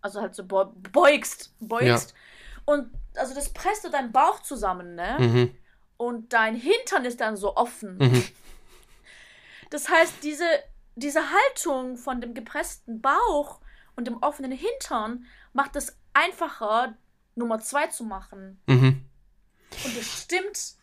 Also 0.00 0.20
halt 0.20 0.34
so 0.34 0.44
beu- 0.44 0.72
beugst, 0.92 1.52
beugst. 1.60 2.14
Und 2.64 2.90
also 3.16 3.34
das 3.34 3.48
presst 3.52 3.82
so 3.82 3.88
deinen 3.90 4.12
Bauch 4.12 4.40
zusammen, 4.42 4.94
ne? 4.94 5.16
Mhm, 5.18 5.56
Und 5.96 6.32
dein 6.32 6.54
Hintern 6.54 7.04
ist 7.04 7.20
dann 7.20 7.36
so 7.36 7.56
offen. 7.56 7.98
mhm. 7.98 8.24
Das 9.70 9.88
heißt, 9.88 10.22
diese, 10.22 10.46
diese 10.94 11.22
Haltung 11.30 11.96
von 11.96 12.20
dem 12.20 12.34
gepressten 12.34 13.00
Bauch 13.00 13.60
und 13.96 14.06
dem 14.06 14.22
offenen 14.22 14.52
Hintern 14.52 15.26
macht 15.52 15.74
es 15.74 15.96
einfacher, 16.12 16.94
Nummer 17.36 17.60
zwei 17.60 17.86
zu 17.86 18.02
machen. 18.04 18.60
Mhm. 18.66 19.04
Und 19.84 19.96
das 19.96 20.22
stimmt. 20.22 20.74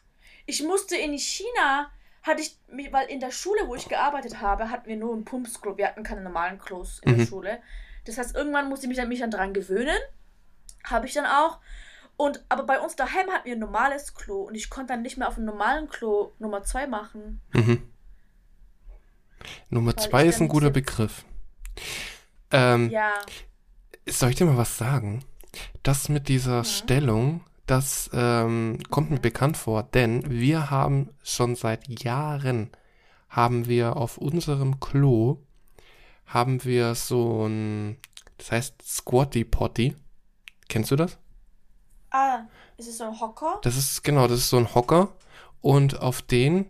Ich 0.46 0.64
musste 0.64 0.96
in 0.96 1.18
China, 1.18 1.90
hatte 2.22 2.42
ich, 2.42 2.58
weil 2.92 3.08
in 3.10 3.20
der 3.20 3.32
Schule, 3.32 3.68
wo 3.68 3.76
ich 3.76 3.90
gearbeitet 3.90 4.40
habe, 4.40 4.70
hatten 4.70 4.88
wir 4.88 4.96
nur 4.96 5.14
ein 5.16 5.26
Pumpsklo. 5.26 5.78
Wir 5.78 5.88
hatten 5.88 6.04
keine 6.04 6.22
normalen 6.22 6.58
Klos 6.60 7.00
in 7.04 7.12
der 7.18 7.26
Mhm. 7.26 7.30
Schule. 7.30 7.62
Das 8.06 8.18
heißt, 8.18 8.36
irgendwann 8.36 8.70
musste 8.70 8.86
ich 8.86 8.90
mich 8.90 8.98
dann, 8.98 9.10
mich 9.10 9.20
dann 9.20 9.32
dran 9.32 9.54
gewöhnen. 9.54 9.98
Habe 10.86 11.06
ich 11.08 11.14
dann 11.14 11.26
auch. 11.26 11.60
Und, 12.16 12.44
aber 12.50 12.64
bei 12.64 12.80
uns 12.80 12.96
daheim 12.96 13.30
hatten 13.32 13.46
wir 13.46 13.54
ein 13.56 13.60
normales 13.60 14.14
Klo 14.14 14.44
und 14.44 14.56
ich 14.56 14.70
konnte 14.70 14.94
dann 14.94 15.02
nicht 15.02 15.18
mehr 15.18 15.28
auf 15.28 15.36
dem 15.36 15.46
normalen 15.46 15.90
Klo 15.90 16.32
Nummer 16.40 16.64
zwei 16.64 16.86
machen. 16.88 17.42
Mhm. 17.54 17.90
Nummer 19.70 19.98
zwei 19.98 20.26
ist 20.28 20.40
ein 20.40 20.48
guter 20.48 20.70
Begriff. 20.70 21.26
Ähm, 22.52 22.90
Ja. 22.90 23.14
Soll 24.08 24.30
ich 24.32 24.36
dir 24.36 24.46
mal 24.46 24.58
was 24.58 24.78
sagen? 24.78 25.24
Das 25.84 26.10
mit 26.10 26.30
dieser 26.30 26.58
Ja. 26.58 26.64
Stellung, 26.64 27.42
das 27.66 28.10
ähm, 28.14 28.80
kommt 28.90 29.12
mir 29.12 29.20
bekannt 29.20 29.58
vor, 29.58 29.84
denn 29.84 30.30
wir 30.30 30.70
haben 30.70 31.10
schon 31.24 31.56
seit 31.56 32.04
Jahren, 32.04 32.70
haben 33.30 33.68
wir 33.68 33.98
auf 33.98 34.18
unserem 34.18 34.80
Klo, 34.80 35.40
haben 36.26 36.64
wir 36.64 36.96
so 36.96 37.46
ein, 37.48 37.98
das 38.38 38.52
heißt 38.52 38.82
Squatty 38.82 39.44
Potty. 39.44 39.96
Kennst 40.70 40.92
du 40.92 40.96
das? 40.96 41.18
Ah, 42.12 42.46
ist 42.78 42.88
es 42.88 42.98
so 42.98 43.06
ein 43.06 43.20
Hocker? 43.20 43.60
Das 43.64 43.76
ist, 43.76 44.04
genau, 44.04 44.28
das 44.28 44.40
ist 44.40 44.50
so 44.50 44.58
ein 44.58 44.74
Hocker 44.74 45.10
und 45.62 46.00
auf 46.00 46.22
den, 46.22 46.66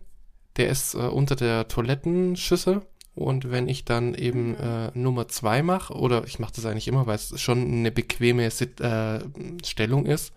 der 0.56 0.68
ist 0.68 0.94
äh, 0.94 0.98
unter 0.98 1.36
der 1.36 1.68
Toilettenschüssel 1.68 2.82
und 3.14 3.50
wenn 3.50 3.68
ich 3.68 3.84
dann 3.84 4.14
eben 4.14 4.50
Mhm. 4.50 4.56
äh, 4.60 4.90
Nummer 4.98 5.28
zwei 5.28 5.62
mache, 5.62 5.94
oder 5.94 6.24
ich 6.26 6.38
mache 6.38 6.52
das 6.54 6.66
eigentlich 6.66 6.88
immer, 6.88 7.06
weil 7.06 7.16
es 7.16 7.40
schon 7.40 7.62
eine 7.72 7.90
bequeme 7.92 8.50
Sit 8.50 8.80
äh, 8.80 9.20
Stellung 9.64 10.06
ist, 10.06 10.32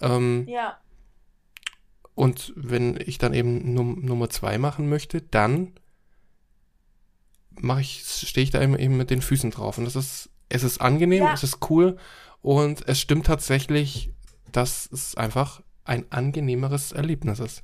ähm, 0.00 0.46
Ja. 0.48 0.78
und 2.14 2.52
wenn 2.56 2.98
ich 3.04 3.18
dann 3.18 3.34
eben 3.34 3.74
Num 3.74 4.00
Nummer 4.04 4.28
zwei 4.30 4.58
machen 4.58 4.88
möchte, 4.88 5.20
dann 5.22 5.72
mache 7.50 7.80
ich, 7.82 8.02
stehe 8.04 8.44
ich 8.44 8.50
da 8.50 8.60
eben, 8.62 8.78
eben 8.78 8.96
mit 8.96 9.10
den 9.10 9.22
Füßen 9.22 9.50
drauf 9.50 9.78
und 9.78 9.84
das 9.84 9.96
ist, 9.96 10.30
es 10.48 10.62
ist 10.62 10.80
angenehm, 10.80 11.24
Ja. 11.24 11.32
es 11.34 11.42
ist 11.44 11.58
cool 11.70 11.96
und 12.42 12.86
es 12.88 13.00
stimmt 13.00 13.26
tatsächlich, 13.26 14.10
dass 14.52 14.88
es 14.92 15.16
einfach 15.16 15.62
ein 15.84 16.10
angenehmeres 16.10 16.92
Erlebnis 16.92 17.40
ist. 17.40 17.62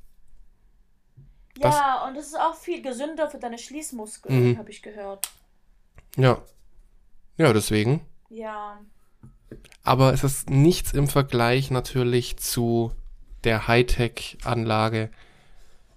Ja, 1.58 2.06
und 2.06 2.16
es 2.16 2.28
ist 2.28 2.38
auch 2.38 2.54
viel 2.54 2.80
gesünder 2.82 3.28
für 3.28 3.38
deine 3.38 3.58
Schließmuskeln, 3.58 4.52
Mhm. 4.52 4.58
habe 4.58 4.70
ich 4.70 4.82
gehört. 4.82 5.28
Ja. 6.16 6.40
Ja, 7.36 7.52
deswegen. 7.52 8.04
Ja. 8.28 8.80
Aber 9.82 10.12
es 10.12 10.24
ist 10.24 10.48
nichts 10.50 10.92
im 10.92 11.08
Vergleich 11.08 11.70
natürlich 11.70 12.36
zu 12.38 12.92
der 13.44 13.66
Hightech-Anlage 13.68 15.10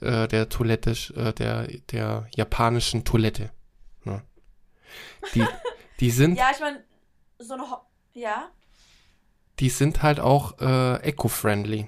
äh, 0.01 0.27
der 0.27 0.49
Toilette, 0.49 0.91
äh, 1.15 1.33
der, 1.33 1.67
der 1.91 2.27
japanischen 2.35 3.05
Toilette. 3.05 3.51
Ne? 4.03 4.21
Die, 5.35 5.45
die, 5.99 6.11
sind, 6.11 6.37
Ja, 6.37 6.49
ich 6.53 6.59
meine, 6.59 6.83
so 7.39 7.53
eine 7.53 7.63
Ho 7.69 7.77
Ja? 8.13 8.49
die 9.59 9.69
sind 9.69 10.01
halt 10.01 10.19
auch 10.19 10.59
äh, 10.59 10.95
eco-friendly, 11.07 11.87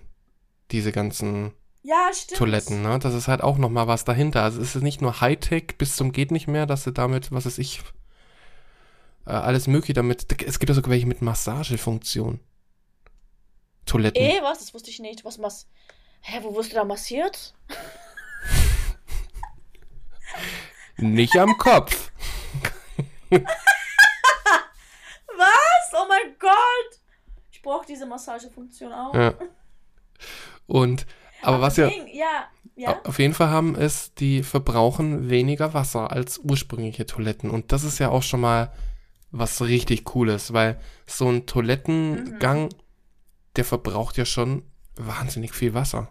diese 0.72 0.92
ganzen 0.92 1.52
Ja, 1.86 2.12
stimmt. 2.12 2.40
Toiletten. 2.40 2.82
Ne? 2.82 2.98
Das 2.98 3.14
ist 3.14 3.28
halt 3.28 3.44
auch 3.44 3.60
nochmal 3.60 3.88
was 3.88 4.06
dahinter. 4.06 4.42
Also 4.42 4.60
es 4.60 4.76
ist 4.76 4.82
nicht 4.82 5.04
nur 5.04 5.22
Hightech 5.22 5.78
bis 5.78 5.96
zum 5.96 6.12
geht 6.12 6.32
nicht 6.32 6.48
mehr, 6.48 6.66
dass 6.66 6.84
du 6.84 6.90
damit, 6.90 7.32
was 7.32 7.46
weiß 7.46 7.60
ich, 7.60 7.82
äh, 9.28 9.34
alles 9.34 9.68
mögliche 9.68 9.94
damit. 9.94 10.26
Es 10.42 10.58
gibt 10.58 10.70
ja 10.70 10.74
sogar 10.74 10.90
welche 10.90 11.06
mit 11.06 11.22
Massagefunktion. 11.22 12.40
Toiletten. 13.86 14.20
Eh, 14.20 14.42
was? 14.42 14.58
Das 14.60 14.74
wusste 14.74 14.90
ich 14.90 15.00
nicht. 15.00 15.26
Was 15.26 15.38
mas. 15.38 15.68
Hä, 16.22 16.40
wo 16.42 16.56
wirst 16.56 16.72
du 16.72 16.76
da 16.76 16.86
massiert? 16.86 17.54
Nicht 20.98 21.38
am 21.38 21.56
Kopf. 21.60 22.12
Was? 23.30 23.42
Oh 25.94 26.06
mein 26.08 26.36
Gott! 26.40 27.00
Ich 27.52 27.62
brauche 27.62 27.86
diese 27.86 28.08
Massagefunktion 28.08 28.92
auch. 28.92 29.14
Ja. 29.14 29.36
Und, 30.66 31.06
aber 31.46 31.62
was 31.62 31.78
ja 31.78 31.90
ja. 32.14 32.48
Ja? 32.78 33.02
auf 33.06 33.20
jeden 33.20 33.34
Fall 33.34 33.50
haben, 33.50 33.76
ist, 33.76 34.20
die 34.20 34.44
verbrauchen 34.44 35.30
weniger 35.30 35.74
Wasser 35.74 36.12
als 36.12 36.40
ursprüngliche 36.40 37.06
Toiletten. 37.06 37.50
Und 37.50 37.72
das 37.72 37.84
ist 37.86 38.00
ja 38.00 38.10
auch 38.10 38.24
schon 38.24 38.42
mal 38.42 38.72
was 39.32 39.62
richtig 39.62 40.04
Cooles, 40.04 40.52
weil 40.52 40.80
so 41.06 41.30
ein 41.30 41.46
Toilettengang, 41.46 42.70
der 43.56 43.64
verbraucht 43.66 44.18
ja 44.18 44.26
schon 44.26 44.64
wahnsinnig 44.96 45.54
viel 45.54 45.74
Wasser. 45.74 46.10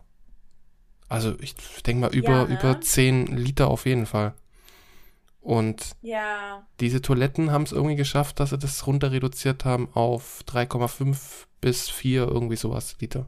Also 1.09 1.35
ich 1.41 1.55
denke 1.87 2.01
mal 2.01 2.15
über, 2.15 2.29
Ja, 2.31 2.45
ne? 2.45 2.55
über 2.55 2.81
10 2.81 3.27
Liter 3.27 3.69
auf 3.69 3.85
jeden 3.85 4.07
Fall. 4.07 4.35
Und 5.41 5.95
Ja. 6.01 6.67
diese 6.81 7.03
Toiletten 7.03 7.53
haben 7.53 7.65
es 7.65 7.73
irgendwie 7.73 7.97
geschafft, 7.97 8.41
dass 8.41 8.51
sie 8.51 8.59
das 8.59 8.87
runter 8.87 9.13
reduziert 9.13 9.67
haben 9.67 9.89
auf 9.93 10.43
3,5 10.47 11.47
bis 11.61 11.91
4 11.91 12.27
irgendwie 12.27 12.57
sowas 12.57 12.97
Liter. 13.01 13.27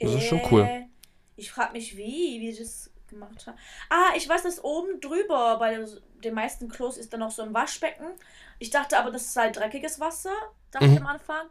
Das 0.00 0.12
ist 0.14 0.24
schon 0.24 0.42
cool. 0.50 0.62
Äh, 0.62 0.86
Ich 1.36 1.50
frage 1.50 1.72
mich, 1.72 1.96
wie, 1.96 2.40
wie 2.40 2.52
sie 2.52 2.62
das 2.62 2.90
gemacht 3.08 3.46
haben. 3.46 3.56
Ah, 3.90 4.12
ich 4.16 4.28
weiß, 4.28 4.42
dass 4.42 4.62
oben 4.62 5.00
drüber 5.00 5.58
bei 5.58 5.84
den 6.22 6.34
meisten 6.34 6.68
Klos 6.68 6.96
ist 6.96 7.12
dann 7.12 7.20
noch 7.20 7.30
so 7.30 7.42
ein 7.42 7.52
Waschbecken. 7.54 8.06
Ich 8.58 8.70
dachte 8.70 8.98
aber, 8.98 9.10
das 9.10 9.32
sei 9.32 9.50
dreckiges 9.50 10.00
Wasser, 10.00 10.32
dachte 10.70 10.86
Mhm. 10.86 10.92
ich 10.94 11.00
am 11.00 11.06
Anfang. 11.06 11.46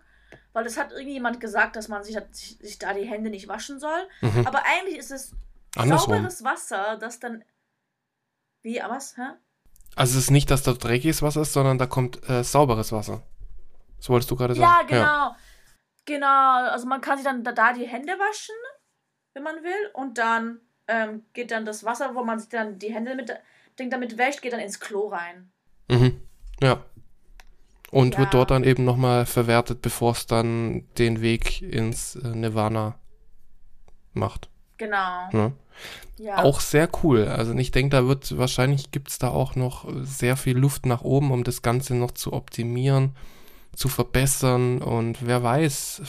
Weil 0.52 0.64
das 0.64 0.78
hat 0.78 0.92
irgendjemand 0.92 1.40
gesagt, 1.40 1.76
dass 1.76 1.88
man 1.90 2.04
sich, 2.04 2.18
sich, 2.32 2.58
sich 2.60 2.80
da 2.80 2.94
die 2.94 3.06
Hände 3.06 3.30
nicht 3.30 3.48
waschen 3.48 3.80
soll. 3.80 4.08
Mhm. 4.22 4.48
Aber 4.48 4.64
eigentlich 4.66 4.98
ist 4.98 5.12
es 5.12 5.32
Andersrum. 5.76 6.16
sauberes 6.16 6.44
Wasser, 6.44 6.98
das 6.98 7.20
dann. 7.20 7.44
Wie, 8.62 8.82
aber 8.82 8.96
was? 8.96 9.16
Hä? 9.18 9.22
Also 9.96 10.18
es 10.18 10.26
ist 10.26 10.32
nicht, 10.32 10.50
dass 10.50 10.64
da 10.64 10.74
dreckiges 10.74 11.22
Wasser 11.22 11.42
ist, 11.42 11.54
sondern 11.54 11.78
da 11.78 11.86
kommt 11.86 12.28
äh, 12.30 12.44
sauberes 12.44 12.92
Wasser. 12.92 13.22
So 14.00 14.14
wolltest 14.14 14.32
du 14.32 14.36
gerade 14.36 14.56
sagen. 14.56 14.64
Ja, 14.64 14.82
genau. 14.88 15.36
Genau. 16.06 16.66
Also 16.70 16.88
man 16.88 17.02
kann 17.02 17.18
sich 17.18 17.26
dann 17.26 17.44
da, 17.44 17.74
die 17.74 17.88
Hände 17.88 18.14
waschen, 18.14 18.56
wenn 19.34 19.44
man 19.44 19.64
will. 19.64 19.92
Und 19.94 20.18
dann 20.18 20.60
ähm, 20.88 21.24
geht 21.34 21.52
dann 21.52 21.66
das 21.66 21.84
Wasser, 21.84 22.16
wo 22.16 22.24
man 22.24 22.40
sich 22.40 22.50
dann 22.50 22.80
die 22.80 22.94
Hände 22.94 23.16
mit, 23.16 23.32
Ding 23.80 23.90
damit 23.90 24.18
wäscht, 24.18 24.42
geht 24.42 24.54
dann 24.54 24.60
ins 24.60 24.80
Klo 24.80 25.08
rein. 25.08 25.52
Mhm. 25.90 26.22
Ja. 26.62 26.84
Und 27.92 28.14
Ja. 28.14 28.20
wird 28.22 28.34
dort 28.34 28.52
dann 28.52 28.64
eben 28.64 28.86
nochmal 28.86 29.26
verwertet, 29.26 29.82
bevor 29.82 30.14
es 30.14 30.26
dann 30.26 30.88
den 30.98 31.22
Weg 31.22 31.62
ins 31.62 32.16
äh, 32.16 32.28
Nirvana 32.30 32.96
macht. 34.14 34.50
Genau. 34.78 35.30
Ne? 35.32 35.54
Ja. 36.18 36.38
Auch 36.44 36.60
sehr 36.60 36.90
cool. 37.04 37.28
Also 37.28 37.54
ich 37.56 37.72
denke, 37.72 37.96
da 37.96 38.08
wird 38.08 38.38
wahrscheinlich 38.38 38.92
gibt 38.92 39.10
es 39.10 39.20
da 39.20 39.30
auch 39.30 39.56
noch 39.56 39.88
sehr 40.02 40.38
viel 40.38 40.58
Luft 40.58 40.86
nach 40.86 41.02
oben, 41.02 41.32
um 41.32 41.44
das 41.44 41.62
Ganze 41.62 41.96
noch 41.96 42.12
zu 42.12 42.34
optimieren, 42.34 43.16
zu 43.76 43.90
verbessern 43.90 44.82
und 44.82 45.26
wer 45.26 45.42
weiß, 45.44 46.02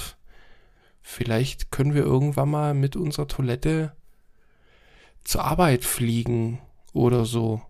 vielleicht 1.03 1.71
können 1.71 1.95
wir 1.95 2.03
irgendwann 2.03 2.51
mal 2.51 2.75
mit 2.75 2.97
unserer 2.97 3.27
Toilette 3.29 3.93
zur 5.25 5.45
Arbeit 5.45 5.85
fliegen 5.85 6.61
oder 6.93 7.25
so. 7.25 7.63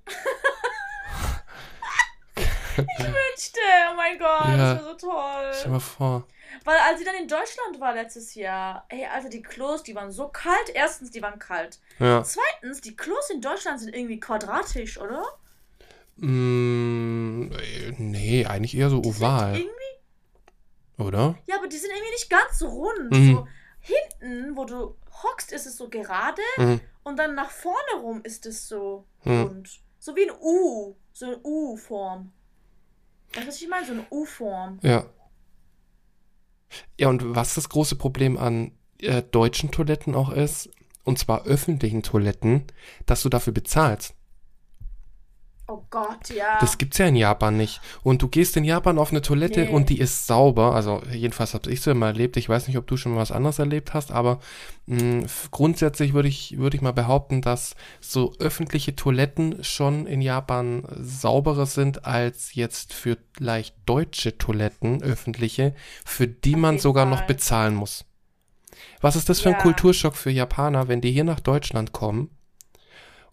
Ich 2.77 2.79
wünschte, 2.99 3.61
oh 3.93 3.97
mein 3.97 4.19
Gott, 4.19 4.49
Ja. 4.49 4.57
das 4.75 4.83
wäre 4.83 4.85
so 4.99 5.07
toll. 5.09 5.53
Stell 5.53 5.71
mal 5.71 5.79
vor. 5.81 6.27
Weil 6.65 6.77
als 6.89 6.99
sie 6.99 7.05
dann 7.05 7.15
in 7.15 7.29
Deutschland 7.29 7.79
war 7.81 7.95
letztes 7.95 8.35
Jahr, 8.35 8.85
ey, 8.89 9.07
also 9.07 9.29
die 9.29 9.43
Klos, 9.43 9.83
die 9.85 9.95
waren 9.95 10.11
so 10.11 10.29
kalt. 10.29 10.71
Erstens, 10.75 11.11
die 11.13 11.23
waren 11.23 11.39
kalt. 11.39 11.79
Ja. 12.01 12.25
Zweitens, 12.25 12.81
die 12.81 12.97
Klos 12.97 13.31
in 13.31 13.41
Deutschland 13.41 13.79
sind 13.81 13.95
irgendwie 13.95 14.19
quadratisch, 14.19 14.99
oder? 14.99 15.25
Mm, 16.17 17.53
äh, 17.53 17.93
nee, 17.99 18.45
eigentlich 18.47 18.77
eher 18.77 18.91
so 18.91 19.01
Die 19.01 19.09
oval, 19.09 19.57
irgendwie, 19.57 19.71
oder? 20.99 21.37
ja, 21.47 21.57
aber 21.59 21.69
die 21.69 21.77
sind 21.77 21.91
irgendwie 21.91 22.13
nicht 22.13 22.31
ganz 22.31 22.59
so 22.59 22.69
rund. 22.69 23.11
Mhm. 23.11 23.33
So 23.35 23.49
hinten, 23.81 24.57
wo 24.57 24.65
du 24.65 24.97
hockst, 25.23 25.53
ist 25.53 25.67
es 25.67 25.77
so 25.77 25.89
gerade 25.89 26.41
Mhm. 26.59 26.81
und 27.03 27.19
dann 27.19 27.35
nach 27.35 27.51
vorne 27.51 28.01
rum 28.01 28.23
ist 28.25 28.47
es 28.47 28.69
so 28.69 29.07
Mhm. 29.25 29.43
rund. 29.43 29.81
So 29.99 30.15
wie 30.17 30.29
ein 30.29 30.37
U, 30.41 30.97
so 31.13 31.27
eine 31.27 31.39
U-Form. 31.43 32.33
Weißt 33.35 33.45
du, 33.45 33.49
was 33.49 33.61
ich 33.63 33.69
meine? 33.69 33.87
So 33.87 33.93
eine 33.93 34.07
U-Form. 34.11 34.79
Ja. 34.83 35.07
Ja, 36.99 37.09
und 37.09 37.35
was 37.35 37.55
das 37.55 37.69
große 37.69 37.97
Problem 37.97 38.37
an 38.37 38.73
äh, 39.01 39.23
deutschen 39.23 39.71
Toiletten 39.71 40.15
auch 40.15 40.31
ist, 40.31 40.71
und 41.05 41.19
zwar 41.19 41.45
öffentlichen 41.45 42.03
Toiletten, 42.03 42.67
dass 43.07 43.23
du 43.23 43.29
dafür 43.29 43.53
bezahlst. 43.53 44.15
Oh 45.67 45.83
Gott, 45.89 46.29
ja. 46.29 46.59
Das 46.61 46.77
gibt's 46.77 46.99
ja 46.99 47.07
in 47.07 47.17
Japan 47.17 47.57
nicht. 47.57 47.81
Und 48.03 48.21
du 48.21 48.29
gehst 48.29 48.55
in 48.59 48.65
Japan 48.65 48.99
auf 48.99 49.13
eine 49.13 49.23
Toilette 49.23 49.63
Nee. 49.63 49.69
und 49.71 49.89
die 49.89 49.99
ist 49.99 50.27
sauber. 50.27 50.75
Also 50.75 51.03
jedenfalls 51.11 51.55
habe 51.55 51.71
ich 51.71 51.81
so 51.81 51.91
immer 51.91 52.09
erlebt. 52.09 52.37
Ich 52.37 52.51
weiß 52.51 52.69
nicht, 52.69 52.77
ob 52.77 52.87
du 52.87 52.99
schon 52.99 53.13
mal 53.15 53.19
was 53.21 53.33
anderes 53.33 53.59
erlebt 53.59 53.95
hast, 53.95 54.13
aber 54.13 54.41
mh, 54.85 55.25
f- 55.25 55.49
grundsätzlich 55.51 56.13
würde 56.13 56.29
ich, 56.29 56.59
würde 56.59 56.77
ich 56.77 56.83
mal 56.83 56.93
behaupten, 56.93 57.41
dass 57.41 57.77
so 58.03 58.35
öffentliche 58.41 58.95
Toiletten 58.95 59.65
schon 59.65 60.07
in 60.07 60.21
Japan 60.21 60.85
sauberer 61.01 61.65
sind 61.65 62.05
als 62.05 62.55
jetzt 62.55 62.93
für 62.93 63.17
leicht 63.39 63.75
deutsche 63.87 64.37
Toiletten, 64.37 65.03
öffentliche, 65.03 65.75
für 66.05 66.27
die 66.29 66.57
Auf 66.57 66.61
man 66.61 66.79
sogar 66.79 67.07
noch 67.07 67.19
Fall. 67.21 67.27
bezahlen 67.29 67.75
muss. 67.75 68.05
Was 69.01 69.17
ist 69.17 69.31
das 69.31 69.41
für 69.41 69.49
ein 69.49 69.55
Ja. 69.55 69.63
Kulturschock 69.63 70.15
für 70.15 70.31
Japaner, 70.31 70.89
wenn 70.89 71.01
die 71.01 71.11
hier 71.13 71.25
nach 71.25 71.41
Deutschland 71.41 71.93
kommen 71.93 72.29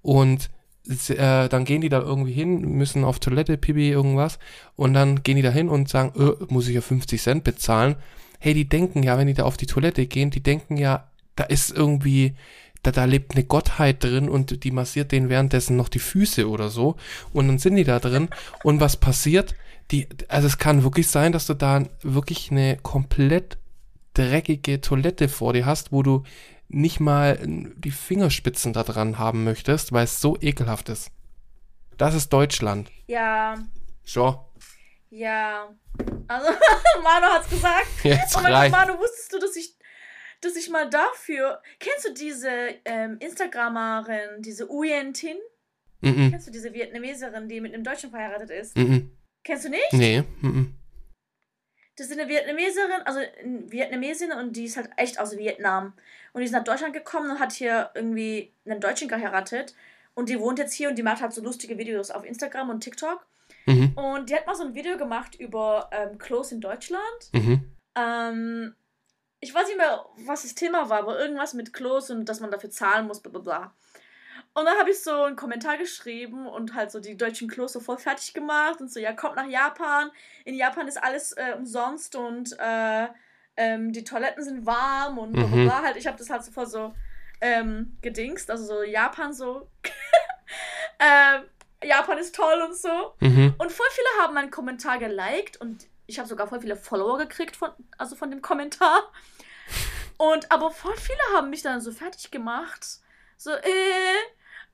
und 0.02 0.50
äh, 0.88 1.48
dann 1.50 1.66
gehen 1.66 1.82
die 1.82 1.90
da 1.90 2.00
irgendwie 2.00 2.34
hin, 2.34 2.62
müssen 2.62 3.04
auf 3.04 3.20
Toilette, 3.20 3.58
Pipi, 3.58 3.90
irgendwas 3.90 4.40
und 4.76 4.94
dann 4.94 5.24
gehen 5.24 5.36
die 5.36 5.42
da 5.42 5.52
hin 5.52 5.70
und 5.70 5.90
sagen, 5.90 6.14
äh, 6.20 6.46
muss 6.52 6.68
ich 6.68 6.76
ja 6.76 6.82
50 6.82 7.22
Cent 7.22 7.44
bezahlen. 7.44 7.96
Hey, 8.40 8.54
die 8.54 8.68
denken 8.68 9.04
ja, 9.04 9.18
wenn 9.18 9.28
die 9.28 9.34
da 9.34 9.44
auf 9.44 9.58
die 9.58 9.68
Toilette 9.68 10.08
gehen, 10.08 10.32
die 10.32 10.42
denken 10.42 10.78
ja, 10.78 11.08
da 11.36 11.44
ist 11.44 11.72
irgendwie, 11.72 12.36
da, 12.82 12.92
da 12.92 13.06
lebt 13.06 13.36
eine 13.36 13.44
Gottheit 13.44 14.04
drin 14.04 14.30
und 14.30 14.64
die 14.64 14.72
massiert 14.72 15.12
denen 15.12 15.30
währenddessen 15.30 15.78
noch 15.78 15.90
die 15.90 16.00
Füße 16.00 16.50
oder 16.50 16.70
so 16.70 16.96
und 17.34 17.48
dann 17.48 17.60
sind 17.60 17.76
die 17.76 17.84
da 17.84 18.00
drin 18.00 18.30
und 18.64 18.80
was 18.80 18.98
passiert? 18.98 19.56
Die, 19.92 20.08
also 20.30 20.48
es 20.48 20.58
kann 20.58 20.84
wirklich 20.84 21.10
sein, 21.10 21.34
dass 21.34 21.48
du 21.48 21.54
da 21.54 21.84
wirklich 22.02 22.50
eine 22.50 22.78
komplett 22.78 23.58
dreckige 24.14 24.82
Toilette 24.82 25.30
vor 25.30 25.54
dir 25.54 25.66
hast, 25.66 25.92
wo 25.92 26.02
du 26.02 26.24
nicht 26.74 27.00
mal 27.00 27.40
die 27.44 27.92
Fingerspitzen 27.92 28.74
da 28.74 28.84
dran 28.84 29.20
haben 29.20 29.44
möchtest, 29.44 29.92
weil 29.92 30.06
es 30.06 30.22
so 30.22 30.38
ekelhaft 30.40 30.90
ist. 30.90 31.12
Das 31.98 32.16
ist 32.16 32.30
Deutschland. 32.30 32.90
ja, 33.08 33.60
So, 34.04 34.52
ja. 35.12 35.70
Also, 36.28 36.50
Manu 37.04 37.28
hat's 37.28 37.50
gesagt. 37.50 37.88
jetzt 38.04 38.36
Oh 38.38 38.42
mein 38.42 38.54
Gott. 38.54 38.72
Manu, 38.72 38.98
wusstest 39.00 39.34
du, 39.34 39.40
dass 39.40 39.56
ich, 39.56 39.76
dass 40.40 40.56
ich 40.56 40.70
mal 40.70 40.90
dafür. 40.90 41.62
Kennst 41.80 42.08
du 42.08 42.14
diese 42.14 42.50
ähm, 42.86 43.18
Instagrammerin, 43.20 44.42
diese 44.42 44.72
Uyen 44.72 45.14
Tin? 45.14 45.38
Mhm. 46.00 46.32
Kennst 46.32 46.48
du 46.48 46.52
diese 46.52 46.74
Vietnameserin, 46.74 47.48
die 47.50 47.60
mit 47.62 47.74
einem 47.74 47.84
Deutschen 47.84 48.10
verheiratet 48.10 48.50
ist? 48.50 48.78
Mhm. 48.78 49.12
Kennst 49.44 49.66
du 49.66 49.70
nicht? 49.70 49.92
Nee. 49.92 50.24
Das 51.98 52.08
ist 52.08 52.18
eine 52.18 52.30
Vietnameserin, 52.30 53.02
also 53.06 53.20
eine 53.20 53.72
Vietnamesin 53.72 54.32
und 54.32 54.56
die 54.56 54.66
ist 54.66 54.78
halt 54.78 54.90
echt 54.98 55.20
aus 55.20 55.38
Vietnam. 55.38 55.94
Und 56.34 56.42
die 56.42 56.46
ist 56.46 56.52
nach 56.52 56.64
Deutschland 56.64 56.94
gekommen 56.94 57.32
und 57.32 57.40
hat 57.40 57.52
hier 57.52 57.92
irgendwie 57.94 58.54
einen 58.66 58.80
Deutschen 58.80 59.08
geheiratet. 59.08 59.76
Und 60.14 60.30
die 60.30 60.40
wohnt 60.40 60.60
jetzt 60.60 60.74
hier 60.74 60.90
und 60.90 60.96
die 60.96 61.04
macht 61.04 61.22
halt 61.22 61.34
so 61.34 61.42
lustige 61.42 61.78
Videos 61.78 62.12
auf 62.12 62.26
Instagram 62.26 62.70
und 62.70 62.82
TikTok. 62.82 63.26
Mhm. 63.66 63.94
Und 63.96 64.30
die 64.30 64.36
hat 64.36 64.48
mal 64.48 64.56
so 64.56 64.64
ein 64.64 64.74
Video 64.74 64.98
gemacht 64.98 65.36
über 65.36 65.90
ähm, 65.92 66.18
Klos 66.18 66.52
in 66.52 66.62
Deutschland. 66.62 67.02
Mhm. 67.34 67.72
Ähm, 67.96 68.76
ich 69.40 69.54
weiß 69.54 69.68
nicht 69.68 69.78
mehr, 69.78 70.06
was 70.18 70.44
das 70.44 70.56
Thema 70.56 70.90
war, 70.90 71.00
aber 71.00 71.20
irgendwas 71.20 71.54
mit 71.54 71.74
Klos 71.74 72.10
und 72.10 72.26
dass 72.26 72.40
man 72.40 72.52
dafür 72.52 72.70
zahlen 72.70 73.08
muss, 73.08 73.22
bla 73.22 73.32
bla 73.32 73.42
bla. 73.42 73.76
Und 74.54 74.66
dann 74.66 74.78
habe 74.78 74.92
ich 74.92 75.02
so 75.02 75.24
einen 75.24 75.36
Kommentar 75.36 75.78
geschrieben 75.78 76.46
und 76.46 76.76
halt 76.76 76.92
so 76.92 77.00
die 77.00 77.16
deutschen 77.16 77.48
Klos 77.48 77.74
so 77.74 77.80
voll 77.80 77.98
fertig 77.98 78.34
gemacht 78.34 78.82
und 78.82 78.92
so, 78.92 79.00
ja, 79.00 79.14
kommt 79.14 79.38
nach 79.38 79.48
Japan. 79.48 80.12
In 80.44 80.56
Japan 80.56 80.88
ist 80.88 81.02
alles 81.02 81.32
äh, 81.34 81.54
umsonst 81.58 82.16
und 82.16 82.54
äh, 82.60 83.08
ähm, 83.64 83.92
die 83.94 84.04
Toiletten 84.04 84.44
sind 84.44 84.66
warm 84.66 85.18
und 85.18 85.34
bla 85.34 85.44
bla 85.46 85.56
Mhm. 85.56 85.66
bla. 85.66 85.82
Halt, 85.84 85.98
ich 85.98 86.08
habe 86.08 86.18
das 86.18 86.30
halt 86.30 86.44
so 86.44 86.52
voll 86.52 86.68
so 86.68 86.94
ähm, 87.42 87.98
gedingst, 88.02 88.50
also 88.50 88.66
so 88.66 88.84
Japan 88.84 89.34
so. 89.34 89.70
ähm, 91.00 91.44
Japan 91.84 92.18
ist 92.18 92.36
toll 92.36 92.62
und 92.68 92.76
so. 92.76 93.14
Mhm. 93.20 93.56
Und 93.58 93.72
voll 93.72 93.88
viele 93.92 94.08
haben 94.24 94.34
meinen 94.34 94.52
Kommentar 94.52 94.98
geliked 95.00 95.58
und 95.62 95.88
ich 96.08 96.20
habe 96.20 96.28
sogar 96.30 96.48
voll 96.48 96.60
viele 96.62 96.76
Follower 96.76 97.18
gekriegt 97.18 97.56
von, 97.56 97.72
also 97.98 98.16
von 98.16 98.30
dem 98.32 98.42
Kommentar. 98.42 99.12
Und 100.18 100.52
aber 100.52 100.70
voll 100.72 100.96
viele 100.98 101.20
haben 101.36 101.50
mich 101.50 101.62
dann 101.64 101.82
so 101.82 101.92
fertig 101.92 102.30
gemacht. 102.32 102.86
So, 103.38 103.52
äh. 103.52 103.60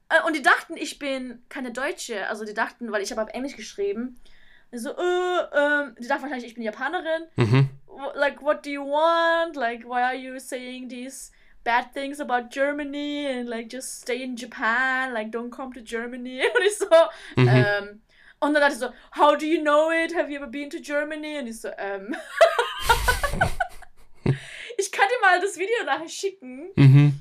äh, 0.10 0.22
Und 0.26 0.36
die 0.36 0.42
dachten, 0.42 0.76
ich 0.76 1.00
bin 1.00 1.42
keine 1.48 1.72
Deutsche. 1.72 2.28
Also 2.28 2.44
die 2.44 2.54
dachten, 2.54 2.92
weil 2.92 3.02
ich 3.02 3.12
habe 3.12 3.22
auf 3.24 3.30
Englisch 3.30 3.56
geschrieben. 3.56 4.20
So, 4.74 4.90
äh, 4.90 5.40
ähm, 5.54 5.96
die 6.00 6.08
dachten 6.08 6.24
wahrscheinlich, 6.24 6.48
ich 6.50 6.56
bin 6.56 6.64
Japanerin. 6.64 7.24
Mhm. 7.38 7.70
Like, 8.16 8.42
what 8.42 8.64
do 8.64 8.70
you 8.70 8.84
want? 8.84 9.56
Like, 9.56 9.84
why 9.86 10.02
are 10.04 10.16
you 10.16 10.40
saying 10.40 10.90
these 10.90 11.32
bad 11.64 11.94
things 11.94 12.20
about 12.20 12.52
Germany? 12.52 13.26
And 13.26 13.48
like, 13.50 13.70
just 13.70 14.02
stay 14.02 14.22
in 14.24 14.36
Japan. 14.36 15.14
Like, 15.14 15.32
don't 15.32 15.50
come 15.52 15.74
to 15.74 15.82
Germany. 15.82 16.42
Und 16.56 16.64
ich 16.66 16.78
so, 16.78 16.86
Mhm. 17.36 17.48
ähm, 17.50 18.02
und 18.40 18.54
dann 18.54 18.62
dachte 18.62 18.74
ich 18.74 18.80
so, 18.80 18.90
how 19.16 19.36
do 19.36 19.46
you 19.48 19.62
know 19.62 19.90
it? 19.92 20.14
Have 20.16 20.30
you 20.30 20.38
ever 20.38 20.46
been 20.48 20.70
to 20.70 20.78
Germany? 20.80 21.40
Und 21.40 21.48
ich 21.48 21.60
so, 21.60 21.70
ähm. 21.78 22.16
ich 24.78 24.92
kann 24.92 25.08
dir 25.08 25.22
mal 25.22 25.42
das 25.42 25.58
Video 25.58 25.84
nachher 25.86 26.08
schicken. 26.10 26.70
Mhm. 26.76 27.20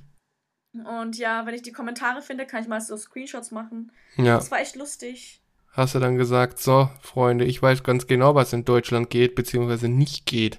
Und 0.84 1.16
ja, 1.16 1.46
wenn 1.46 1.54
ich 1.54 1.62
die 1.62 1.72
Kommentare 1.72 2.20
finde, 2.20 2.44
kann 2.46 2.60
ich 2.62 2.68
mal 2.68 2.80
so 2.82 2.96
Screenshots 2.98 3.50
machen. 3.50 3.90
Ja. 4.18 4.36
Das 4.36 4.50
war 4.50 4.60
echt 4.60 4.76
lustig. 4.76 5.40
Hast 5.76 5.94
du 5.94 5.98
dann 5.98 6.16
gesagt, 6.16 6.58
so, 6.58 6.88
Freunde, 7.02 7.44
ich 7.44 7.60
weiß 7.60 7.82
ganz 7.82 8.06
genau, 8.06 8.34
was 8.34 8.52
in 8.54 8.64
Deutschland 8.64 9.10
geht, 9.10 9.34
beziehungsweise 9.34 9.88
nicht 9.88 10.24
geht. 10.24 10.58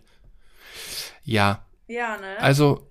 Ja. 1.23 1.65
Ja, 1.87 2.17
ne? 2.17 2.37
Also, 2.39 2.87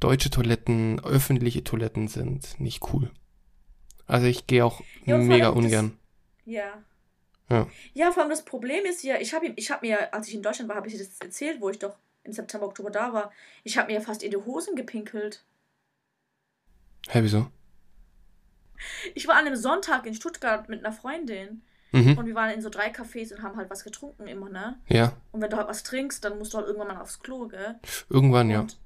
deutsche 0.00 0.30
Toiletten, 0.30 0.98
öffentliche 1.04 1.62
Toiletten 1.62 2.08
sind 2.08 2.58
nicht 2.58 2.92
cool. 2.92 3.10
Also 4.06 4.26
ich 4.26 4.46
gehe 4.46 4.64
auch 4.64 4.80
Ja, 5.04 5.18
mega 5.18 5.50
allem 5.50 5.56
das- 5.56 5.64
ungern. 5.64 5.98
ja. 6.44 6.82
Ja. 7.48 7.68
Ja, 7.94 8.10
vor 8.10 8.22
allem 8.22 8.30
das 8.30 8.44
Problem 8.44 8.84
ist 8.86 9.04
ja, 9.04 9.18
ich 9.18 9.32
habe 9.34 9.52
ich 9.54 9.70
hab 9.70 9.82
mir, 9.82 10.12
als 10.12 10.26
ich 10.26 10.34
in 10.34 10.42
Deutschland 10.42 10.68
war, 10.68 10.76
habe 10.76 10.88
ich 10.88 10.94
dir 10.94 10.98
das 11.04 11.20
erzählt, 11.20 11.60
wo 11.60 11.68
ich 11.70 11.78
doch 11.78 11.96
im 12.24 12.32
September, 12.32 12.66
Oktober 12.66 12.90
da 12.90 13.12
war. 13.12 13.30
Ich 13.62 13.78
habe 13.78 13.92
mir 13.92 14.00
fast 14.00 14.22
in 14.24 14.32
die 14.32 14.36
Hosen 14.36 14.74
gepinkelt. 14.74 15.44
Hä, 17.08 17.20
wieso? 17.22 17.46
Ich 19.14 19.26
war 19.28 19.36
an 19.36 19.46
einem 19.46 19.56
Sonntag 19.56 20.06
in 20.06 20.14
Stuttgart 20.14 20.68
mit 20.68 20.84
einer 20.84 20.92
Freundin 20.94 21.62
Mhm. 21.92 22.18
und 22.18 22.26
wir 22.26 22.34
waren 22.34 22.50
in 22.50 22.60
so 22.60 22.68
drei 22.68 22.90
Cafés 22.92 23.32
und 23.32 23.42
haben 23.42 23.56
halt 23.56 23.70
was 23.70 23.84
getrunken 23.84 24.26
immer, 24.26 24.48
ne? 24.50 24.78
Ja, 24.88 25.12
Und 25.32 25.40
wenn 25.40 25.50
du 25.50 25.56
halt 25.56 25.68
was 25.68 25.84
trinkst, 25.84 26.22
dann 26.24 26.36
musst 26.36 26.52
du 26.52 26.58
halt 26.58 26.66
irgendwann 26.66 26.88
mal 26.94 27.00
aufs 27.00 27.20
Klo, 27.20 27.46
gell? 27.46 27.78
irgendwann 28.10 28.50
ja. 28.50 28.60
Und 28.60 28.76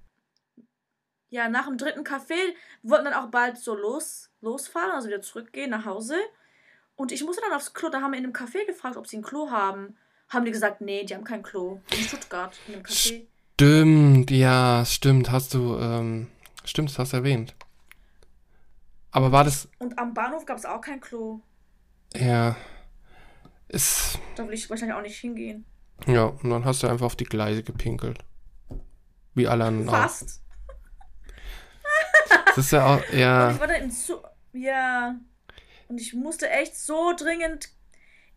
ja, 1.31 1.49
nach 1.49 1.67
dem 1.67 1.79
dritten 1.79 2.05
Café 2.05 2.35
wollten 2.83 3.07
dann 3.07 3.15
auch 3.15 3.31
bald 3.31 3.57
so 3.57 3.75
los, 3.75 4.31
losfahren, 4.41 4.91
also 4.93 5.09
wieder 5.09 5.23
zurückgehen 5.23 5.71
nach 5.71 5.87
Hause. 5.87 6.17
Und 6.95 7.11
ich 7.13 7.25
musste 7.25 7.41
dann 7.43 7.53
aufs 7.57 7.73
Klo, 7.73 7.89
da 7.89 8.01
haben 8.03 8.11
wir 8.13 8.19
in 8.19 8.25
einem 8.25 8.33
Café 8.35 8.67
gefragt, 8.67 8.97
ob 8.97 9.07
sie 9.07 9.17
ein 9.17 9.23
Klo 9.23 9.51
haben. 9.51 9.97
Haben 10.29 10.45
die 10.45 10.51
gesagt, 10.51 10.81
nee, 10.81 11.05
die 11.05 11.15
haben 11.15 11.25
kein 11.25 11.43
Klo. 11.43 11.81
In 11.93 11.99
Stuttgart, 12.05 12.55
in 12.69 12.75
einem 12.75 12.83
Café. 12.83 13.27
Stimmt, 13.55 14.31
ja, 14.31 14.85
stimmt, 14.85 15.31
hast 15.31 15.55
du, 15.55 15.77
ähm, 15.79 16.29
stimmt, 16.65 16.97
hast 16.99 17.13
du 17.13 17.17
erwähnt. 17.19 17.55
Aber 19.13 19.33
war 19.33 19.45
das, 19.45 19.69
Und 19.79 19.99
am 19.99 20.15
Bahnhof 20.15 20.47
gab 20.47 20.59
es 20.59 20.65
auch 20.65 20.81
kein 20.81 21.01
Klo. 21.01 21.41
ja, 22.15 22.57
ist, 23.69 24.19
Da 24.37 24.47
will 24.47 24.55
ich 24.55 24.69
wahrscheinlich 24.71 24.97
auch 24.97 25.03
nicht 25.03 25.19
hingehen. 25.19 25.65
ja, 26.07 26.25
und 26.25 26.51
dann 26.51 26.65
hast 26.65 26.83
du 26.83 26.89
einfach 26.89 27.07
auf 27.07 27.17
die 27.17 27.25
Gleise 27.25 27.63
gepinkelt. 27.63 28.19
Wie 29.35 29.47
alle 29.47 29.65
anderen 29.65 29.89
auch. 29.89 29.93
Fast. 30.03 30.43
Das 32.47 32.59
ist 32.59 32.73
ja 32.73 32.85
auch, 32.87 33.13
Und 33.13 33.19
ja. 33.19 33.53
ich 33.53 33.61
war 33.61 33.67
da 33.69 33.75
im 33.75 33.91
Zug. 33.91 34.25
Ja. 34.53 35.15
Und 35.89 36.01
ich 36.01 36.15
musste 36.15 36.49
echt 36.51 36.77
so 36.77 37.13
dringend. 37.17 37.69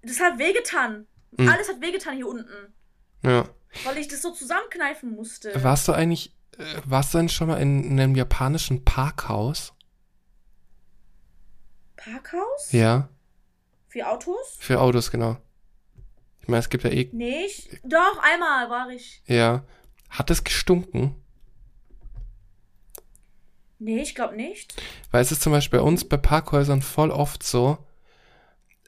Das 0.04 0.20
hat 0.20 0.38
wehgetan. 0.38 1.08
Mhm. 1.38 1.50
Alles 1.50 1.68
hat 1.70 1.82
wehgetan 1.82 2.16
hier 2.16 2.28
unten. 2.28 2.74
ja. 3.24 3.46
Weil 3.86 3.98
ich 3.98 4.08
das 4.08 4.22
so 4.22 4.32
zusammenkneifen 4.32 5.16
musste. 5.16 5.52
Warst 5.64 5.88
du 5.88 5.94
eigentlich, 5.94 6.36
äh, 6.60 6.64
warst 6.86 7.12
du 7.12 7.18
denn 7.18 7.30
schon 7.30 7.48
mal 7.48 7.60
in 7.60 8.00
einem 8.00 8.14
japanischen 8.14 8.86
Parkhaus? 8.86 9.74
Parkhaus? 12.06 12.72
Ja, 12.72 13.10
Für 13.88 14.08
Autos? 14.10 14.58
für 14.60 14.80
Autos, 14.82 15.12
genau. 15.12 15.38
Ich 16.41 16.47
meine, 16.47 16.60
es 16.60 16.70
gibt 16.70 16.84
ja 16.84 16.89
eh, 16.89 17.10
Nee, 17.14 17.45
ich, 17.45 17.70
doch, 17.84 18.18
einmal 18.22 18.70
war 18.70 18.89
ich. 18.89 19.22
ja. 19.28 19.64
Hat 20.10 20.30
es 20.30 20.43
gestunken? 20.43 21.16
Nee, 23.80 24.01
ich 24.01 24.14
glaube 24.16 24.36
nicht. 24.36 24.80
Weil 25.12 25.22
es 25.24 25.32
ist 25.32 25.41
zum 25.41 25.51
Beispiel 25.51 25.80
bei 25.80 25.86
uns 25.86 26.08
bei 26.08 26.18
Parkhäusern 26.18 26.82
voll 26.84 27.10
oft 27.12 27.41
so, 27.43 27.78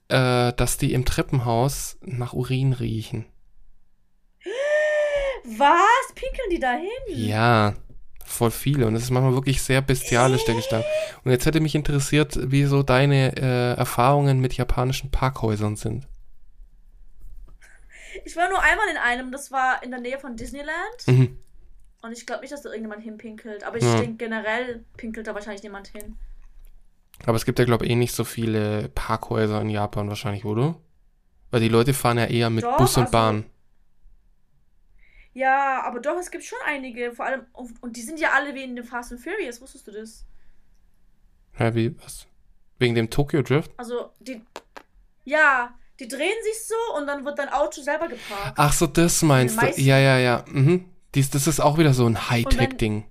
äh, 0.07 0.53
dass 0.53 0.78
die 0.78 0.93
im 0.93 1.03
Treppenhaus 1.03 1.97
nach 2.01 2.34
Urin 2.34 2.74
riechen. 2.74 3.26
Was? 5.45 6.13
Pinkeln 6.16 6.49
die 6.51 6.59
dahin? 6.59 6.89
Ja, 7.07 7.74
voll 8.26 8.51
viele. 8.51 8.88
Und 8.88 8.95
es 8.95 9.03
ist 9.03 9.11
manchmal 9.11 9.34
wirklich 9.34 9.61
sehr 9.61 9.82
bestialisch, 9.82 10.43
der 10.45 10.55
Gestank. 10.55 10.84
Und 11.23 11.32
jetzt 11.32 11.45
hätte 11.45 11.59
mich 11.61 11.76
interessiert, 11.76 12.38
wie 12.51 12.65
so 12.65 12.84
deine 12.84 13.36
äh, 13.38 13.73
Erfahrungen 13.78 14.39
mit 14.39 14.53
japanischen 14.57 15.11
Parkhäusern 15.11 15.76
sind. 15.76 16.07
Ich 18.23 18.36
war 18.36 18.49
nur 18.49 18.61
einmal 18.61 18.88
in 18.89 18.97
einem, 18.97 19.32
das 19.32 19.51
war 19.51 19.84
in 19.84 19.91
der 19.91 19.99
Nähe 19.99 20.19
von 20.19 20.36
Disneyland. 20.36 20.76
Mhm. 21.07 21.38
Und 22.01 22.11
ich 22.11 22.26
glaube 22.26 22.41
nicht, 22.41 22.53
dass 22.53 22.61
da 22.61 22.69
irgendjemand 22.69 23.03
hinpinkelt. 23.03 23.63
Aber 23.63 23.78
ich 23.78 23.84
Ja. 23.84 23.97
denke, 23.99 24.17
generell 24.26 24.84
pinkelt 24.97 25.28
da 25.28 25.34
wahrscheinlich 25.36 25.63
niemand 25.63 25.88
hin. 25.88 26.15
Aber 27.26 27.36
es 27.38 27.45
gibt 27.45 27.59
ja, 27.59 27.65
glaube 27.65 27.86
ich, 27.86 27.91
eh 27.91 27.95
nicht 27.95 28.13
so 28.13 28.23
viele 28.23 28.89
Parkhäuser 28.89 29.61
in 29.61 29.69
Japan 29.69 30.09
wahrscheinlich, 30.09 30.45
oder? 30.45 30.76
Weil 31.51 31.61
die 31.61 31.69
Leute 31.69 31.93
fahren 31.93 32.17
ja 32.17 32.26
eher 32.26 32.49
mit 32.49 32.63
Doch, 32.63 32.78
Bus 32.78 32.97
und 32.97 33.03
also- 33.03 33.11
Bahn. 33.11 33.45
Ja, 35.36 35.84
aber 35.84 36.00
doch, 36.00 36.18
es 36.18 36.32
gibt 36.32 36.46
schon 36.46 36.58
einige. 36.66 37.12
Vor 37.12 37.26
allem, 37.26 37.46
und 37.54 37.98
die 37.98 38.02
sind 38.02 38.22
ja 38.22 38.32
alle 38.32 38.56
wie 38.56 38.64
in 38.64 38.78
dem 38.78 38.86
Fast 38.86 39.12
and 39.12 39.22
Furious, 39.22 39.60
wusstest 39.60 39.86
du 39.86 39.92
das? 39.92 40.26
Hä, 41.52 41.72
wie, 41.74 41.94
was? 42.02 42.26
Wegen 42.80 42.96
dem 42.96 43.10
Tokyo 43.10 43.42
Drift? 43.42 43.70
Also, 43.76 44.14
die. 44.20 44.42
Ja, 45.26 45.78
die 46.00 46.08
drehen 46.08 46.38
sich 46.44 46.66
so 46.66 46.98
und 46.98 47.08
dann 47.08 47.26
wird 47.26 47.38
dein 47.38 47.50
Auto 47.50 47.82
selber 47.82 48.08
geparkt. 48.08 48.54
Ach 48.56 48.72
so, 48.72 48.88
das 48.88 49.24
meinst 49.24 49.62
du. 49.62 49.66
Ja, 49.76 49.98
ja, 49.98 50.18
ja. 50.18 50.46
Mhm. 50.48 50.90
Dies, 51.16 51.30
das 51.30 51.48
ist 51.48 51.60
auch 51.60 51.78
wieder 51.78 51.94
so 51.94 52.06
ein 52.06 52.30
Hightech-Ding. 52.30 53.06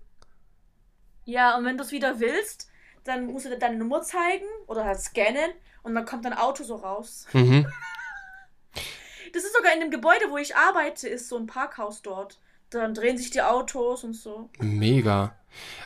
Ja, 1.26 1.58
und 1.58 1.66
wenn 1.66 1.76
du 1.76 1.84
es 1.84 1.92
wieder 1.92 2.20
willst, 2.20 2.70
dann 3.04 3.26
musst 3.26 3.44
du 3.44 3.58
deine 3.58 3.76
Nummer 3.76 4.00
zeigen 4.00 4.46
oder 4.66 4.86
halt 4.86 4.98
scannen 4.98 5.50
und 5.82 5.94
dann 5.94 6.06
kommt 6.06 6.24
dein 6.24 6.32
Auto 6.32 6.64
so 6.64 6.76
raus. 6.76 7.26
Mhm. 7.34 7.66
Das 9.34 9.42
ist 9.42 9.52
sogar 9.52 9.74
in 9.74 9.80
dem 9.80 9.90
Gebäude, 9.90 10.30
wo 10.30 10.38
ich 10.38 10.54
arbeite, 10.54 11.08
ist 11.08 11.28
so 11.28 11.36
ein 11.36 11.46
Parkhaus 11.46 12.02
dort. 12.02 12.38
Dann 12.70 12.94
drehen 12.94 13.18
sich 13.18 13.32
die 13.32 13.42
Autos 13.42 14.04
und 14.04 14.14
so. 14.14 14.48
Mega. 14.60 15.34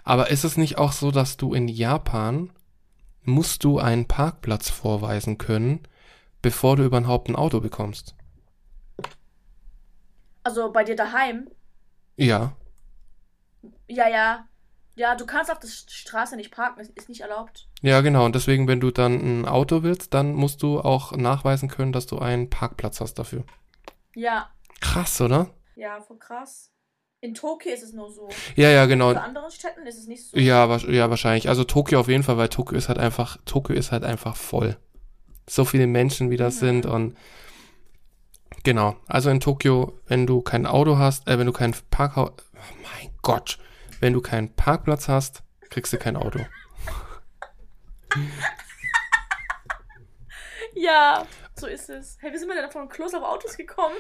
Aber 0.05 0.31
ist 0.31 0.45
es 0.45 0.59
nicht 0.59 0.77
auch 0.77 0.93
so, 0.93 1.11
dass 1.11 1.39
du 1.39 1.55
in 1.55 1.67
Japan 1.67 2.51
musst 3.23 3.65
du 3.65 3.79
einen 3.79 4.07
Parkplatz 4.07 4.69
vorweisen 4.69 5.39
können, 5.39 5.81
bevor 6.43 6.77
du 6.77 6.85
überhaupt 6.85 7.29
ein 7.29 7.37
Auto 7.37 7.61
bekommst? 7.61 8.15
Also 10.43 10.71
bei 10.71 10.85
dir 10.85 10.97
daheim. 10.97 11.51
Ja. 12.17 12.53
Ja, 13.87 14.09
ja. 14.09 14.48
Ja, 14.99 15.15
du 15.15 15.27
kannst 15.27 15.51
auf 15.51 15.61
der 15.61 15.69
Straße 15.69 16.35
nicht 16.37 16.51
parken, 16.51 16.81
ist, 16.81 16.91
ist 16.97 17.09
nicht 17.09 17.21
erlaubt. 17.21 17.69
Ja, 17.83 18.01
genau. 18.01 18.25
Und 18.25 18.35
deswegen, 18.35 18.67
wenn 18.67 18.81
du 18.81 18.91
dann 18.91 19.15
ein 19.43 19.47
Auto 19.47 19.85
willst, 19.85 20.13
dann 20.13 20.35
musst 20.35 20.63
du 20.63 20.81
auch 20.81 21.13
nachweisen 21.13 21.69
können, 21.69 21.93
dass 21.93 22.07
du 22.07 22.19
einen 22.19 22.51
Parkplatz 22.51 23.01
hast 23.01 23.15
dafür. 23.15 23.45
Ja, 24.15 24.51
Krass, 24.81 25.21
oder? 25.21 25.51
ja, 25.77 26.01
voll 26.01 26.19
krass. 26.19 26.73
In 27.21 27.35
Tokio 27.35 27.73
ist 27.73 27.83
es 27.85 27.93
nur 27.93 28.11
so. 28.13 28.29
Ja, 28.57 28.71
ja, 28.71 28.87
genau. 28.87 29.13
Bei 29.15 29.21
anderen 29.21 29.51
Städten 29.53 29.87
ist 29.87 29.99
es 29.99 30.07
nicht 30.09 30.25
so. 30.29 30.37
Ja, 30.37 30.69
wa- 30.69 30.91
ja, 30.91 31.11
wahrscheinlich. 31.11 31.49
Also 31.49 31.63
Tokio 31.65 32.01
auf 32.01 32.09
jeden 32.09 32.23
Fall, 32.25 32.37
weil 32.37 32.49
Tokio 32.49 32.77
ist 32.77 32.89
halt 32.89 32.99
einfach, 32.99 33.39
Tokio 33.45 33.75
ist 33.77 33.93
halt 33.93 34.03
einfach 34.05 34.35
voll. 34.37 34.77
So 35.49 35.65
viele 35.65 35.87
Menschen, 35.87 36.31
wie 36.31 36.37
das 36.37 36.57
Mhm. 36.57 36.59
sind 36.59 36.87
und 36.87 37.17
genau. 38.65 38.97
Also 39.07 39.31
in 39.31 39.41
Tokio, 39.41 39.99
wenn 40.07 40.27
du 40.27 40.43
kein 40.43 40.67
Auto 40.67 40.99
hast, 40.99 41.27
äh, 41.29 41.39
wenn 41.39 41.47
du 41.47 41.53
kein 41.53 41.75
Parkhaus, 41.91 42.31
oh 42.55 42.75
mein 42.83 43.11
Gott, 43.23 43.59
wenn 44.01 44.13
du 44.13 44.21
keinen 44.21 44.55
Parkplatz 44.55 45.09
hast, 45.09 45.43
kriegst 45.71 45.93
du 45.93 45.99
kein 45.99 46.17
Auto. 46.17 46.41
Ja, 50.75 51.27
so 51.57 51.67
ist 51.67 51.89
es. 51.91 52.19
Hey, 52.21 52.33
wie 52.33 52.39
sind 52.39 52.49
wir 52.49 52.55
denn 52.55 52.71
von 52.71 52.89
Klos 52.89 53.13
auf 53.15 53.23
Autos 53.25 53.57
gekommen? 53.57 53.95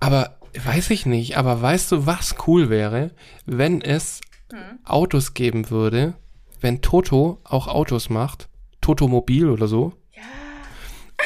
Aber 0.00 0.38
weiß 0.64 0.90
ich 0.90 1.04
nicht, 1.04 1.36
aber 1.36 1.60
weißt 1.60 1.92
du, 1.92 2.06
was 2.06 2.36
cool 2.46 2.70
wäre, 2.70 3.10
wenn 3.44 3.80
es 3.82 4.20
Hm. 4.50 4.78
Autos 4.84 5.34
geben 5.34 5.70
würde, 5.70 6.14
wenn 6.60 6.80
Toto 6.82 7.40
auch 7.44 7.68
Autos 7.68 8.08
macht, 8.10 8.48
Totomobil 8.80 9.48
oder 9.48 9.66
so, 9.66 9.92
Ja. 10.12 10.22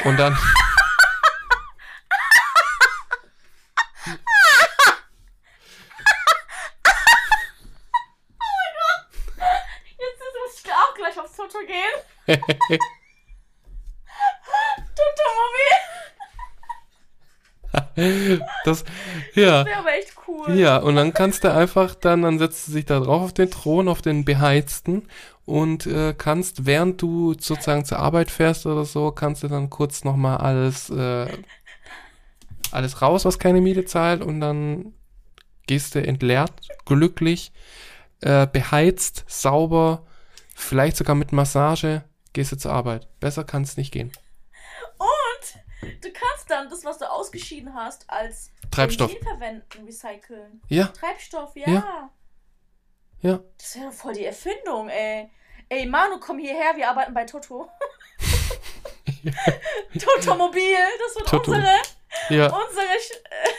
und 0.09 0.17
dann 0.17 0.37
Jetzt 9.97 10.19
muss 10.43 10.63
ich 10.63 10.71
auch 10.71 10.93
gleich 10.95 11.19
aufs 11.19 11.35
Toto 11.35 11.56
gehen. 11.67 11.93
Totomobil. 17.95 18.41
das, 18.65 18.83
ja. 19.35 19.65
Wäre 19.65 19.79
aber 19.79 19.93
echt 19.97 20.13
cool. 20.27 20.55
Ja, 20.55 20.77
und 20.77 20.95
dann 20.95 21.13
kannst 21.13 21.43
du 21.43 21.53
einfach 21.53 21.95
dann, 21.95 22.21
dann 22.23 22.39
setzt 22.39 22.67
du 22.67 22.73
dich 22.73 22.85
da 22.85 22.99
drauf 22.99 23.21
auf 23.23 23.33
den 23.33 23.51
Thron, 23.51 23.87
auf 23.87 24.01
den 24.01 24.25
beheizten 24.25 25.07
und 25.45 25.85
äh, 25.87 26.13
kannst, 26.17 26.65
während 26.65 27.01
du 27.01 27.33
sozusagen 27.33 27.85
zur 27.85 27.99
Arbeit 27.99 28.31
fährst 28.31 28.65
oder 28.65 28.85
so, 28.85 29.11
kannst 29.11 29.43
du 29.43 29.47
dann 29.47 29.69
kurz 29.69 30.03
nochmal 30.03 30.37
alles, 30.37 30.89
äh, 30.89 31.27
alles 32.71 33.01
raus, 33.01 33.25
was 33.25 33.39
keine 33.39 33.61
Miete 33.61 33.85
zahlt 33.85 34.21
und 34.21 34.41
dann 34.41 34.93
gehst 35.67 35.95
du 35.95 36.05
entleert, 36.05 36.51
glücklich, 36.85 37.51
äh, 38.21 38.47
beheizt, 38.47 39.25
sauber, 39.27 40.06
vielleicht 40.57 40.97
sogar 40.97 41.15
mit 41.15 41.31
Massage, 41.31 42.03
gehst 42.33 42.51
du 42.51 42.57
zur 42.57 42.71
Arbeit. 42.73 43.07
Besser 43.19 43.43
kann 43.43 43.61
es 43.63 43.77
nicht 43.77 43.91
gehen. 43.91 44.11
Und 44.97 46.01
du 46.03 46.11
kannst 46.11 46.49
dann 46.49 46.69
das, 46.69 46.83
was 46.83 46.97
du 46.97 47.09
ausgeschieden 47.09 47.73
hast, 47.73 48.09
als 48.09 48.51
Treibstoff. 48.71 49.11
Benzin 49.11 49.27
verwenden, 49.27 49.85
recyceln. 49.85 50.61
Ja, 50.67 50.87
Treibstoff, 50.87 51.55
ja. 51.55 51.69
Ja. 51.69 52.09
ja. 53.21 53.39
Das 53.57 53.75
wäre 53.77 53.91
voll 53.91 54.13
die 54.13 54.25
Erfindung, 54.25 54.89
ey. 54.89 55.29
Ey, 55.69 55.85
Manu, 55.85 56.19
komm 56.19 56.39
hierher, 56.39 56.75
wir 56.75 56.89
arbeiten 56.89 57.13
bei 57.13 57.25
Toto. 57.25 57.69
Totomobil, 59.99 60.75
das 61.05 61.15
wird 61.15 61.27
Toto. 61.27 61.51
unsere, 61.51 61.75
Ja, 62.29 62.45
unsere, 62.47 62.85
äh, 62.85 63.49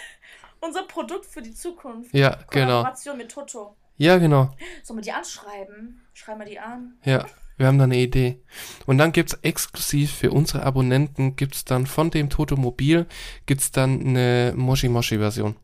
unser 0.60 0.82
Produkt 0.84 1.26
für 1.26 1.42
die 1.42 1.54
Zukunft. 1.54 2.14
ja, 2.14 2.30
genau. 2.50 2.80
Kollaboration 2.80 3.16
mit 3.18 3.30
Toto. 3.30 3.76
Ja, 3.98 4.18
genau. 4.18 4.50
Sollen 4.82 4.98
wir 4.98 5.02
die 5.02 5.12
anschreiben? 5.12 6.08
Schreiben 6.14 6.40
wir 6.40 6.46
die 6.46 6.58
an. 6.58 6.98
Ja, 7.04 7.26
wir 7.56 7.66
haben 7.66 7.78
da 7.78 7.84
eine 7.84 7.96
Idee. 7.96 8.40
Und 8.86 8.98
dann 8.98 9.12
gibt's 9.12 9.34
exklusiv 9.42 10.12
für 10.12 10.30
unsere 10.30 10.62
Abonnenten, 10.62 11.36
gibt's 11.36 11.64
dann 11.64 11.86
von 11.86 12.10
dem 12.10 12.30
Totomobil, 12.30 13.06
gibt's 13.46 13.72
dann 13.72 14.00
eine 14.00 14.54
Moshi-Moshi-Version. 14.56 15.56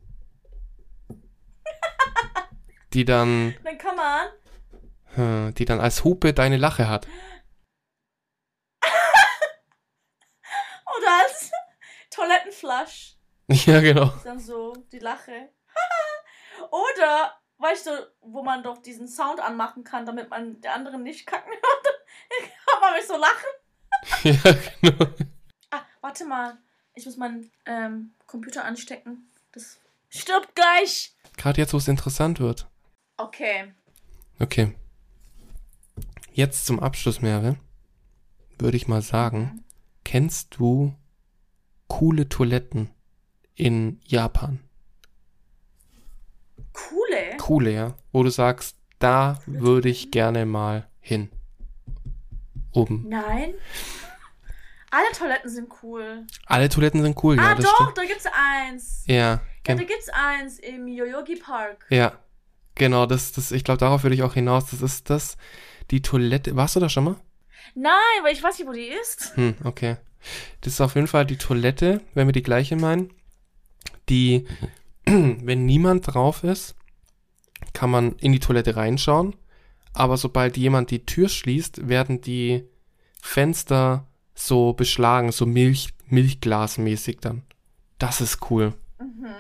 die 2.93 3.05
dann, 3.05 3.55
Dann 3.64 3.78
kann 3.78 3.97
man 3.97 4.26
die 5.16 5.64
dann 5.64 5.78
als 5.78 6.03
Hupe 6.03 6.32
deine 6.32 6.57
Lache 6.57 6.89
hat. 6.89 7.07
oder 10.99 11.22
als 11.22 11.53
Toilettenflasch 12.11 13.16
Ja, 13.66 13.80
genau. 13.80 14.12
dann 14.24 14.41
so 14.41 14.74
die 14.91 14.99
Lache. 14.99 15.51
oder, 16.70 17.32
weißt 17.65 17.87
du, 17.87 18.12
wo 18.21 18.43
man 18.43 18.62
doch 18.62 18.79
diesen 18.79 19.09
Sound 19.09 19.41
anmachen 19.41 19.85
kann, 19.85 20.05
damit 20.05 20.29
man 20.29 20.61
der 20.61 20.75
anderen 20.75 21.03
nicht 21.03 21.27
kacken 21.27 21.51
hört. 21.51 22.51
kann 22.67 22.81
man 22.81 22.93
mich 22.95 23.07
so 23.07 23.17
lachen. 23.17 23.49
ja, 24.45 24.57
genau. 24.81 25.15
Ah, 25.71 25.81
warte 26.03 26.27
mal. 26.27 26.59
Ich 26.95 27.07
muss 27.07 27.17
meinen 27.17 27.51
ähm, 27.65 28.12
Computer 28.27 28.65
anstecken. 28.65 29.31
Das 29.53 29.79
stirbt 30.11 30.55
gleich. 30.55 31.17
Gerade 31.39 31.61
jetzt, 31.61 31.73
wo 31.73 31.79
es 31.79 31.89
interessant 31.89 32.39
wird. 32.39 32.69
Okay. 33.17 33.73
Okay. 34.39 34.75
Jetzt 36.33 36.67
zum 36.67 36.81
Abschluss, 36.81 37.23
Merve, 37.23 37.57
würde 38.59 38.77
ich 38.77 38.89
mal 38.89 39.03
sagen, 39.03 39.65
kennst 40.05 40.57
du 40.57 40.95
coole 41.89 42.29
Toiletten 42.29 42.91
in 43.55 44.01
Japan? 44.05 44.61
Coole. 47.45 47.71
Ja. 47.73 47.95
Wo 48.13 48.23
du 48.23 48.31
sagst, 48.31 48.77
da 48.99 49.39
würde 49.47 49.89
ich 49.91 50.11
gerne 50.11 50.47
mal 50.47 50.89
hin. 51.01 51.29
Oben. 52.73 53.07
Nein. 53.09 53.53
Alle 54.91 55.11
Toiletten 55.13 55.51
sind 55.51 55.69
cool. 55.83 56.25
Alle 56.47 56.69
Toiletten 56.69 57.03
sind 57.03 57.23
cool, 57.23 57.37
ja. 57.37 57.43
ah, 57.51 57.55
doch, 57.55 57.75
stimmt. 57.75 57.99
da 57.99 58.05
gibt's 58.05 58.27
eins. 58.27 59.05
Ja, 59.07 59.41
Ja, 59.67 59.75
da 59.75 59.83
gibt's 59.83 60.09
eins 60.09 60.59
im 60.59 60.87
Yoyogi 60.89 61.37
Park. 61.37 61.87
ja. 61.91 62.13
Genau, 62.77 63.07
das, 63.07 63.31
das, 63.31 63.53
ich 63.53 63.63
glaube, 63.63 63.79
darauf 63.79 64.03
würde 64.03 64.17
ich 64.17 64.25
auch 64.25 64.35
hinaus. 64.35 64.71
Das 64.71 64.83
ist 64.83 65.09
das, 65.09 65.37
die 65.93 66.03
Toilette. 66.03 66.57
Warst 66.57 66.75
du 66.75 66.81
da 66.81 66.89
schon 66.89 67.05
mal? 67.05 67.17
Nein, 67.77 67.93
weil 68.25 68.33
ich 68.33 68.43
weiß 68.43 68.59
nicht, 68.59 68.67
wo 68.67 68.73
die 68.73 68.89
ist. 68.89 69.37
Hm, 69.37 69.55
okay. 69.63 69.97
Das 70.61 70.73
ist 70.73 70.81
auf 70.81 70.97
jeden 70.97 71.07
Fall 71.07 71.25
die 71.25 71.39
Toilette, 71.39 72.01
wenn 72.15 72.27
wir 72.27 72.33
die 72.33 72.43
gleiche 72.43 72.75
meinen. 72.75 73.13
Die, 74.09 74.49
wenn 75.05 75.67
niemand 75.67 76.13
drauf 76.15 76.43
ist, 76.43 76.75
kann 77.73 77.91
man 77.91 78.12
in 78.17 78.33
die 78.33 78.41
Toilette 78.41 78.77
reinschauen. 78.77 79.35
Aber 79.93 80.17
sobald 80.17 80.57
jemand 80.57 80.91
die 80.91 81.07
Tür 81.07 81.29
schließt, 81.29 81.89
werden 81.89 82.21
die 82.21 82.69
Fenster 83.23 84.07
so 84.35 84.73
beschlagen, 84.73 85.33
so 85.33 85.47
Milch, 85.47 85.95
Milchglasmäßig 86.09 87.19
dann. 87.21 87.43
Das 87.99 88.21
ist 88.21 88.51
cool. 88.51 88.75
Mhm. 88.99 89.35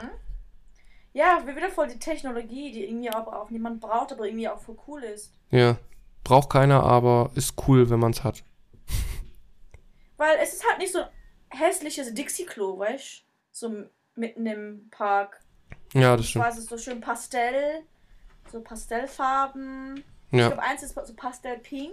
Ja, 1.12 1.42
wir 1.44 1.54
wieder 1.54 1.70
voll 1.70 1.88
die 1.88 1.98
Technologie, 1.98 2.72
die 2.72 2.84
irgendwie 2.84 3.10
aber 3.10 3.40
auch 3.40 3.50
niemand 3.50 3.80
braucht, 3.80 4.12
aber 4.12 4.26
irgendwie 4.26 4.48
auch 4.48 4.60
voll 4.60 4.76
cool 4.86 5.02
ist. 5.02 5.32
Ja. 5.50 5.76
Braucht 6.22 6.50
keiner, 6.50 6.82
aber 6.82 7.30
ist 7.34 7.54
cool, 7.68 7.90
wenn 7.90 8.00
man 8.00 8.12
es 8.12 8.24
hat. 8.24 8.42
Weil 10.16 10.38
es 10.42 10.54
ist 10.54 10.68
halt 10.68 10.78
nicht 10.78 10.92
so 10.92 11.00
ein 11.00 11.08
hässliches 11.50 12.14
Dixie-Klo, 12.14 12.78
weißt 12.78 13.20
du? 13.20 13.24
So 13.52 13.84
mitten 14.16 14.46
im 14.46 14.88
Park. 14.90 15.40
Ja, 15.92 16.16
das 16.16 16.28
stimmt. 16.28 16.46
es 16.48 16.58
ist 16.58 16.68
so 16.68 16.78
schön 16.78 17.00
Pastell, 17.00 17.84
so 18.54 18.60
Pastellfarben. 18.60 20.04
Ich 20.30 20.38
Ja. 20.38 20.48
glaube, 20.48 20.62
eins 20.62 20.82
ist 20.82 20.94
so 20.94 21.14
Pastellpink, 21.14 21.92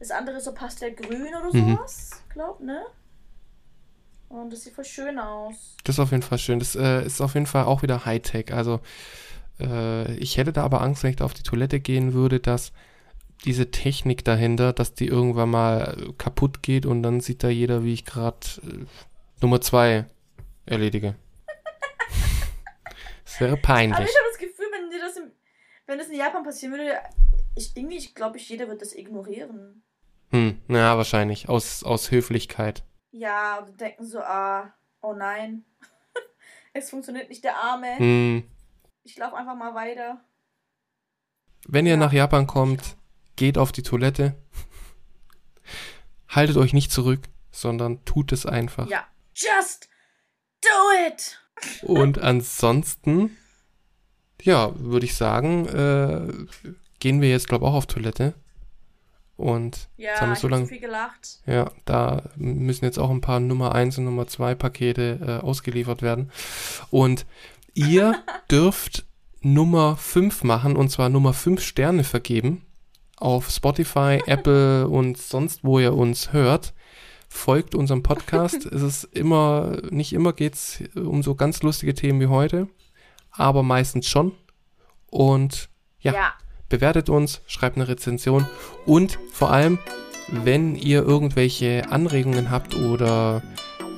das 0.00 0.10
andere 0.10 0.36
ist 0.36 0.44
so 0.44 0.52
Pastellgrün 0.52 1.28
oder 1.28 1.52
Mhm. 1.52 1.76
sowas. 1.76 2.10
Glaub, 2.30 2.60
ne? 2.60 2.84
Und 4.28 4.52
das 4.52 4.62
sieht 4.64 4.74
voll 4.74 4.84
schön 4.84 5.18
aus. 5.18 5.76
Das 5.84 5.96
ist 5.96 6.00
auf 6.00 6.10
jeden 6.10 6.22
Fall 6.24 6.38
schön. 6.38 6.58
Das 6.58 6.74
äh, 6.74 7.04
ist 7.06 7.20
auf 7.20 7.34
jeden 7.34 7.46
Fall 7.46 7.64
auch 7.64 7.82
wieder 7.82 8.04
Hightech. 8.04 8.52
Also 8.52 8.80
äh, 9.60 10.12
ich 10.16 10.36
hätte 10.36 10.52
da 10.52 10.64
aber 10.64 10.80
Angst, 10.80 11.04
wenn 11.04 11.10
ich 11.10 11.16
da 11.16 11.24
auf 11.24 11.34
die 11.34 11.44
Toilette 11.44 11.78
gehen 11.78 12.12
würde, 12.12 12.40
dass 12.40 12.72
diese 13.44 13.70
Technik 13.70 14.24
dahinter, 14.24 14.72
dass 14.72 14.94
die 14.94 15.06
irgendwann 15.06 15.50
mal 15.50 16.12
kaputt 16.18 16.62
geht 16.62 16.86
und 16.86 17.02
dann 17.04 17.20
sieht 17.20 17.44
da 17.44 17.48
jeder, 17.48 17.84
wie 17.84 17.92
ich 17.92 18.04
gerade 18.04 18.38
äh, 18.64 18.84
Nummer 19.40 19.60
zwei 19.60 20.06
erledige. 20.66 21.14
Das 23.24 23.40
wäre 23.40 23.56
peinlich. 23.56 23.98
ich 23.98 24.14
habe 24.16 24.28
das 24.30 24.38
Gefühl, 24.38 24.66
wenn 24.72 24.90
dir 24.90 25.00
das 25.00 25.16
im, 25.16 25.30
wenn 25.86 25.98
das 25.98 26.08
in 26.08 26.16
Japan 26.16 26.44
passieren 26.44 26.72
würde, 26.74 26.98
ich 27.56 27.76
irgendwie, 27.76 27.96
ich 27.96 28.14
glaube, 28.14 28.36
ich, 28.38 28.48
jeder 28.48 28.68
wird 28.68 28.80
das 28.82 28.94
ignorieren. 28.94 29.82
Hm, 30.30 30.60
na, 30.66 30.96
wahrscheinlich. 30.96 31.48
Aus, 31.48 31.84
aus 31.84 32.10
Höflichkeit. 32.10 32.84
Ja, 33.10 33.58
und 33.58 33.80
denken 33.80 34.04
so, 34.04 34.18
ah, 34.20 34.74
oh 35.00 35.12
nein. 35.14 35.64
es 36.72 36.90
funktioniert 36.90 37.28
nicht 37.28 37.44
der 37.44 37.56
Arme. 37.56 37.96
Hm. 37.98 38.44
Ich 39.04 39.16
laufe 39.16 39.36
einfach 39.36 39.54
mal 39.54 39.74
weiter. 39.74 40.24
Wenn 41.66 41.86
ihr 41.86 41.92
Ja. 41.92 41.98
nach 41.98 42.12
Japan 42.12 42.46
kommt, 42.46 42.96
geht 43.36 43.58
auf 43.58 43.70
die 43.72 43.82
Toilette. 43.82 44.34
Haltet 46.28 46.56
euch 46.56 46.72
nicht 46.72 46.90
zurück, 46.90 47.20
sondern 47.50 48.04
tut 48.04 48.32
es 48.32 48.46
einfach. 48.46 48.88
Ja. 48.88 49.06
Just 49.34 49.88
do 50.62 50.68
it! 51.08 51.40
Und 51.82 52.18
ansonsten, 52.18 53.36
ja, 54.44 54.72
würde 54.78 55.06
ich 55.06 55.14
sagen, 55.14 55.66
äh, 55.66 56.72
gehen 57.00 57.20
wir 57.20 57.30
jetzt, 57.30 57.48
glaube 57.48 57.64
ich, 57.64 57.70
auch 57.70 57.74
auf 57.74 57.86
Toilette. 57.86 58.34
Und 59.36 59.88
Ja, 59.96 60.10
jetzt 60.10 60.20
haben 60.20 60.28
wir 60.30 60.36
so 60.36 60.46
lange, 60.46 60.66
viel 60.66 60.78
gelacht. 60.78 61.40
ja, 61.44 61.70
da 61.86 62.22
müssen 62.36 62.84
jetzt 62.84 62.98
auch 62.98 63.10
ein 63.10 63.20
paar 63.20 63.40
Nummer 63.40 63.74
1 63.74 63.98
und 63.98 64.04
Nummer 64.04 64.28
2 64.28 64.54
Pakete 64.54 65.40
äh, 65.42 65.44
ausgeliefert 65.44 66.02
werden. 66.02 66.30
Und 66.90 67.26
ihr 67.74 68.14
dürft 68.50 69.04
Nummer 69.40 69.96
5 69.96 70.44
machen 70.44 70.76
und 70.76 70.90
zwar 70.90 71.08
Nummer 71.08 71.32
5 71.32 71.60
Sterne 71.60 72.04
vergeben 72.04 72.64
auf 73.16 73.50
Spotify, 73.50 74.20
Apple 74.26 74.88
und 74.88 75.18
sonst, 75.18 75.64
wo 75.64 75.80
ihr 75.80 75.94
uns 75.94 76.32
hört. 76.32 76.72
Folgt 77.28 77.74
unserem 77.74 78.04
Podcast. 78.04 78.64
es 78.66 78.82
ist 78.82 79.04
immer, 79.04 79.78
nicht 79.90 80.12
immer 80.12 80.32
geht's 80.32 80.80
um 80.94 81.24
so 81.24 81.34
ganz 81.34 81.62
lustige 81.64 81.94
Themen 81.94 82.20
wie 82.20 82.28
heute, 82.28 82.68
aber 83.36 83.62
meistens 83.62 84.08
schon. 84.08 84.32
Und 85.10 85.68
ja, 86.00 86.12
ja. 86.12 86.32
bewertet 86.68 87.08
uns, 87.08 87.40
schreibt 87.46 87.76
eine 87.76 87.88
Rezension 87.88 88.46
und 88.86 89.18
vor 89.32 89.50
allem, 89.50 89.78
wenn 90.28 90.74
ihr 90.74 91.02
irgendwelche 91.02 91.84
Anregungen 91.90 92.50
habt 92.50 92.74
oder 92.74 93.42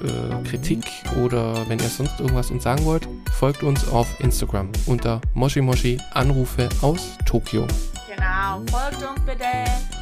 äh, 0.02 0.48
Kritik 0.48 0.84
oder 1.22 1.68
wenn 1.68 1.78
ihr 1.78 1.88
sonst 1.88 2.20
irgendwas 2.20 2.50
uns 2.50 2.64
sagen 2.64 2.84
wollt, 2.84 3.08
folgt 3.38 3.62
uns 3.62 3.88
auf 3.88 4.08
Instagram 4.20 4.70
unter 4.86 5.20
Moshi 5.34 5.60
Moshi 5.60 5.98
Anrufe 6.12 6.68
aus 6.82 7.16
Tokio. 7.24 7.66
Genau. 8.06 8.62
Folgt 8.70 9.02
uns 9.02 9.20
bitte. 9.24 9.44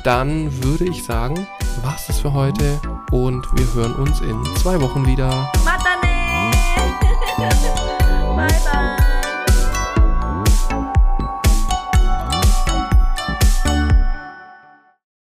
Dann 0.03 0.51
würde 0.63 0.85
ich 0.85 1.05
sagen, 1.05 1.47
war's 1.83 2.07
das 2.07 2.21
für 2.21 2.33
heute 2.33 2.81
und 3.11 3.47
wir 3.55 3.75
hören 3.75 3.95
uns 3.95 4.21
in 4.21 4.43
zwei 4.57 4.81
Wochen 4.81 5.07
wieder. 5.07 5.51
Matane! 5.65 6.53
bye 8.37 8.49
bye! 8.73 9.04